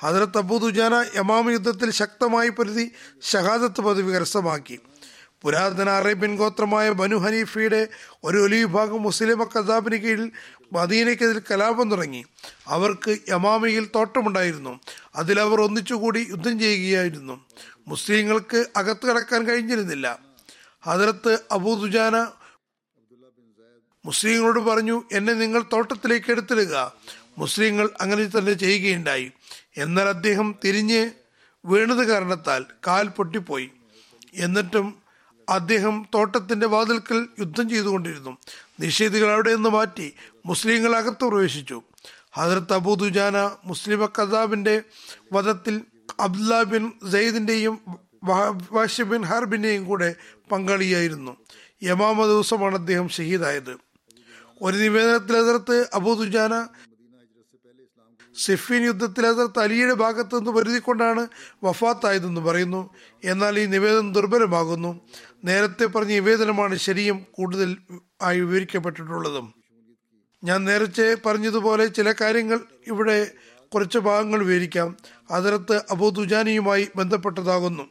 ഹജറത്ത് 0.00 0.38
അബൂദുജാന 0.38 1.04
യമാമ 1.16 1.50
യുദ്ധത്തിൽ 1.50 1.90
ശക്തമായി 1.90 2.48
പൊരുതി 2.48 2.90
ഷഹാദത്ത് 3.22 3.80
പദവി 3.80 4.12
കരസ്ഥമാക്കി. 4.12 4.78
പുരാതന 5.42 5.88
അറേബ്യൻ 5.88 6.36
ഗോത്രമായ 6.36 6.90
ബനു 6.90 7.16
ഹനീഫയുടെ 7.16 7.88
ഒരു 8.24 8.38
ഒലി 8.38 8.64
വിഭാഗം 8.64 9.02
മുസ്ലിം 9.02 9.46
കസാബിന് 9.58 9.96
കീഴിൽ 9.96 10.32
മദീനയ്ക്കെതിരെ 10.72 11.40
കലാപം 11.50 11.90
തുടങ്ങി. 11.90 12.24
അവർക്ക് 12.66 13.18
യമാമയിൽ 13.28 13.90
തോട്ടമുണ്ടായിരുന്നു. 13.94 14.80
അതിലവർ 15.16 15.60
ഒന്നിച്ചുകൂടി 15.60 16.26
യുദ്ധം 16.30 16.58
ചെയ്യുകയായിരുന്നു. 16.58 17.44
മുസ്ലിങ്ങൾക്ക് 17.88 18.66
അകത്ത് 18.76 19.06
കടക്കാൻ 19.06 19.44
കഴിഞ്ഞിരുന്നില്ല. 19.44 20.18
ഹജറത്ത് 20.82 21.38
അബൂ 21.50 21.74
ദുജാന 21.74 22.26
മുസ്ലിങ്ങളോട് 24.04 24.60
പറഞ്ഞു 24.60 25.02
എന്നെ 25.12 25.32
നിങ്ങൾ 25.32 25.62
തോട്ടത്തിലേക്ക് 25.72 26.30
എടുത്തിടുക. 26.30 26.92
മുസ്ലിങ്ങൾ 27.38 27.90
അങ്ങനെ 28.00 28.38
തന്നെ 28.38 28.52
ചെയ്യുകയുണ്ടായി. 28.52 29.32
എന്നാൽ 29.76 30.08
അദ്ദേഹം 30.08 30.54
തിരിഞ്ഞ് 30.64 31.10
വീണത് 31.64 32.08
കാരണത്താൽ 32.08 32.64
കാൽ 32.86 33.08
പൊട്ടിപ്പോയി. 33.08 33.70
എന്നിട്ടും 34.34 34.99
അദ്ദേഹം 35.50 36.06
തോട്ടത്തിന്റെ 36.14 36.66
വാതിൽക്കൽ 36.66 37.26
യുദ്ധം 37.38 37.68
ചെയ്തുകൊണ്ടിരുന്നു. 37.68 38.36
നിഷേധികൾ 38.80 39.32
അവിടെ 39.32 39.54
നിന്ന് 39.54 39.68
മാറ്റി 39.68 40.14
മുസ്ലിങ്ങൾ 40.46 40.96
അകത്ത് 40.96 41.24
പ്രവേശിച്ചു. 41.24 41.82
ഹജറത്ത് 42.32 42.72
അബൂദുജാന 42.72 43.36
മുസ്ലിം 43.64 44.08
കസാബിന്റെ 44.18 44.82
വധത്തിൽ 45.32 45.80
അബ്ദുല്ല 46.20 46.62
ബിൻ 46.62 46.92
സെയ്ദിന്റെയും 47.12 47.78
വാഷി 48.72 49.02
ബിൻ 49.02 49.22
ഹർബിന്റെയും 49.22 49.84
കൂടെ 49.84 50.14
പങ്കാളിയായിരുന്നു. 50.52 51.36
യമാമ 51.82 52.26
ദിവസമാണ് 52.26 52.74
അദ്ദേഹം 52.74 53.08
ഷഹീദായത്. 53.08 53.76
ഒരു 54.62 54.76
നിവേദനത്തിൽ 54.76 55.36
ഹസരത്ത് 55.40 55.88
അബൂ 55.94 56.14
ദുജാന 56.14 56.54
സിഫീൻ 58.34 58.84
യുദ്ധത്തിൽ 58.84 59.26
ഹസരത്ത് 59.26 59.54
തലിയുടെ 59.58 59.94
ഭാഗത്തു 59.94 60.36
നിന്ന് 60.36 60.50
വരുതിക്കൊണ്ടാണ് 60.50 61.26
വഫാത്തായതെന്ന് 61.64 62.40
പറയുന്നു. 62.40 62.90
എന്നാൽ 63.24 63.58
ഈ 63.58 63.66
നിവേദനം 63.66 64.12
ദുർബലമാകുന്നു. 64.12 65.00
നേരത്തെ 65.44 65.84
പറഞ്ഞ 65.84 66.08
നിവേദനമാണ് 66.08 66.76
ശരിയും 66.76 67.26
കൂടുതൽ 67.30 67.76
ആയി 68.22 68.40
വിവരിക്കപ്പെട്ടിട്ടുള്ളതും. 68.40 69.54
ഞാൻ 70.44 70.64
നേരത്തെ 70.64 71.16
പറഞ്ഞതുപോലെ 71.26 71.86
ചില 71.86 72.14
കാര്യങ്ങൾ 72.20 72.60
ഇവിടെ 72.86 73.30
കുറച്ച് 73.74 73.98
ഭാഗങ്ങൾ 73.98 74.44
വിവരിക്കാം. 74.44 74.96
അതിർത്ത് 75.30 75.82
അബൂദുജാനിയുമായി 75.90 76.88
ബന്ധപ്പെട്ടതാകുന്നു. 76.96 77.82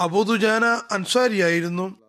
അബൂദുജാന 0.00 0.64
അൻസാരിയായിരുന്നു. 0.64 2.05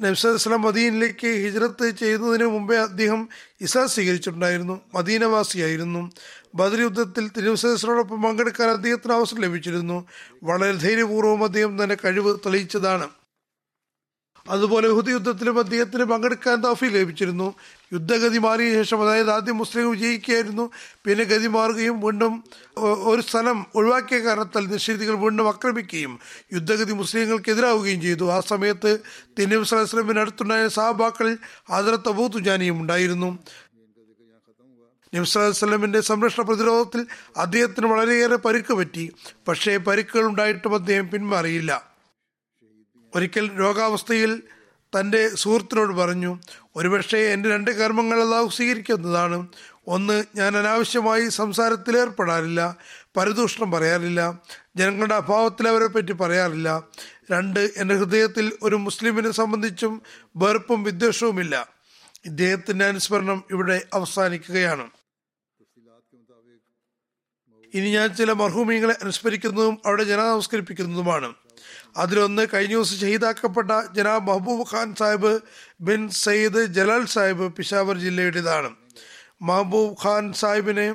നബ്സലാം 0.00 0.62
മദീനിലേക്ക് 0.62 1.26
ഹിജ്രത്ത് 1.26 1.90
ചെയ്യുന്നതിന് 1.90 2.46
മുമ്പേ 2.46 2.76
അദ്ദേഹം 2.76 3.28
ഇസ 3.60 3.78
സ്വീകരിച്ചിട്ടുണ്ടായിരുന്നു. 3.78 4.80
മദീനവാസിയായിരുന്നു. 4.94 6.10
ബദർ 6.54 6.80
യുദ്ധത്തിൽ 6.80 7.30
തിരുവസലോടൊപ്പം 7.36 8.22
പങ്കെടുക്കാൻ 8.22 8.70
അദ്ദേഹത്തിന് 8.70 9.12
അവസരം 9.12 9.40
ലഭിച്ചിരുന്നു. 9.40 10.06
വളരെ 10.42 10.72
ധൈര്യപൂർവം 10.72 11.44
അദ്ദേഹം 11.44 11.84
തന്റെ 11.84 11.96
കഴിവ് 12.04 12.38
തെളിയിച്ചതാണ്. 12.46 13.08
അതുപോലെ 14.48 14.88
ഹുദ് 14.88 15.08
യുദ്ധത്തിലും 15.08 15.58
അദ്ദേഹത്തിന് 15.58 16.04
പങ്കെടുക്കാൻ 16.04 16.60
തൗഫി 16.60 16.86
ലഭിച്ചിരുന്നു. 16.86 17.54
യുദ്ധഗതി 17.92 18.38
മാറിയ 18.38 18.74
ശേഷം 18.74 19.02
അതായത് 19.02 19.30
ആദ്യം 19.30 19.58
മുസ്ലിം 19.58 19.90
വിജയിക്കുകയായിരുന്നു. 19.90 20.70
പിന്നെ 21.04 21.24
ഗതി 21.24 21.46
മാറുകയും 21.46 22.00
വീണ്ടും 22.00 22.44
ഒരു 23.10 23.20
സ്ഥലം 23.20 23.66
ഒഴിവാക്കിയ 23.74 24.18
കാരണത്താൽ 24.18 24.66
നിഷേധികൾ 24.66 25.14
വീണ്ടും 25.14 25.48
ആക്രമിക്കുകയും 25.48 26.18
യുദ്ധഗതി 26.52 26.92
മുസ്ലിങ്ങൾക്കെതിരാവുകയും 26.92 28.02
ചെയ്തു. 28.02 28.30
ആ 28.30 28.40
സമയത്ത് 28.40 28.98
തിന്നബ് 29.38 29.64
സലഹ്സ്ലമിന് 29.64 30.18
അടുത്തുണ്ടായ 30.18 30.68
ആദരത്ത 30.68 31.36
ആദരത്ത് 31.70 32.08
അബൂ 32.08 32.26
തുജാനിയും 32.26 32.80
ഉണ്ടായിരുന്നു. 32.80 33.38
നബ്സലമിന്റെ 35.14 36.00
സംരക്ഷണ 36.00 36.42
പ്രതിരോധത്തിൽ 36.42 37.06
അദ്ദേഹത്തിന് 37.36 37.86
വളരെയേറെ 37.86 38.36
പരുക്ക് 38.36 38.74
പറ്റി. 38.74 39.12
പക്ഷേ 39.48 39.76
പരുക്കുകൾ 39.76 40.26
ഉണ്ടായിട്ടും 40.26 40.74
അദ്ദേഹം 40.74 41.08
പിന്മാറിയില്ല. 41.10 41.87
ഒരിക്കൽ 43.14 43.58
രോഗാവസ്ഥയിൽ 43.58 44.42
തന്റെ 45.00 45.34
സുഹൃത്തിനോട് 45.34 45.94
പറഞ്ഞു 45.94 46.38
ഒരുപക്ഷേ 46.76 47.18
എന്റെ 47.32 47.50
രണ്ട് 47.50 47.70
കർമ്മങ്ങൾ 47.70 48.22
അള്ളാഹു 48.22 48.48
സ്വീകരിക്കുന്നതാണ്. 48.48 49.48
ഒന്ന് 49.86 50.24
ഞാൻ 50.36 50.56
അനാവശ്യമായി 50.56 51.28
സംസാരത്തിൽ 51.28 51.98
ഏർപ്പെടാറില്ല 51.98 52.76
പരദൂഷണം 53.16 53.70
പറയാറില്ല 53.70 54.40
ജനങ്ങളുടെ 54.76 55.14
അഭാവത്തിൽ 55.14 55.68
അവരെ 55.68 55.86
പറ്റി 55.86 56.12
പറയാറില്ല. 56.12 56.84
രണ്ട് 57.30 57.70
എന്റെ 57.76 57.94
ഹൃദയത്തിൽ 57.94 58.52
ഒരു 58.62 58.76
മുസ്ലിമിനെ 58.76 59.30
സംബന്ധിച്ചും 59.30 60.02
വെറുപ്പും 60.36 60.82
വിദ്വേഷവുമില്ല. 60.82 61.68
ഇദ്ദേഹത്തിന്റെ 62.24 62.84
അനുസ്മരണം 62.84 63.44
ഇവിടെ 63.50 63.82
അവസാനിക്കുകയാണ്. 63.94 64.90
ഇനി 67.74 67.90
ഞാൻ 67.90 68.14
ചില 68.14 68.32
മർഹൂമീങ്ങളെ 68.32 68.94
അനുസ്മരിക്കുന്നതും 69.02 69.78
അവിടെ 69.86 70.04
ജനനമസ്കരിപ്പിക്കുന്നതുമാണ് 70.04 71.34
അതിലൊന്ന് 71.96 72.42
കഴിഞ്ഞ 72.52 72.74
ദിവസം 72.74 72.98
ഷഹീദാക്കപ്പെട്ട 73.02 73.70
ജനാബ് 73.96 74.26
മഹബൂബ് 74.28 74.64
ഖാൻ 74.72 74.88
സാഹിബ് 75.00 75.32
ബിൻ 75.80 76.00
സയ്യിദ് 76.24 76.62
ജലാൽ 76.76 77.04
സാഹിബ് 77.06 77.46
പിഷാവർ 77.56 77.96
ജില്ലയുടേതാണ്. 77.98 78.70
മഹബൂബ് 79.42 79.96
ഖാൻ 80.02 80.24
സാഹിബിനെ 80.32 80.88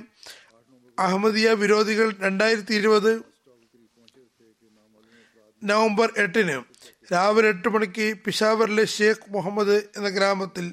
അഹമ്മദിയ 0.97 1.49
വിരോധികൾ 1.53 2.07
രണ്ടായിരത്തി 2.20 2.74
ഇരുപത് 2.74 3.11
നവംബർ 5.61 6.09
എട്ടിന് 6.16 6.55
രാവിലെ 7.14 7.47
എട്ട് 7.47 7.70
മണിക്ക് 7.70 8.05
പിഷാവറിലെ 8.26 8.86
ഷേഖ് 8.95 9.30
മുഹമ്മദ് 9.30 9.78
എന്ന 9.97 10.09
ഗ്രാമത്തിൽ 10.09 10.66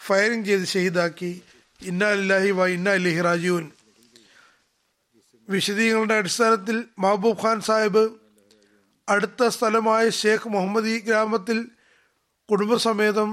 ഫയറിംഗ് 0.00 0.46
ചെയ്ത് 0.46 0.64
ഷഹീദാക്കി 0.64 1.30
ഇന്നാലില്ലാഹി 1.80 2.50
വ 2.50 2.66
ഇന്നാ 2.66 2.92
ഇലഹി 3.00 3.20
റാജീവൻ 3.20 3.66
വിശദീകരണങ്ങളുടെ 5.48 6.14
അടിസ്ഥാനത്തിൽ 6.14 6.76
മഹബൂബ് 6.98 7.40
ഖാൻ 7.42 7.60
സാഹിബ് 7.60 8.02
അടുത്ത 9.10 9.48
സ്ഥലമായ 9.48 10.10
ഷേഖ് 10.10 10.48
മുഹമ്മദി 10.48 10.98
ഗ്രാമത്തിൽ 10.98 11.58
കുടുംബസമേതം 12.48 13.30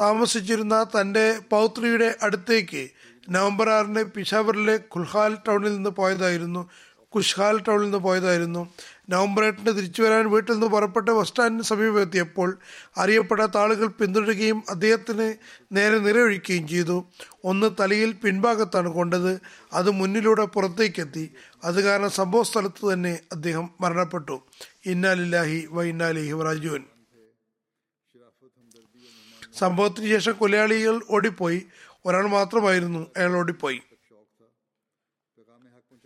താമസിച്ചിരുന്ന 0.00 0.86
തന്റെ 1.00 1.40
പൗത്രിയുടെ 1.50 2.14
അടുത്തേക്ക് 2.22 2.90
നവംബർ 3.30 3.68
ആറിന് 3.68 4.04
പിഷാവറിലെ 4.04 4.76
ഖുൽഹാൽ 4.76 5.38
ടൗണിൽ 5.48 5.74
നിന്ന് 5.74 5.90
പോയതായിരുന്നു. 5.90 6.70
കുഷ്ഹാൽ 7.12 7.62
ടൗണിൽ 7.68 7.84
നിന്ന് 7.84 7.98
പോയതായിരുന്നു. 7.98 8.62
നവംബർ 9.10 9.44
എട്ടിന് 9.44 9.66
തിരിച്ചു 9.66 10.02
വരാൻ 10.02 10.30
വീട്ടിൽ 10.30 10.52
നിന്ന് 10.52 10.66
പുറപ്പെട്ട് 10.66 11.10
ബസ് 11.10 11.28
സ്റ്റാൻഡിന് 11.28 11.62
സമീപമെത്തിയപ്പോൾ 11.62 12.58
അറിയപ്പെടാത്ത 12.96 13.56
ആളുകൾ 13.56 13.86
പിന്തുടരുകയും 13.86 14.62
അദ്ദേഹത്തിന് 14.68 15.34
നേരെ 15.72 15.98
നിറയൊഴിക്കുകയും 15.98 16.68
ചെയ്തു. 16.68 17.06
ഒന്ന് 17.44 17.70
തലയിൽ 17.80 18.12
പിൻഭാഗത്താണ് 18.12 18.88
കൊണ്ടത്. 18.88 19.40
അത് 19.72 19.90
മുന്നിലൂടെ 19.90 20.44
പുറത്തേക്കെത്തി. 20.44 21.34
അത് 21.64 21.84
കാരണം 21.84 22.10
സംഭവ 22.10 22.42
സ്ഥലത്ത് 22.42 22.92
തന്നെ 22.92 23.18
അദ്ദേഹം 23.32 23.70
മരണപ്പെട്ടു. 23.80 24.42
ഇന്നാലില്ലാഹി 24.86 25.68
വൈന്നാലിഹി 25.70 26.42
റാജുവൻ 26.42 26.84
സംഭവത്തിന് 29.58 30.08
ശേഷം 30.08 30.32
കൊലയാളികൾ 30.32 31.00
ഓടിപ്പോയി. 31.10 31.66
ഒരാൾ 32.06 32.26
മാത്രമായിരുന്നു 32.26 33.06
അയാൾ 33.16 33.32
ഓടിപ്പോയി. 33.36 33.80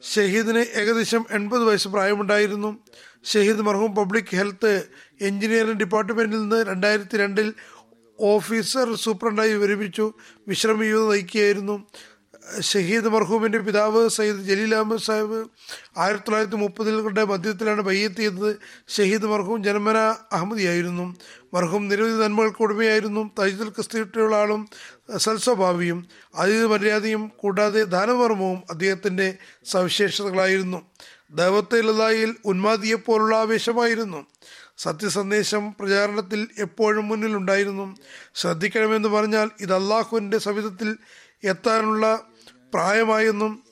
ഷഹീദിന് 0.03 0.59
ഏകദേശം 0.59 1.27
എൺപത് 1.31 1.65
വയസ്സ് 1.65 1.89
പ്രായമുണ്ടായിരുന്നു. 1.89 2.79
ഷഹീദ് 3.25 3.59
മർഹൂം 3.59 3.95
പബ്ലിക് 3.95 4.37
ഹെൽത്ത് 4.37 4.89
എഞ്ചിനീയറിംഗ് 5.21 5.79
ഡിപ്പാർട്ട്മെന്റിൽ 5.79 6.41
നിന്ന് 6.41 6.67
രണ്ടായിരത്തി 6.67 7.17
രണ്ടിൽ 7.17 7.55
ഓഫീസർ 8.21 8.95
സൂപ്രണ്ടായി 8.95 9.55
വിരമിച്ചു. 9.55 10.13
വിശ്രമ 10.49 10.83
ജീവിതം 10.83 11.11
നയിക്കുകയായിരുന്നു. 11.11 11.87
ഷഹീദ് 12.61 13.05
മർഹൂമിന്റെ 13.05 13.59
പിതാവ് 13.59 14.09
സയ്യിദ് 14.09 14.41
ജലീൽ 14.41 14.75
അഹമ്മദ് 14.75 15.01
സാഹിബ് 15.01 15.49
ആയിരത്തി 15.99 16.23
തൊള്ളായിരത്തി 16.23 16.57
മുപ്പതിലുകളുടെ 16.57 17.25
മധ്യത്തിലാണ് 17.25 17.81
ബയ്യത്ത് 17.81 18.17
ചെയ്തത്. 18.17 18.57
ഷഹീദ് 18.89 19.27
മർഹൂം 19.27 19.65
ജന്മന 19.65 19.99
അഹമ്മദിയായിരുന്നു. 20.33 21.17
മർഹൂം 21.55 21.89
നിരവധി 21.89 22.13
നന്മകൾക്ക് 22.13 22.63
ഉടമയായിരുന്നു. 22.63 23.31
തൈജുൽ 23.39 23.69
ക്രിസ്തിയുള്ള 23.69 24.37
ആളും 24.37 24.69
സൽസ്വഭാവിയും 25.17 26.07
അതീത 26.35 26.65
മര്യാദയും 26.65 27.33
കൂടാതെ 27.37 27.85
ദാനമർമ്മവും 27.85 28.63
അദ്ദേഹത്തിന്റെ 28.71 29.37
സവിശേഷതകളായിരുന്നു. 29.65 30.83
ദൈവത്തിലായിൽ 31.31 32.37
ഉന്മാദിയെപ്പോലുള്ള 32.45 33.37
ആവേശമായിരുന്നു. 33.37 34.27
സത്യസന്ദേശം 34.79 35.75
പ്രചാരണത്തിൽ 35.81 36.49
എപ്പോഴും 36.59 37.09
മുന്നിലുണ്ടായിരുന്നു. 37.09 37.97
ശ്രദ്ധിക്കണമെന്ന് 38.35 39.09
പറഞ്ഞാൽ 39.09 39.51
ഇത് 39.61 39.75
അള്ളാഹുവിന്റെ 39.75 40.39
സവിധത്തിൽ 40.39 40.97
എത്താനുള്ള 41.45 42.21
പ്രായമായെന്നും 42.75 43.64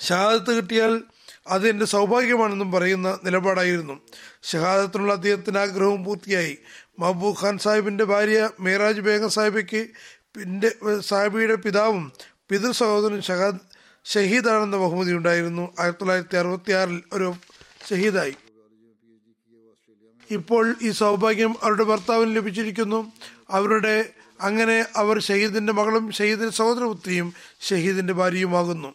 ഷഹാദത്ത് 0.00 0.56
കിട്ടിയാൽ 0.56 1.02
അത് 1.46 1.68
എന്റെ 1.68 1.84
സൗഭാഗ്യമാണെന്നും 1.84 2.72
പറയുന്ന 2.72 3.18
നിലപാടായിരുന്നു. 3.24 4.00
ഷഹാദത്തിനുള്ള 4.42 5.12
അദ്ദേഹത്തിന് 5.12 5.58
ആഗ്രഹവും 5.58 6.04
പൂർത്തിയായി. 6.04 6.58
മഹബൂബ് 6.98 7.38
ഖാൻ 7.42 7.58
സാഹിബിന്റെ 7.58 8.04
ഭാര്യ 8.04 8.50
മേറാജ് 8.60 9.00
ബേഗം 9.00 9.30
സാഹിബയ്ക്ക് 9.30 9.88
പിന്നെ 10.36 11.00
സാഹിബിയുടെ 11.00 11.54
പിതാവും 11.54 12.12
പിതൃ 12.48 12.72
സഹോദരൻ 12.72 13.20
ഷഹാദ് 13.20 13.58
ഷഹീദാണെന്ന 14.04 14.76
ബഹുമതി 14.76 15.12
ഉണ്ടായിരുന്നു. 15.12 15.74
ആയിരത്തി 15.78 15.98
തൊള്ളായിരത്തി 16.00 16.36
അറുപത്തി 16.36 16.72
ആറിൽ 16.72 17.02
ഒരു 17.12 17.34
ഷഹീദായി. 17.90 18.34
ഇപ്പോൾ 20.30 20.74
ഈ 20.82 20.90
സൗഭാഗ്യം 20.90 21.56
അവരുടെ 21.62 21.82
ഭർത്താവിന് 21.82 22.36
ലഭിച്ചിരിക്കുന്നു. 22.36 23.12
അവരുടെ 23.50 24.12
അങ്ങനെ 24.42 24.86
അവർ 24.96 25.18
ഷഹീദിന്റെ 25.18 25.72
മകളും 25.72 26.12
ഷഹീദിന്റെ 26.12 26.50
സഹോദരപുത്രിയും 26.50 27.34
ഷഹീദിന്റെ 27.60 28.12
ഭാര്യയുമാകുന്നു. 28.12 28.90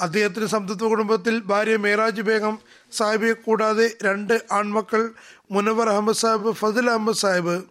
അദ്ദേഹത്തിന്റെ 0.00 0.48
സംതൃപ്ത 0.48 0.82
കുടുംബത്തിൽ 0.82 1.40
ഭാര്യ 1.40 1.76
മേറാജ് 1.76 2.20
ബേഗം 2.20 2.58
സാഹിബെ 2.92 3.32
കൂടാതെ 3.32 3.96
രണ്ട് 4.02 4.42
ആൺമക്കൾ 4.52 5.14
മുനവർ 5.50 5.88
അഹമ്മദ് 5.88 6.16
സാഹിബ് 6.16 6.52
ഫതിൽ 6.52 6.90
അഹമ്മദ് 6.90 7.16
സാഹിബ് 7.16 7.62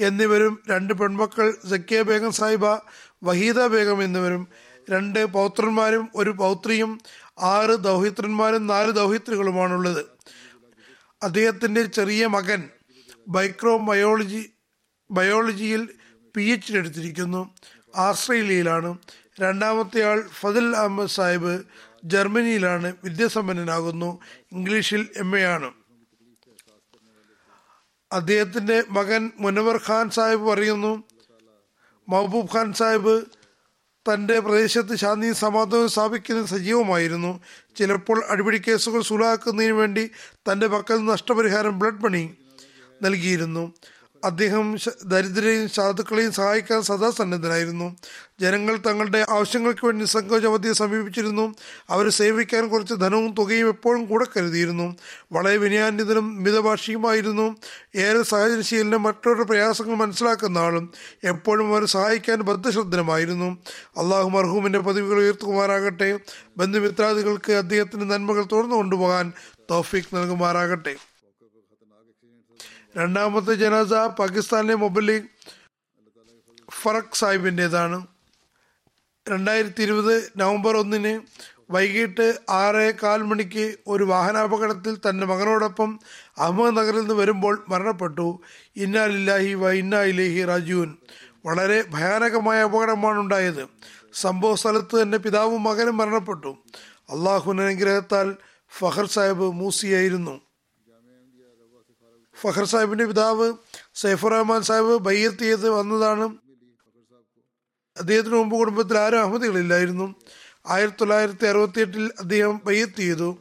എന്നിവരും 0.00 0.62
രണ്ട് 0.70 0.94
പെൺമക്കൾ 0.94 1.56
സക്കിയ 1.70 2.02
ബേഗം 2.02 2.32
സാഹിബ 2.32 2.66
വഹീദ 3.24 3.66
ബേഗം 3.66 4.02
എന്നിവരും 4.02 4.48
രണ്ട് 4.90 5.24
പൗത്രന്മാരും 5.24 6.08
ഒരു 6.14 6.30
പൗത്രിയും 6.30 7.00
ആറ് 7.38 7.70
ദൗഹിത്രന്മാരും 7.70 8.66
നാല് 8.66 8.92
ദൗഹിത്രികളുമാണുള്ളത്. 8.92 10.04
അദ്ദേഹത്തിന്റെ 11.22 11.82
ചെറിയ 11.82 12.26
മകൻ 12.26 12.68
മൈക്രോ 13.28 13.78
ബയോളജി 13.78 14.52
ബയോളജിയിൽ 15.10 15.88
പി 16.36 16.42
എച്ച് 16.42 16.72
ഡി 16.72 16.78
എടുത്തിരിക്കുന്നു. 16.78 17.54
ആസ്ട്രേലിയയിലാണ്. 17.96 18.98
രണ്ടാമത്തെ 19.40 20.02
ആൾ 20.02 20.24
ഫതിൽ 20.40 20.76
അഹമ്മദ് 20.76 21.08
സാഹിബ് 21.08 21.62
ജർമ്മനിയിലാണ് 22.04 22.96
വിദ്യാസമ്പന്നനാകുന്നു. 23.04 24.20
ഇംഗ്ലീഷിൽ 24.52 25.08
എം 25.16 25.38
എ 25.38 25.42
ആണ്. 25.42 25.70
അദ്ദേഹത്തിന്റെ 28.12 28.84
മകൻ 28.90 29.30
മുനവർ 29.40 29.80
ഖാൻ 29.88 30.10
സാഹിബ് 30.10 30.42
പറയുന്നു 30.42 31.04
മഹബൂബ് 32.08 32.56
ഖാൻ 32.56 32.72
സാഹിബ് 32.72 33.24
തന്റെ 34.14 34.40
പ്രദേശത്ത് 34.40 34.96
ശാന്തിയും 34.96 35.34
സമാധാനവും 35.34 35.88
സ്ഥാപിക്കുന്നത് 35.88 36.46
സജീവമായിരുന്നു. 36.46 37.40
ചിലപ്പോൾ 37.76 38.24
അടിപിടി 38.28 38.58
കേസുകൾ 38.58 39.02
സുലാക്കുന്നതിന് 39.02 39.72
വേണ്ടി 39.72 40.10
തന്റെ 40.52 40.66
പക്കൽ 40.66 41.04
നഷ്ടപരിഹാരം 41.04 41.78
ബ്ലഡ് 41.78 42.04
മണി 42.04 42.34
നൽകിയിരുന്നു. 43.02 43.72
അദ്ദേഹം 44.24 44.78
ദരിദ്രരെയും 45.06 45.68
സാധുക്കളെയും 45.68 46.32
സഹായിക്കാൻ 46.32 46.82
സദാ 46.82 47.10
സന്നദ്ധനായിരുന്നു 47.10 47.96
ജനങ്ങൾ 48.40 48.76
തങ്ങളുടെ 48.76 49.26
ആവശ്യങ്ങൾക്ക് 49.30 49.86
വേണ്ടി 49.86 50.00
നിസ്സങ്കോചവതിയെ 50.00 50.72
സമീപിച്ചിരുന്നു. 50.72 51.54
അവരെ 51.90 52.10
സേവിക്കാൻ 52.10 52.68
കുറച്ച് 52.68 52.94
ധനവും 52.94 53.34
തുകയും 53.34 53.68
എപ്പോഴും 53.68 54.04
കൂടെ 54.04 54.26
കരുതിയിരുന്നു. 54.36 54.96
വളരെ 55.32 55.56
വിനയാന്വിതനും 55.56 56.42
മിതഭാഷിയുമായിരുന്നു. 56.42 57.56
ഏറെ 57.96 58.22
സഹജനശീലനം 58.22 59.02
മറ്റൊരു 59.02 59.42
പ്രയാസങ്ങൾ 59.42 59.94
മനസ്സിലാക്കുന്ന 59.94 60.58
ആളും 60.58 60.92
എപ്പോഴും 61.24 61.74
അവരെ 61.74 61.86
സഹായിക്കാൻ 61.86 62.40
ബദ്ധശ്രദ്ധനമായിരുന്നു. 62.40 63.58
അള്ളാഹു 63.98 64.28
മർഹൂമിന്റെ 64.28 64.78
പദവികൾ 64.78 65.18
ഉയർത്തുമാറാകട്ടെ. 65.18 66.20
ബന്ധുമിത്രാദികൾക്ക് 66.56 67.52
അദ്ദേഹത്തിന്റെ 67.52 68.06
നന്മകൾ 68.06 68.44
തുറന്നു 68.52 68.76
കൊണ്ടുപോകാൻ 68.76 69.32
തോഫീക്ക് 69.70 70.16
നൽകുമാറാകട്ടെ. 70.16 70.96
രണ്ടാമത്തെ 72.98 73.54
ജനാസ 73.54 73.92
പാകിസ്ഥാനിലെ 73.92 74.74
മൊബൈൽ 74.74 75.22
ഫറക് 76.70 77.14
സാഹിബിന്റെതാണ്. 77.14 78.06
രണ്ടായിരത്തി 79.28 79.82
ഇരുപത് 79.82 80.32
നവംബർ 80.36 80.76
ഒന്നിന് 80.76 81.20
വൈകിട്ട് 81.70 82.38
ആറ് 82.50 82.94
കാൽ 83.02 83.22
മണിക്ക് 83.22 83.76
ഒരു 83.86 84.04
വാഹനാപകടത്തിൽ 84.04 84.96
തന്റെ 84.96 85.26
മകനോടൊപ്പം 85.26 86.00
അഹമ്മദ് 86.38 86.76
നഗറിൽ 86.76 87.00
നിന്ന് 87.00 87.14
വരുമ്പോൾ 87.14 87.64
മരണപ്പെട്ടു. 87.68 88.40
ഇന്നാലില്ലാഹി 88.76 89.54
വ 89.54 89.70
ഇന്നാ 89.70 90.02
ഇലേഹി 90.02 90.44
റാജുവിൻ 90.44 90.96
വളരെ 91.46 91.84
ഭയാനകമായ 91.90 92.62
അപകടമാണ് 92.62 93.18
ഉണ്ടായത്. 93.18 93.68
സംഭവ 94.12 94.54
സ്ഥലത്ത് 94.54 95.02
തന്നെ 95.02 95.18
പിതാവും 95.18 95.62
മകനും 95.62 95.96
മരണപ്പെട്ടു. 95.96 96.58
അള്ളാഹുവിന്റെ 97.10 97.64
അനുഗ്രഹത്താൽ 97.64 98.36
ഫഹർ 98.78 99.06
സാഹിബ് 99.06 99.52
മൂസിയായിരുന്നു. 99.52 100.47
ഫഖർ 102.40 102.64
സാഹിബിന്റെ 102.64 103.04
പിതാവ് 103.04 103.46
സൈഫുർ 103.94 104.32
റഹ്മാൻ 104.32 104.62
സാഹിബ് 104.62 104.96
ബയ്യത്ത് 105.08 105.38
ചെയ്ത് 105.38 105.70
വന്നതാണ്. 105.70 106.26
അദ്ദേഹത്തിന് 107.96 108.34
മുമ്പ് 108.34 108.56
കുടുംബത്തിൽ 108.56 108.98
ആരും 108.98 109.20
അഹമ്മദികളില്ലായിരുന്നു. 109.20 110.14
ആയിരത്തി 110.66 111.00
തൊള്ളായിരത്തി 111.00 111.46
അറുപത്തി 111.46 111.80
എട്ടിൽ 111.80 112.10
അദ്ദേഹം 112.18 112.60
ബയ്യത്ത് 112.64 112.98
ചെയ്തു. 112.98 113.38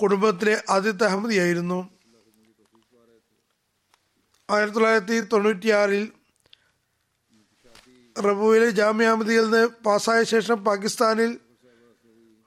കുടുംബത്തിലെ 0.00 0.62
ആദ്യത്തെ 0.70 1.04
അഹമ്മദിയായിരുന്നു. 1.04 1.78
ആയിരത്തി 4.50 4.74
തൊള്ളായിരത്തി 4.74 5.20
തൊണ്ണൂറ്റിയാറിൽ 5.20 6.04
റബുവിലെ 8.16 8.70
ജാമ്യ 8.70 9.06
അഹമ്മദിയിൽ 9.06 9.44
നിന്ന് 9.44 9.66
പാസ്സായ 9.86 10.22
ശേഷം 10.22 10.64
പാകിസ്ഥാനിൽ 10.64 11.40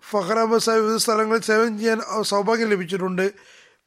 ഫഹർ 0.10 0.38
അഹമ്മദ് 0.40 0.62
സാഹിബ് 0.62 0.86
വിവിധ 0.86 0.98
സ്ഥലങ്ങളിൽ 0.98 1.42
സേവനം 1.42 1.80
ചെയ്യാൻ 1.80 2.00
സൗഭാഗ്യം 2.22 2.70
ലഭിച്ചിട്ടുണ്ട്. 2.70 3.26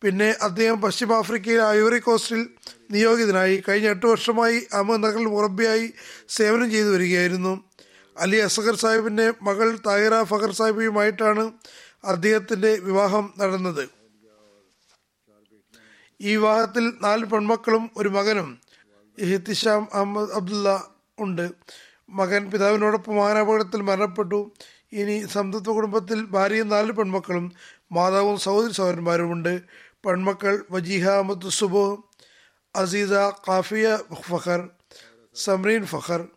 പിന്നെ 0.03 0.35
അദ്ദേഹം 0.43 0.81
പശ്ചിമ 0.81 1.13
ആഫ്രിക്കയിലെ 1.13 1.69
ഐവറി 1.69 1.99
കോസ്റ്റിൽ 1.99 2.49
നിയോഗിതനായി 2.91 3.63
കഴിഞ്ഞ 3.69 3.89
എട്ട് 3.89 4.07
വർഷമായി 4.07 4.67
അഹമ്മദ് 4.73 5.17
മുറബിയായി 5.17 5.93
സേവനം 6.29 6.71
ചെയ്തു 6.71 6.89
വരികയായിരുന്നു. 6.89 7.65
അലി 8.19 8.37
അസഗർ 8.37 8.77
സാഹിബിന്റെ 8.77 9.33
മകൾ 9.43 9.79
താഹിറ 9.87 10.23
ഫഖർ 10.23 10.53
സാഹിബിയുമായിട്ടാണ് 10.53 11.53
അദ്ദേഹത്തിന്റെ 12.05 12.75
വിവാഹം 12.75 13.35
നടന്നത്. 13.39 13.89
ഈ 16.21 16.31
വിവാഹത്തിൽ 16.37 16.93
നാല് 17.03 17.25
പെൺമക്കളും 17.25 17.91
ഒരു 17.97 18.09
മകനും 18.09 18.61
ഇഹ്തിഷാം 19.19 19.89
അഹമ്മദ് 19.93 20.33
അബ്ദുള്ള 20.33 20.91
ഉണ്ട്. 21.19 21.51
മകൻ 22.09 22.51
പിതാവിനോടൊപ്പം 22.51 23.17
വാഹനാപകടത്തിൽ 23.17 23.81
മരണപ്പെട്ടു. 23.81 24.51
ഇനി 24.93 25.27
സംതൃപ്ത 25.27 25.69
കുടുംബത്തിൽ 25.69 26.25
ഭാര്യയും 26.25 26.69
നാല് 26.69 26.93
പെൺമക്കളും 26.93 27.53
മാതാവും 27.93 28.39
സഹോദരി 28.39 28.73
സഹോദരന്മാരുമുണ്ട്. 28.73 29.63
പെൺമക്കൾ 30.05 30.55
വജീഹ 30.71 31.09
അഹമ്മദ് 31.09 31.51
സുബു 31.51 31.85
അസീസ 32.77 33.13
കാഫിയ 33.49 33.99
ഫഖർ 34.29 34.71
സമറീൻ 35.35 35.87
ഫഖർ 35.87 36.29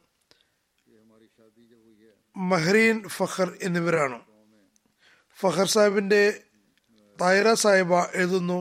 മഹ്രീൻ 2.37 3.07
ഫഖർ 3.07 3.57
എന്നിവരാണ്. 3.61 4.17
ഫഖർ 5.39 5.67
സാഹിബിന്റെ 5.67 6.43
തായറ 7.21 7.53
സാഹിബ 7.53 7.93
എഴുതുന്നു 8.13 8.59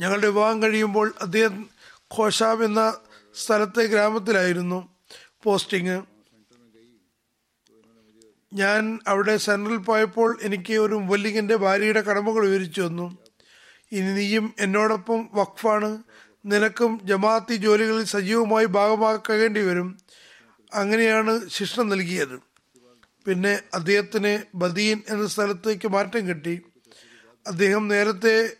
ഞങ്ങളുടെ 0.00 0.26
വിവാഹം 0.26 0.62
കഴിയുമ്പോൾ 0.62 1.14
അദ്ദേഹം 1.20 1.70
ഖോഷാബ് 2.16 2.64
എന്ന 2.64 2.82
സ്ഥലത്തെ 3.34 3.84
ഗ്രാമത്തിലായിരുന്നു 3.84 4.78
പോസ്റ്റിങ്. 5.42 5.98
ഞാൻ 8.52 9.00
അവിടെ 9.06 9.36
സെൻട്രൽ 9.36 9.76
പോയപ്പോൾ 9.76 10.38
എനിക്ക് 10.42 10.74
ഒരു 10.74 10.94
മുല്ലിങ്ങിന്റെ 10.94 11.56
ഭാര്യയുടെ 11.56 12.00
കടമകൾ 12.00 12.46
വിവരിച്ചു 12.46 12.80
ഇനി 13.92 14.12
നീയും 14.12 14.54
എന്നോടൊപ്പം 14.60 15.28
വഖഫാണ്. 15.34 16.02
നിനക്കും 16.46 17.00
ജമാഅത്തി 17.04 17.54
ജോലികളിൽ 17.54 18.04
സജീവമായി 18.04 18.64
ഭാഗമാക്കേണ്ടി 18.64 19.60
വരും. 19.60 19.98
അങ്ങനെയാണ് 20.74 21.48
ശിക്ഷ 21.48 21.80
നൽകിയത്. 21.80 22.36
പിന്നെ 23.26 23.62
അദ്ദേഹത്തിന് 23.74 24.42
ബദീൻ 24.54 25.02
എന്ന 25.08 25.26
സ്ഥലത്തേക്ക് 25.26 25.88
മാറ്റം 25.88 26.28
കിട്ടി. 26.28 26.60
അദ്ദേഹം 27.46 27.88
നേരത്തെ 27.88 28.56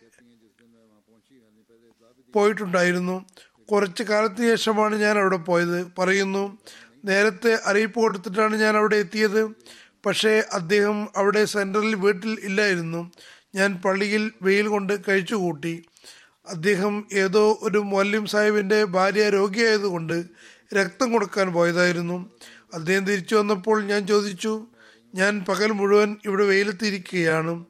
പോയിട്ടുണ്ടായിരുന്നു. 2.33 3.25
കുറച്ച് 3.71 4.03
കാലത്തിന് 4.03 4.47
ശേഷമാണ് 4.47 4.95
ഞാൻ 4.95 5.17
അവിടെ 5.17 5.37
പോയത്. 5.37 5.87
പറയുന്നു 5.97 6.57
നേരത്തെ 7.05 7.59
അറിയിപ്പ് 7.65 7.99
കൊടുത്തിട്ടാണ് 7.99 8.55
ഞാൻ 8.55 8.77
അവിടെ 8.77 8.95
എത്തിയത്. 8.95 9.55
പക്ഷേ 10.05 10.43
അദ്ദേഹം 10.53 11.09
അവിടെ 11.15 11.45
സെൻട്രലിൽ 11.45 11.95
വീട്ടിൽ 11.95 12.37
ഇല്ലായിരുന്നു. 12.43 13.11
ഞാൻ 13.55 13.81
പള്ളിയിൽ 13.85 14.31
വെയിൽ 14.41 14.67
കൊണ്ട് 14.67 14.93
കഴിച്ചുകൂട്ടി 15.09 15.83
അദ്ദേഹം 16.47 17.07
ഏതോ 17.13 17.59
ഒരു 17.61 17.79
മൊല്ലിം 17.79 18.25
സാഹിബിന്റെ 18.25 18.83
ഭാര്യ 18.83 19.29
രോഗിയായതുകൊണ്ട് 19.29 20.23
രക്തം 20.73 21.11
കൊടുക്കാൻ 21.11 21.53
പോയതായിരുന്നു. 21.53 22.31
അദ്ദേഹം 22.73 23.05
തിരിച്ചു 23.05 23.35
വന്നപ്പോൾ 23.35 23.83
ഞാൻ 23.83 24.07
ചോദിച്ചു 24.07 24.67
ഞാൻ 25.15 25.45
പകൽ 25.49 25.71
മുഴുവൻ 25.71 26.15
ഇവിടെ 26.25 26.43
വെയിലത്തിരിക്കുകയാണ്. 26.43 27.65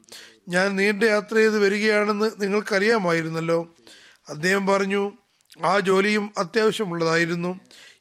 ഞാൻ 0.48 0.76
നീണ്ട 0.76 1.02
യാത്ര 1.02 1.34
ചെയ്ത് 1.34 1.58
വരികയാണെന്ന് 1.58 2.30
നിങ്ങൾക്കറിയാമായിരുന്നല്ലോ. 2.40 3.74
അദ്ദേഹം 4.28 4.66
പറഞ്ഞു 4.66 5.12
ആ 5.64 5.78
ജോലിയും 5.78 6.30
അത്യാവശ്യമുള്ളതായിരുന്നു. 6.38 7.60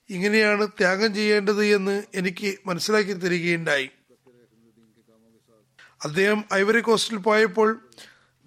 ഇങ്ങനെയാണ് 0.10 0.68
ത്യാഗം 0.68 1.16
ചെയ്യേണ്ടത് 1.16 1.66
എന്ന് 1.66 2.04
എനിക്ക് 2.16 2.56
മനസ്സിലാക്കി 2.66 3.14
തരികയുണ്ടായി. 3.14 3.90
അദ്ദേഹം 6.06 6.46
ഐവറി 6.54 6.80
കോസ്റ്റിൽ 6.80 7.18
പോയപ്പോൾ 7.18 7.82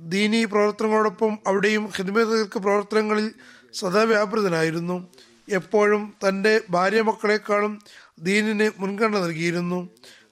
ദീനി 0.01 0.45
പ്രവർത്തനങ്ങളോടൊപ്പം 0.45 1.39
അവിടെയും 1.47 1.87
ഹിദ്മതകൾക്ക് 1.97 2.59
പ്രവർത്തനങ്ങളിൽ 2.59 3.33
സദാ 3.73 4.03
വ്യാപൃതനായിരുന്നു. 4.03 5.09
എപ്പോഴും 5.49 6.15
തന്റെ 6.29 6.61
ഭാര്യ 6.71 7.03
മക്കളെക്കാളും 7.03 7.79
ദീനിന് 8.19 8.71
മുൻഗണന 8.79 9.19
നൽകിയിരുന്നു. 9.19 9.89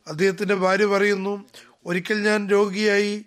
അദ്ദേഹത്തിന്റെ 0.08 0.54
ഭാര്യ 0.54 0.86
പറയുന്നു 0.86 1.44
ഒരിക്കൽ 1.86 2.22
ഞാൻ 2.22 2.48
രോഗിയായി 2.48 3.24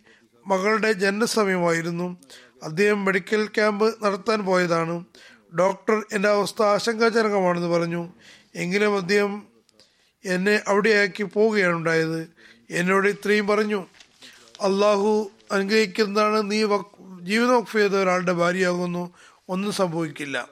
മകളുടെ 0.47 0.91
ജനനസമയമായിരുന്നു. 0.91 2.17
അദ്ദേഹം 2.63 3.05
മെഡിക്കൽ 3.05 3.45
ക്യാമ്പ് 3.45 4.05
നടത്താൻ 4.05 4.45
പോയതാണ്. 4.45 5.05
ഡോക്ടർ 5.59 6.03
എന്റെ 6.13 6.29
അവസ്ഥ 6.29 6.61
ആശങ്കാജനകമാണെന്ന് 6.61 7.67
പറഞ്ഞു. 7.67 8.13
എങ്കിലും 8.55 8.97
അദ്ദേഹം 8.97 9.47
എന്നെ 10.25 10.61
അവിടെയാക്കി 10.67 11.23
പോവുകയാണ് 11.23 11.73
ഉണ്ടായത്. 11.73 12.29
എന്നോട് 12.73 13.07
ഇത്രയും 13.07 13.47
പറഞ്ഞു. 13.47 13.85
അള്ളാഹു 14.61 15.31
അനുഗ്രഹിക്കുന്നതാണ് 15.51 16.51
നീ 16.51 16.59
ജീവിതം 17.21 17.57
വഖഫ് 17.57 17.77
ചെയ്ത 17.77 17.91
ഒരാളുടെ 17.91 18.33
ഭാര്യയാകുന്നു. 18.33 19.13
ഒന്നും 19.49 19.71
സംഭവിക്കില്ല. 19.71 20.49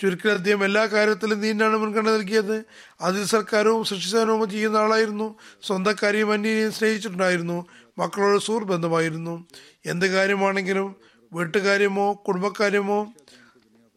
ചുരുക്കിൽ 0.00 0.30
അദ്ദേഹം 0.30 0.64
എല്ലാ 0.64 0.86
കാര്യത്തിലും 0.86 1.40
നീനാണ് 1.40 1.76
മുൻഗണന 1.76 2.10
നൽകിയത്. 2.10 2.64
അതിൽ 3.00 3.24
സർക്കാരവും 3.24 3.84
സൃഷ്ടിസ്ഥാനവും 3.84 4.50
ചെയ്യുന്ന 4.50 4.76
ആളായിരുന്നു. 4.76 5.38
സ്വന്തക്കാരെയും 5.62 6.32
അന്യനെയും 6.32 6.72
സ്നേഹിച്ചിട്ടുണ്ടായിരുന്നു. 6.72 7.66
മക്കളോട് 7.98 8.42
സുഹൃബന്ധമായിരുന്നു 8.42 8.74
ബന്ധമായിരുന്നു. 8.74 9.46
എന്ത് 9.86 10.06
കാര്യമാണെങ്കിലും 10.06 10.96
വീട്ടുകാര്യമോ 11.32 12.06
കുടുംബക്കാര്യമോ 12.26 13.12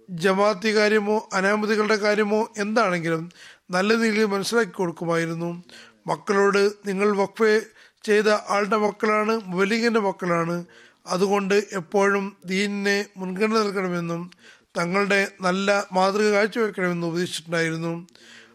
ജമാഅത്തി 0.10 0.76
കാര്യമോ 0.76 1.30
അനാമതികളുടെ 1.34 1.96
കാര്യമോ 1.96 2.54
എന്താണെങ്കിലും 2.58 3.32
നല്ല 3.70 3.97
രീതിയിൽ 3.97 4.26
മനസ്സിലാക്കി 4.26 4.72
കൊടുക്കുമായിരുന്നു. 4.72 5.63
മക്കളോട് 6.07 6.72
നിങ്ങൾ 6.88 7.18
വഖഫ് 7.18 7.61
ചെയ്ത 8.03 8.30
ആളുടെ 8.49 8.78
മക്കളാണ് 8.78 9.41
മുബലിങ്ങിന്റെ 9.45 9.99
മക്കളാണ്. 9.99 10.65
അതുകൊണ്ട് 11.07 11.53
എപ്പോഴും 11.53 12.38
ദീനിനെ 12.45 13.05
മുൻഗണന 13.18 13.53
നൽകണമെന്നും 13.53 14.32
തങ്ങളുടെ 14.78 15.32
നല്ല 15.41 15.88
മാതൃക 15.93 16.32
കാഴ്ചവെക്കണമെന്നും 16.32 17.07
ഉപദേശിച്ചിട്ടുണ്ടായിരുന്നു. 17.07 18.07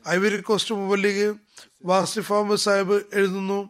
ഐവരി 0.08 0.36
കോസ്റ്റ് 0.36 0.74
മുബല്ലിഗ് 0.74 1.34
വാസിഫ് 1.84 2.32
അഹമ്മദ് 2.32 2.58
സാഹിബ് 2.58 3.02
എഴുതുന്നു. 3.12 3.68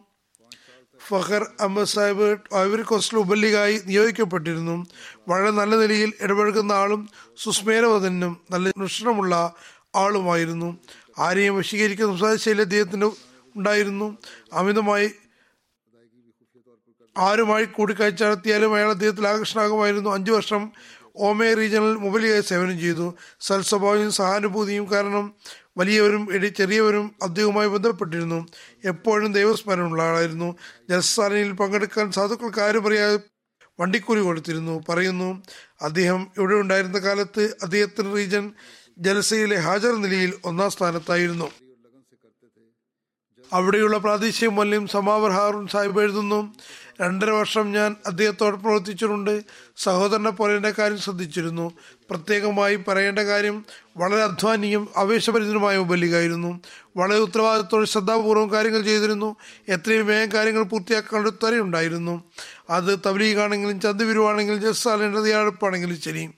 ഫഹർ 1.07 1.43
അഹമ്മദ് 1.59 1.87
സാഹിബ് 1.87 2.37
ഐവറി 2.55 2.81
കോസ്റ്റിൽ 2.81 3.19
ഉപല്ലിഗായി 3.19 3.81
നിയോഗിക്കപ്പെട്ടിരുന്നു. 3.85 4.85
വളരെ 5.27 5.51
നല്ല 5.51 5.75
നിലയിൽ 5.75 6.13
ഇടപഴകുന്ന 6.21 6.71
ആളും 6.71 7.09
സുസ്മേരവതനും 7.37 8.41
നല്ല 8.51 8.69
അനുഷ്ഠനമുള്ള 8.69 9.53
ആളുമായിരുന്നു. 9.95 10.77
ആരെയും 11.19 11.57
വശീകരിക്കുന്ന 11.57 12.11
സംസാരശൈലി 12.11 12.61
അദ്ദേഹത്തിന് 12.61 13.11
ഉണ്ടായിരുന്നു 13.55 14.17
അമിതമായി 14.53 15.11
ആരുമായി 17.17 17.65
കൂടിക്കാഴ്ച 17.65 18.23
നടത്തിയാലും 18.23 18.75
അയാൾ 18.75 18.89
അദ്ദേഹത്തിൽ 18.89 19.27
ആകർഷണാകുമായിരുന്നു. 19.27 20.09
അഞ്ചു 20.09 20.31
വർഷം 20.31 20.71
ഓമേ 21.15 21.53
റീജിയണൽ 21.53 21.97
മൊബൈലിയായി 21.97 22.41
സേവനം 22.41 22.79
ചെയ്തു. 22.79 23.13
സൽസ്വഭാവവും 23.39 24.11
സഹാനുഭൂതിയും 24.11 24.91
കാരണം 24.91 25.35
വലിയവരും 25.77 26.27
ഇടി 26.31 26.47
ചെറിയവരും 26.47 27.15
അദ്ദേഹവുമായി 27.23 27.67
ബന്ധപ്പെട്ടിരുന്നു. 27.67 28.47
എപ്പോഴും 28.85 29.33
ദൈവസ്മരണമുള്ള 29.33 30.03
ആളായിരുന്നു. 30.03 30.55
ജലസാലയിൽ 30.89 31.51
പങ്കെടുക്കാൻ 31.51 32.11
സാധുക്കൾക്ക് 32.11 32.59
ആരും 32.59 32.87
അറിയാതെ 32.87 33.19
വണ്ടിക്കൂലി 33.79 34.21
കൊടുത്തിരുന്നു. 34.21 34.83
പറയുന്നു 34.89 35.43
അദ്ദേഹം 35.81 36.27
ഇവിടെ 36.37 36.55
ഉണ്ടായിരുന്ന 36.55 36.99
കാലത്ത് 36.99 37.55
അദ്ദേഹത്തിന് 37.63 38.15
റീജൻ 38.15 38.53
ജലസയിലെ 38.97 39.55
ഹാജർ 39.55 39.95
നിലയിൽ 39.95 40.33
ഒന്നാം 40.45 40.71
സ്ഥാനത്തായിരുന്നു. 40.71 41.51
അവിടെയുള്ള 43.53 43.97
പ്രാദേശിക 43.97 44.49
മല്യം 44.49 44.87
സമാവർ 44.87 45.31
ഹാറൂൺ 45.31 45.67
സാഹിബ് 45.67 46.01
എഴുതുന്നു 46.01 46.53
രണ്ടര 47.01 47.29
വർഷം 47.29 47.71
ഞാൻ 47.71 47.95
അദ്ദേഹത്തോട് 48.07 48.57
പ്രവർത്തിച്ചിട്ടുണ്ട്. 48.57 49.43
സഹോദരനെ 49.77 50.29
പോലെ 50.29 50.55
എന്റെ 50.55 50.73
കാര്യം 50.79 50.97
ശ്രദ്ധിച്ചിരുന്നു. 50.97 51.71
പ്രത്യേകമായി 52.09 52.75
പറയേണ്ട 52.75 53.19
കാര്യം 53.19 53.65
വളരെ 53.97 54.23
അധ്വാനിയും 54.23 54.89
ആവേശപരിതനുമായ 54.97 55.77
മുബല്ലികായിരുന്നു 55.77 56.61
വളരെ 56.97 57.19
ഉത്തരവാദിത്തോടെ 57.19 57.85
ശ്രദ്ധാപൂർവം 57.85 58.51
കാര്യങ്ങൾ 58.51 58.81
ചെയ്തിരുന്നു. 58.81 59.35
എത്രയും 59.69 60.07
വേഗം 60.07 60.31
കാര്യങ്ങൾ 60.33 60.63
പൂർത്തിയാക്കാനുള്ള 60.63 61.29
ത്വരയുണ്ടായിരുന്നു. 61.29 62.23
അത് 62.69 62.99
തബ്ലീഗാണെങ്കിലും 63.05 63.81
ചന്തുവിരുവാണെങ്കിലും 63.81 64.61
ജസ്സാലിന്റെ 64.61 65.21
തയ്യാറെടുപ്പാണെങ്കിലും 65.21 66.01
ശരി. 66.01 66.29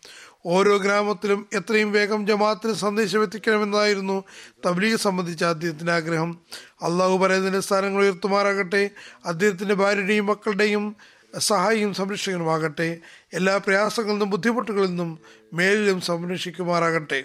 ഓരോ 0.46 0.78
ഗ്രാമത്തിലും 0.78 1.50
എത്രയും 1.54 1.92
വേഗം 1.92 2.28
ജമാഅത്തിന് 2.28 2.74
സന്ദേശം 2.74 3.24
എത്തിക്കണമെന്നായിരുന്നു 3.24 4.24
തബ്ലീഗ് 4.66 4.96
സംബന്ധിച്ച 4.96 5.44
അദ്ദേഹത്തിന്റെ 5.44 5.92
ആഗ്രഹം. 5.92 6.40
അള്ളാഹു 6.82 7.18
പറയുന്നതിന്റെ 7.18 7.60
സ്ഥാനങ്ങൾ 7.60 8.02
ഉയർത്തുമാറാകട്ടെ 8.02 8.90
അദ്ദേഹത്തിന്റെ 9.26 9.76
ഭാര്യയുടെയും 9.76 10.26
മക്കളുടെയും 10.26 10.96
സഹായിയും 11.38 11.94
സംരക്ഷകനുമാകട്ടെ 11.94 12.98
എല്ലാ 13.34 13.58
പ്രയാസങ്ങളിൽ 13.58 14.14
നിന്നും 14.14 14.30
ബുദ്ധിമുട്ടുകളിൽ 14.30 14.88
നിന്നും 14.88 15.20
മേലിലും 15.54 16.02
സംരക്ഷിക്കുമാറാകട്ടെ. 16.02 17.24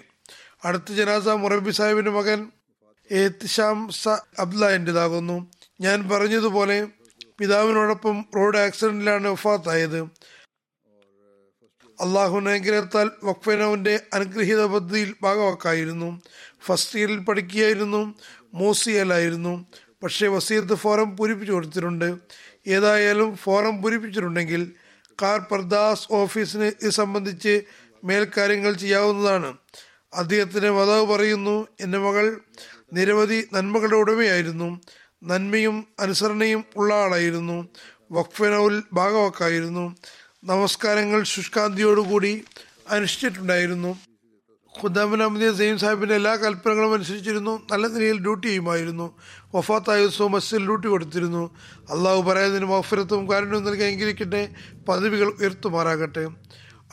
അടുത്ത 0.65 0.93
ജനാസ 0.93 1.27
മുറബി 1.27 1.71
സാഹിബിന്റെ 1.71 2.11
മകൻ 2.11 2.51
ഏത്തിഷാം 3.11 3.89
സ 3.89 4.09
അബ്ദുള്ളന്റെതാകുന്നു 4.39 5.47
ഞാൻ 5.81 6.09
പറഞ്ഞതുപോലെ 6.09 6.87
പിതാവിനോടൊപ്പം 7.39 8.25
റോഡ് 8.35 8.57
ആക്സിഡന്റിലാണ് 8.57 9.27
വഫാത്തായത്. 9.27 10.07
അള്ളാഹുവിന്റെ 12.01 12.51
അനുഗ്രഹത്താൽ 12.51 13.11
വഖഫനവന്റെ 13.23 13.99
അനുഗ്രഹീത 14.13 14.65
പദ്ധതിയിൽ 14.65 15.15
ഭാഗവാക്കായിരുന്നു. 15.21 16.21
ഫസ്റ്റ് 16.65 16.99
ഇയറിൽ 16.99 17.17
പഠിക്കുകയായിരുന്നു. 17.17 18.15
മൂസിയലായിരുന്നു 18.53 19.65
പക്ഷേ 20.03 20.27
വസീത്ത് 20.27 20.75
ഫോറം 20.75 21.17
പൂരിപ്പിച്ചു 21.17 21.53
കൊടുത്തിട്ടുണ്ട്. 21.53 22.15
ഏതായാലും 22.67 23.35
ഫോറം 23.35 23.81
പൂരിപ്പിച്ചിട്ടുണ്ടെങ്കിൽ 23.81 24.71
കാർ 25.21 25.39
പർദാസ് 25.39 26.07
ഓഫീസിന് 26.11 26.63
ഇത് 26.63 26.89
സംബന്ധിച്ച് 26.89 27.61
മേൽക്കാര്യങ്ങൾ 28.03 28.73
ചെയ്യാവുന്നതാണ്. 28.73 29.57
അദ്ദേഹത്തിന്റെ 30.13 30.69
മാതാവ് 30.69 31.05
പറയുന്നു 31.05 31.67
എന്റെ 31.79 31.97
മകൾ 31.97 32.39
നിരവധി 32.93 33.47
നന്മകളുടെ 33.53 33.95
ഉടമയായിരുന്നു. 33.95 34.81
നന്മയും 35.23 35.87
അനുസരണയും 35.99 36.65
ഉള്ള 36.75 36.93
ആളായിരുന്നു. 36.93 37.67
വഖഫനൌൽ 38.11 38.83
ഭാഗവാക്കായിരുന്നു. 38.93 39.95
നമസ്കാരങ്ങൾ 40.43 41.23
ശുഷ്കാന്തിയോടുകൂടി 41.23 42.43
അനുഷ്ഠിച്ചിട്ടുണ്ടായിരുന്നു. 42.89 43.97
ഖുദാമിൻ 44.81 45.23
അഹമ്മദ് 45.23 45.57
സൈം 45.57 45.77
സാഹിബിന്റെ 45.79 46.15
എല്ലാ 46.15 46.35
കൽപ്പനകളും 46.35 46.93
അനുസരിച്ചിരുന്നു. 46.93 47.67
നല്ല 47.71 47.87
നിലയിൽ 47.87 48.17
ഡ്യൂട്ടി 48.17 48.47
ചെയ്യുമായിരുന്നു. 48.47 49.19
വഫാത്തായ 49.55 50.01
ദിവസവും 50.01 50.31
മസ്ജിദിൽ 50.31 50.65
ഡ്യൂട്ടി 50.65 50.87
കൊടുത്തിരുന്നു. 50.87 51.55
അള്ളാഹു 51.91 52.21
പറയുന്നതിന് 52.21 52.65
മഫരത്തും 52.65 53.31
കാരുണ്യവും 53.31 53.65
നൽകി 53.65 53.83
അംഗീകരിക്കട്ടെ. 53.83 54.49
പദവികൾ 54.89 55.27
ഉയർത്തുമാറാകട്ടെ. 55.27 56.27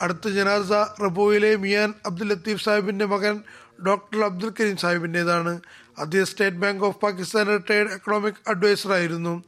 അടുത്ത 0.01 0.29
ജനാസ 0.29 0.71
റബോയിലെ 1.03 1.55
മിയാൻ 1.55 1.93
അബ്ദുൽ 2.05 2.29
ലത്തീഫ് 2.29 2.63
സാഹിബിന്റെ 2.63 3.05
മകൻ 3.05 3.43
ഡോക്ടർ 3.87 4.19
അബ്ദുൽ 4.19 4.49
കരീം 4.49 4.77
സാഹിബിന്റേതാണ് 4.77 5.61
അദ്ദേഹം 5.99 6.25
State 6.25 6.57
Bank 6.57 6.83
of 6.83 6.97
Pakistan 6.97 7.47
retired 7.47 7.91
economic 7.91 8.49
adviser 8.49 8.93
ആയിരുന്നു 8.93 9.43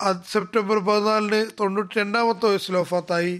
അത് 0.00 0.22
സെപ്റ്റംബർ 0.32 0.78
പതിനാലിന് 0.78 1.40
തൊണ്ണൂറ്റി 1.60 1.98
രണ്ടാമത്തെ 1.98 2.46
വയസ്സിൽ 2.46 2.76
വഫാത്തായി. 2.76 3.34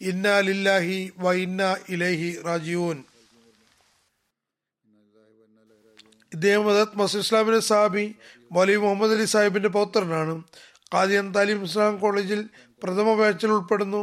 ഇന്ന 0.00 0.40
ലില്ലാഹി 0.40 0.98
വ 1.18 1.32
ഇന്ന 1.32 1.76
ഇലഹി 1.88 2.30
റാജീവൂൻ 2.46 2.98
ഇദ്ദേഹം 6.32 6.62
മദത് 6.66 6.96
മസു 6.98 7.18
ഇസ്ലാമിന്റെ 7.18 7.60
സാബി 7.60 8.04
മൗലവി 8.52 8.76
മുഹമ്മദ് 8.76 9.12
അലി 9.12 9.24
സാഹിബിന്റെ 9.24 9.68
പൗത്രനാണ്. 9.68 10.34
ഖാദിയൻ 10.94 11.26
താലിം 11.34 11.64
ഇസ്ലാം 11.64 11.98
കോളേജിൽ 11.98 12.40
പ്രഥമ 12.82 13.14
ബാച്ചിൽ 13.14 13.50
ഉൾപ്പെടുന്നു. 13.50 14.00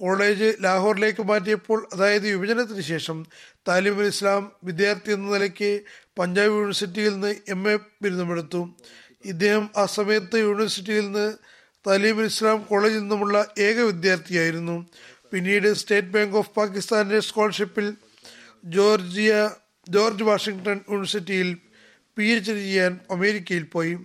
കോളേജ് 0.00 0.48
ലാഹോറിലേക്ക് 0.64 1.22
മാറ്റിയപ്പോൾ 1.22 1.88
അതായത് 1.92 2.26
വിഭജനത്തിന് 2.28 2.80
ശേഷം 2.80 3.18
താലിമുൽ 3.68 4.06
ഇസ്ലാം 4.06 4.52
വിദ്യാർത്ഥി 4.64 5.12
എന്ന 5.12 5.32
നിലയ്ക്ക് 5.32 5.70
പഞ്ചാബ് 6.18 6.52
യൂണിവേഴ്സിറ്റിയിൽ 6.52 7.12
നിന്ന് 7.12 7.34
എം 7.48 7.62
എ 7.72 7.76
ബിരുദമെടുത്തു. 8.02 8.62
ഇദ്ദേഹം 9.24 9.70
ആ 9.76 9.86
സമയത്ത് 9.86 10.36
യൂണിവേഴ്സിറ്റിയിൽ 10.36 11.00
നിന്ന് 11.00 11.34
താലിമുൽ 11.86 12.24
ഇസ്ലാം 12.24 12.62
കോളേജിൽ 12.62 12.98
നിന്നുമുള്ള 12.98 13.46
ഏക 13.58 13.80
വിദ്യാർത്ഥിയായിരുന്നു. 13.80 14.86
പിന്നീട് 15.32 15.72
സ്റ്റേറ്റ് 15.72 16.08
ബാങ്ക് 16.08 16.36
ഓഫ് 16.36 16.50
പാകിസ്ഥാന്റെ 16.50 17.20
സ്കോളർഷിപ്പിൽ 17.20 17.94
ജോർജിയ 18.64 19.50
ജോർജ് 19.88 20.24
വാഷിങ്ടൺ 20.24 20.80
യൂണിവേഴ്സിറ്റിയിൽ 20.90 21.56
പി 22.16 22.24
എച്ച് 22.24 22.50
ഡി 22.50 22.56
ചെയ്യാൻ 22.56 23.00
അമേരിക്കയിൽ 23.10 23.62
പോയി. 23.62 23.98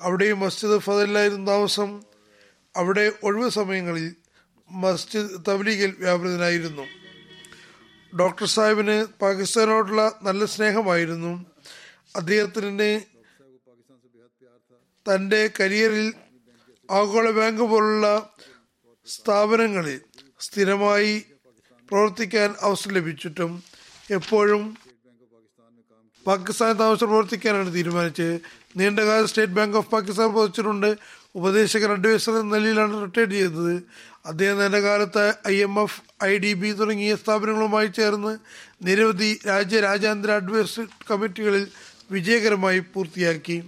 അവിടെയും 0.00 0.40
മസ്ജിദ് 0.40 0.78
ഫതലിലായിരുന്നു 0.78 1.50
താമസം. 1.50 2.02
അവിടെ 2.76 3.12
ഒഴിവ് 3.22 3.50
സമയങ്ങളിൽ 3.50 4.14
മസ്ജിദ് 4.70 5.30
തബ്ലീഗിൽ 5.48 5.94
വ്യാപൃതനായിരുന്നു. 5.98 6.82
ഡോക്ടർ 8.16 8.46
സാഹിബിന് 8.46 9.06
പാകിസ്ഥാനോടുള്ള 9.20 10.18
നല്ല 10.22 10.44
സ്നേഹമായിരുന്നു. 10.44 11.46
അദ്ദേഹത്തിന് 12.16 13.00
തന്റെ 15.08 15.50
കരിയറിൽ 15.60 16.08
ആഗോള 16.90 17.30
ബാങ്ക് 17.30 17.62
പോലുള്ള 17.62 18.06
സ്ഥാപനങ്ങളിൽ 19.06 20.00
സ്ഥിരമായി 20.40 21.24
പ്രവർത്തിക്കാൻ 21.90 22.54
അവസരം 22.60 22.94
ലഭിച്ചിട്ടും 22.94 23.62
എപ്പോഴും 24.10 24.76
പാകിസ്ഥാൻ 26.26 26.72
താമസം 26.78 27.08
പ്രവർത്തിക്കാനാണ് 27.08 27.74
തീരുമാനിച്ചത് 27.74 28.40
നീണ്ടകാലം 28.76 29.28
സ്റ്റേറ്റ് 29.28 29.52
ബാങ്ക് 29.52 29.76
ഓഫ് 29.76 29.90
പാകിസ്ഥാൻ 29.90 30.28
പ്രവർത്തിച്ചിട്ടുണ്ട്. 30.32 30.90
ഉപദേശകൻ 31.34 31.90
അഡ്വൈസർ 31.92 32.34
എന്ന 32.40 32.56
നിലയിലാണ് 32.56 32.94
റിട്ടയർ 33.04 33.30
ചെയ്തത്. 33.30 33.74
അദ്ദേഹം 34.26 34.66
തന്റെ 34.66 34.80
കാലത്ത് 34.80 35.24
I 35.48 35.56
M 35.62 35.74
F 35.82 36.00
I 36.24 36.38
D 36.38 36.52
B 36.52 36.70
തുടങ്ങിയ 36.72 37.16
സ്ഥാപനങ്ങളുമായി 37.16 37.86
ചേർന്ന് 37.86 38.32
നിരവധി 38.86 39.30
രാജ്യ 39.46 39.80
രാജ്യാന്തര 39.80 40.30
അഡ്വൈസറി 40.30 40.86
കമ്മിറ്റികളിൽ 41.10 41.64
വിജയകരമായി 42.10 42.78
പൂർത്തിയാക്കി. 42.78 43.58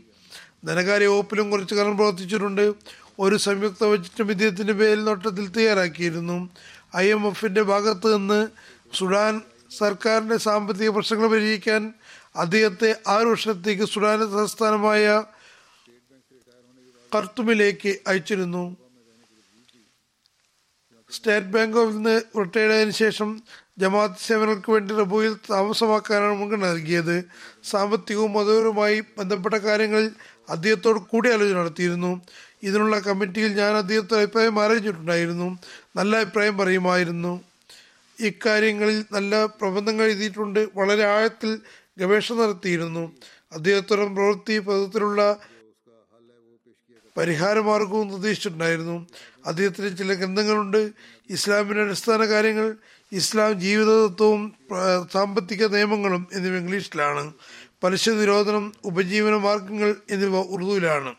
ധനകാര്യ 0.64 1.06
വകുപ്പിലും 1.06 1.50
കുറച്ചു 1.50 1.74
കാലം 1.74 1.96
പ്രവർത്തിച്ചിട്ടുണ്ട്. 1.96 2.74
ഒരു 3.18 3.36
സംയുക്ത 3.36 3.84
ബജറ്റ് 3.84 4.22
വിധേയത്തിന്റെ 4.22 4.72
പേരിൽ 4.72 5.04
നോട്ടത്തിൽ 5.04 5.46
തയ്യാറാക്കിയിരുന്നു. 5.48 6.36
ഐ 6.96 7.06
എം 7.14 7.22
എഫിന്റെ 7.28 7.62
ഭാഗത്ത് 7.62 8.16
നിന്ന് 8.16 8.40
സുഡാൻ 8.98 9.34
സർക്കാരിന്റെ 9.78 10.36
സാമ്പത്തിക 10.36 10.88
പ്രശ്നങ്ങൾ 10.88 11.28
പരിഹരിക്കാൻ 11.28 11.82
അദ്ദേഹത്തെ 12.36 12.90
ആറ് 13.08 13.26
വർഷത്തേക്ക് 13.26 13.84
സുഡാൻ 13.84 14.18
തലസ്ഥാനമായ 14.34 15.24
കർത്തുമിലേക്ക് 17.14 17.92
അയച്ചിരുന്നു. 18.06 18.64
സ്റ്റേറ്റ് 21.12 21.52
ബാങ്ക് 21.54 21.78
ഓഫ് 21.78 21.92
നിന്ന് 21.94 22.16
റിട്ടയർഡ് 22.38 22.72
ആയതിനു 22.72 22.90
ശേഷം 22.90 23.30
ജമാഅത്ത് 23.78 24.22
സേവനങ്ങൾക്ക് 24.26 24.70
വേണ്ടി 24.72 24.94
റബുയിൽ 24.94 25.32
താമസമാക്കാനാണ് 25.50 26.36
മുൻഗണന 26.40 26.68
നൽകിയത്. 26.72 27.16
സാമ്പത്തികവും 27.64 28.32
മതപരവുമായി 28.32 29.00
ബന്ധപ്പെട്ട 29.18 29.54
കാര്യങ്ങളിൽ 29.54 30.10
അദ്ദേഹത്തോട് 30.50 30.98
കൂടിയാലോചന 31.00 31.58
നടത്തിയിരുന്നു. 31.58 32.12
ഇതിനുള്ള 32.62 32.98
കമ്മിറ്റിയിൽ 32.98 33.52
ഞാൻ 33.60 33.72
അദ്ദേഹത്തെ 33.82 34.14
അഭിപ്രായം 34.18 34.60
അറിയിച്ചിട്ടുണ്ടായിരുന്നു 34.64 35.58
നല്ല 35.96 36.16
അഭിപ്രായം 36.16 36.58
പറയുമായിരുന്നു. 36.58 37.32
ഇക്കാര്യങ്ങളിൽ 38.20 39.04
നല്ല 39.12 39.44
പ്രബന്ധങ്ങൾ 39.60 40.04
എഴുതിയിട്ടുണ്ട്. 40.04 40.68
വളരെ 40.74 41.04
ആഴത്തിൽ 41.04 41.60
ഗവേഷണം 41.98 42.42
നടത്തിയിരുന്നു. 42.42 43.04
അദ്ദേഹത്തോടും 43.52 44.14
പ്രവൃത്തി 44.14 44.58
പദത്തിലുള്ള 44.58 45.20
പരിഹാരമാർഗവും 47.16 48.08
നിർദ്ദേശിച്ചിട്ടുണ്ടായിരുന്നു. 48.08 49.06
അദ്ദേഹത്തിന് 49.46 49.96
ചില 49.96 50.14
ഗ്രന്ഥങ്ങളുണ്ട്. 50.14 50.82
ഇസ്ലാമിന്റെ 51.30 51.82
അടിസ്ഥാന 51.82 52.24
കാര്യങ്ങൾ 52.24 52.76
ഇസ്ലാം 53.12 53.52
ജീവിതതത്വവും 53.60 54.42
സാമ്പത്തിക 55.12 55.66
നിയമങ്ങളും 55.66 56.28
എന്നിവ 56.32 56.56
ഇംഗ്ലീഷിലാണ്. 56.56 57.24
പലിശ 57.82 58.08
നിരോധനം 58.08 58.72
ഉപജീവന 58.84 59.36
മാർഗങ്ങൾ 59.36 59.96
എന്നിവ 60.10 60.36
ഉറുദുവിലാണ്. 60.38 61.14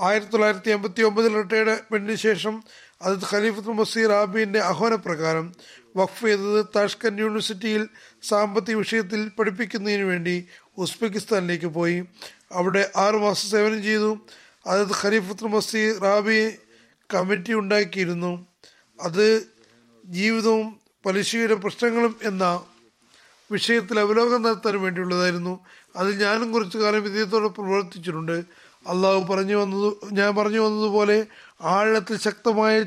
ആയിരത്തി 0.00 0.30
തൊള്ളായിരത്തി 0.30 0.70
എൺപത്തി 0.70 1.02
ഒമ്പതിൽ 1.02 1.34
റിട്ടയർമെന്റിന് 1.34 2.16
ശേഷം 2.16 2.64
അത് 3.02 3.18
ഖലീഫത്ത് 3.30 3.68
മസീർ 3.68 4.12
ആബിന്റെ 4.12 4.60
ആഹ്വാനപ്രകാരം 4.60 5.54
വഖഫ് 5.96 6.26
ചെയ്തത് 6.26 6.66
താഷ്കൻ 6.76 7.18
യൂണിവേഴ്സിറ്റിയിൽ 7.18 7.88
സാമ്പത്തിക 8.22 8.76
വിഷയത്തിൽ 8.76 9.28
പഠിപ്പിക്കുന്നതിന് 9.28 10.02
വേണ്ടി 10.02 10.46
ഉസ്ബെക്കിസ്ഥാനിലേക്ക് 10.78 11.66
പോയി. 11.66 12.04
അവിടെ 12.52 12.90
ആറുമാസം 12.96 13.48
സേവനം 13.48 13.82
ചെയ്തു. 13.82 14.18
അതത് 14.66 14.92
ഖലീഫത്ത് 15.02 15.44
മസീർ 15.44 16.00
റാബി 16.00 16.56
കമ്മിറ്റി 17.14 17.52
ഉണ്ടാക്കിയിരുന്നു. 17.52 18.46
അത് 19.00 19.46
ജീവിതവും 20.04 20.80
പലിശയുടെ 21.06 21.54
പ്രശ്നങ്ങളും 21.54 22.16
എന്ന 22.22 22.64
വിഷയത്തിൽ 23.50 24.00
അവലോകനം 24.00 24.42
നടത്താൻ 24.42 24.80
വേണ്ടിയുള്ളതായിരുന്നു. 24.80 25.60
അതിൽ 25.96 26.18
ഞാനും 26.18 26.52
കുറച്ചു 26.52 26.78
കാലം 26.78 27.02
വിജയത്തോടെ 27.02 27.48
പ്രവർത്തിച്ചിട്ടുണ്ട്. 27.48 28.44
അള്ളാഹു 28.86 29.32
പറഞ്ഞു 29.32 29.56
വന്നത് 29.56 29.94
ഞാൻ 30.12 30.36
പറഞ്ഞു 30.36 30.60
വന്നതുപോലെ 30.60 31.26
ആഴത്തിൽ 31.60 32.18
ശക്തമായ 32.18 32.82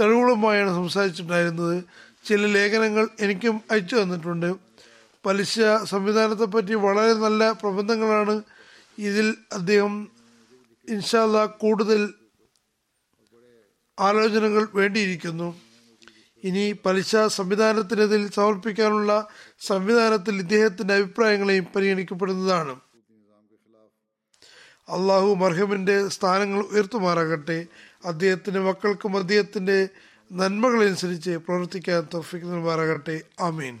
തെളിവുകളുമായാണ് 0.00 0.70
സംസാരിച്ചിട്ടുണ്ടായിരുന്നത്. 0.70 1.84
ചില 2.28 2.46
ലേഖനങ്ങൾ 2.46 3.08
എനിക്കും 3.20 3.60
അയച്ചു 3.70 3.96
തന്നിട്ടുണ്ട്. 3.96 4.54
പലിശ 5.26 5.60
സംവിധാനത്തെപ്പറ്റി 5.84 6.74
വളരെ 6.74 7.12
നല്ല 7.12 7.52
പ്രബന്ധങ്ങളാണ് 7.52 8.42
ഇതിൽ 8.98 9.34
അദ്ദേഹം 9.52 10.08
ഇൻഷാല്ല 10.88 11.44
കൂടുതൽ 11.44 12.14
ആലോചനകൾ 14.00 14.68
വേണ്ടിയിരിക്കുന്നു. 14.74 15.63
ഇനി 16.44 16.76
പലിശ 16.84 17.16
സംവിധാനത്തിനെതിൽ 17.16 18.30
സമർപ്പിക്കാനുള്ള 18.30 19.28
സംവിധാനത്തിൽ 19.60 20.36
ഇദ്ദേഹത്തിന്റെ 20.36 20.94
അഭിപ്രായങ്ങളെയും 20.94 21.66
പരിഗണിക്കപ്പെടുന്നതാണ്. 21.76 22.76
അള്ളാഹു 24.88 25.34
മർഹമിന്റെ 25.34 26.08
സ്ഥാനങ്ങൾ 26.08 26.62
ഉയർത്തുമാറാകട്ടെ. 26.62 27.66
അദ്ദേഹത്തിന്റെ 28.04 28.60
മക്കൾക്കും 28.60 29.16
അദ്ദേഹത്തിന്റെ 29.16 29.88
നന്മകളനുസരിച്ച് 30.32 31.30
പ്രവർത്തിക്കാൻ 31.30 32.06
തൗഫീഖ് 32.14 32.44
നൽകുമാറാകട്ടെ. 32.44 33.20
ആമീൻ. 33.40 33.80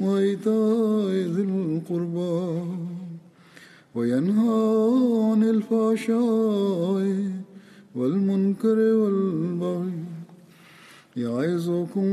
وإيتاء 0.00 1.10
ذي 1.34 1.42
القربى 1.42 2.62
وينهى 3.94 4.60
عن 5.30 5.42
الفحشاء 5.42 7.06
والمنكر 7.96 8.78
والبغي 8.78 9.98
يعظكم 11.16 12.08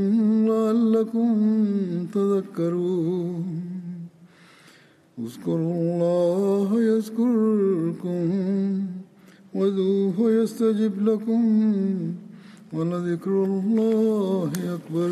لعلكم 0.48 1.30
تذكرون 2.14 3.44
اذكروا 5.18 5.74
الله 5.82 6.82
يذكركم 6.82 8.20
وذوه 9.54 10.16
يستجب 10.30 11.08
لكم 11.08 11.42
ولذكر 12.72 13.44
الله 13.44 14.52
أكبر 14.74 15.10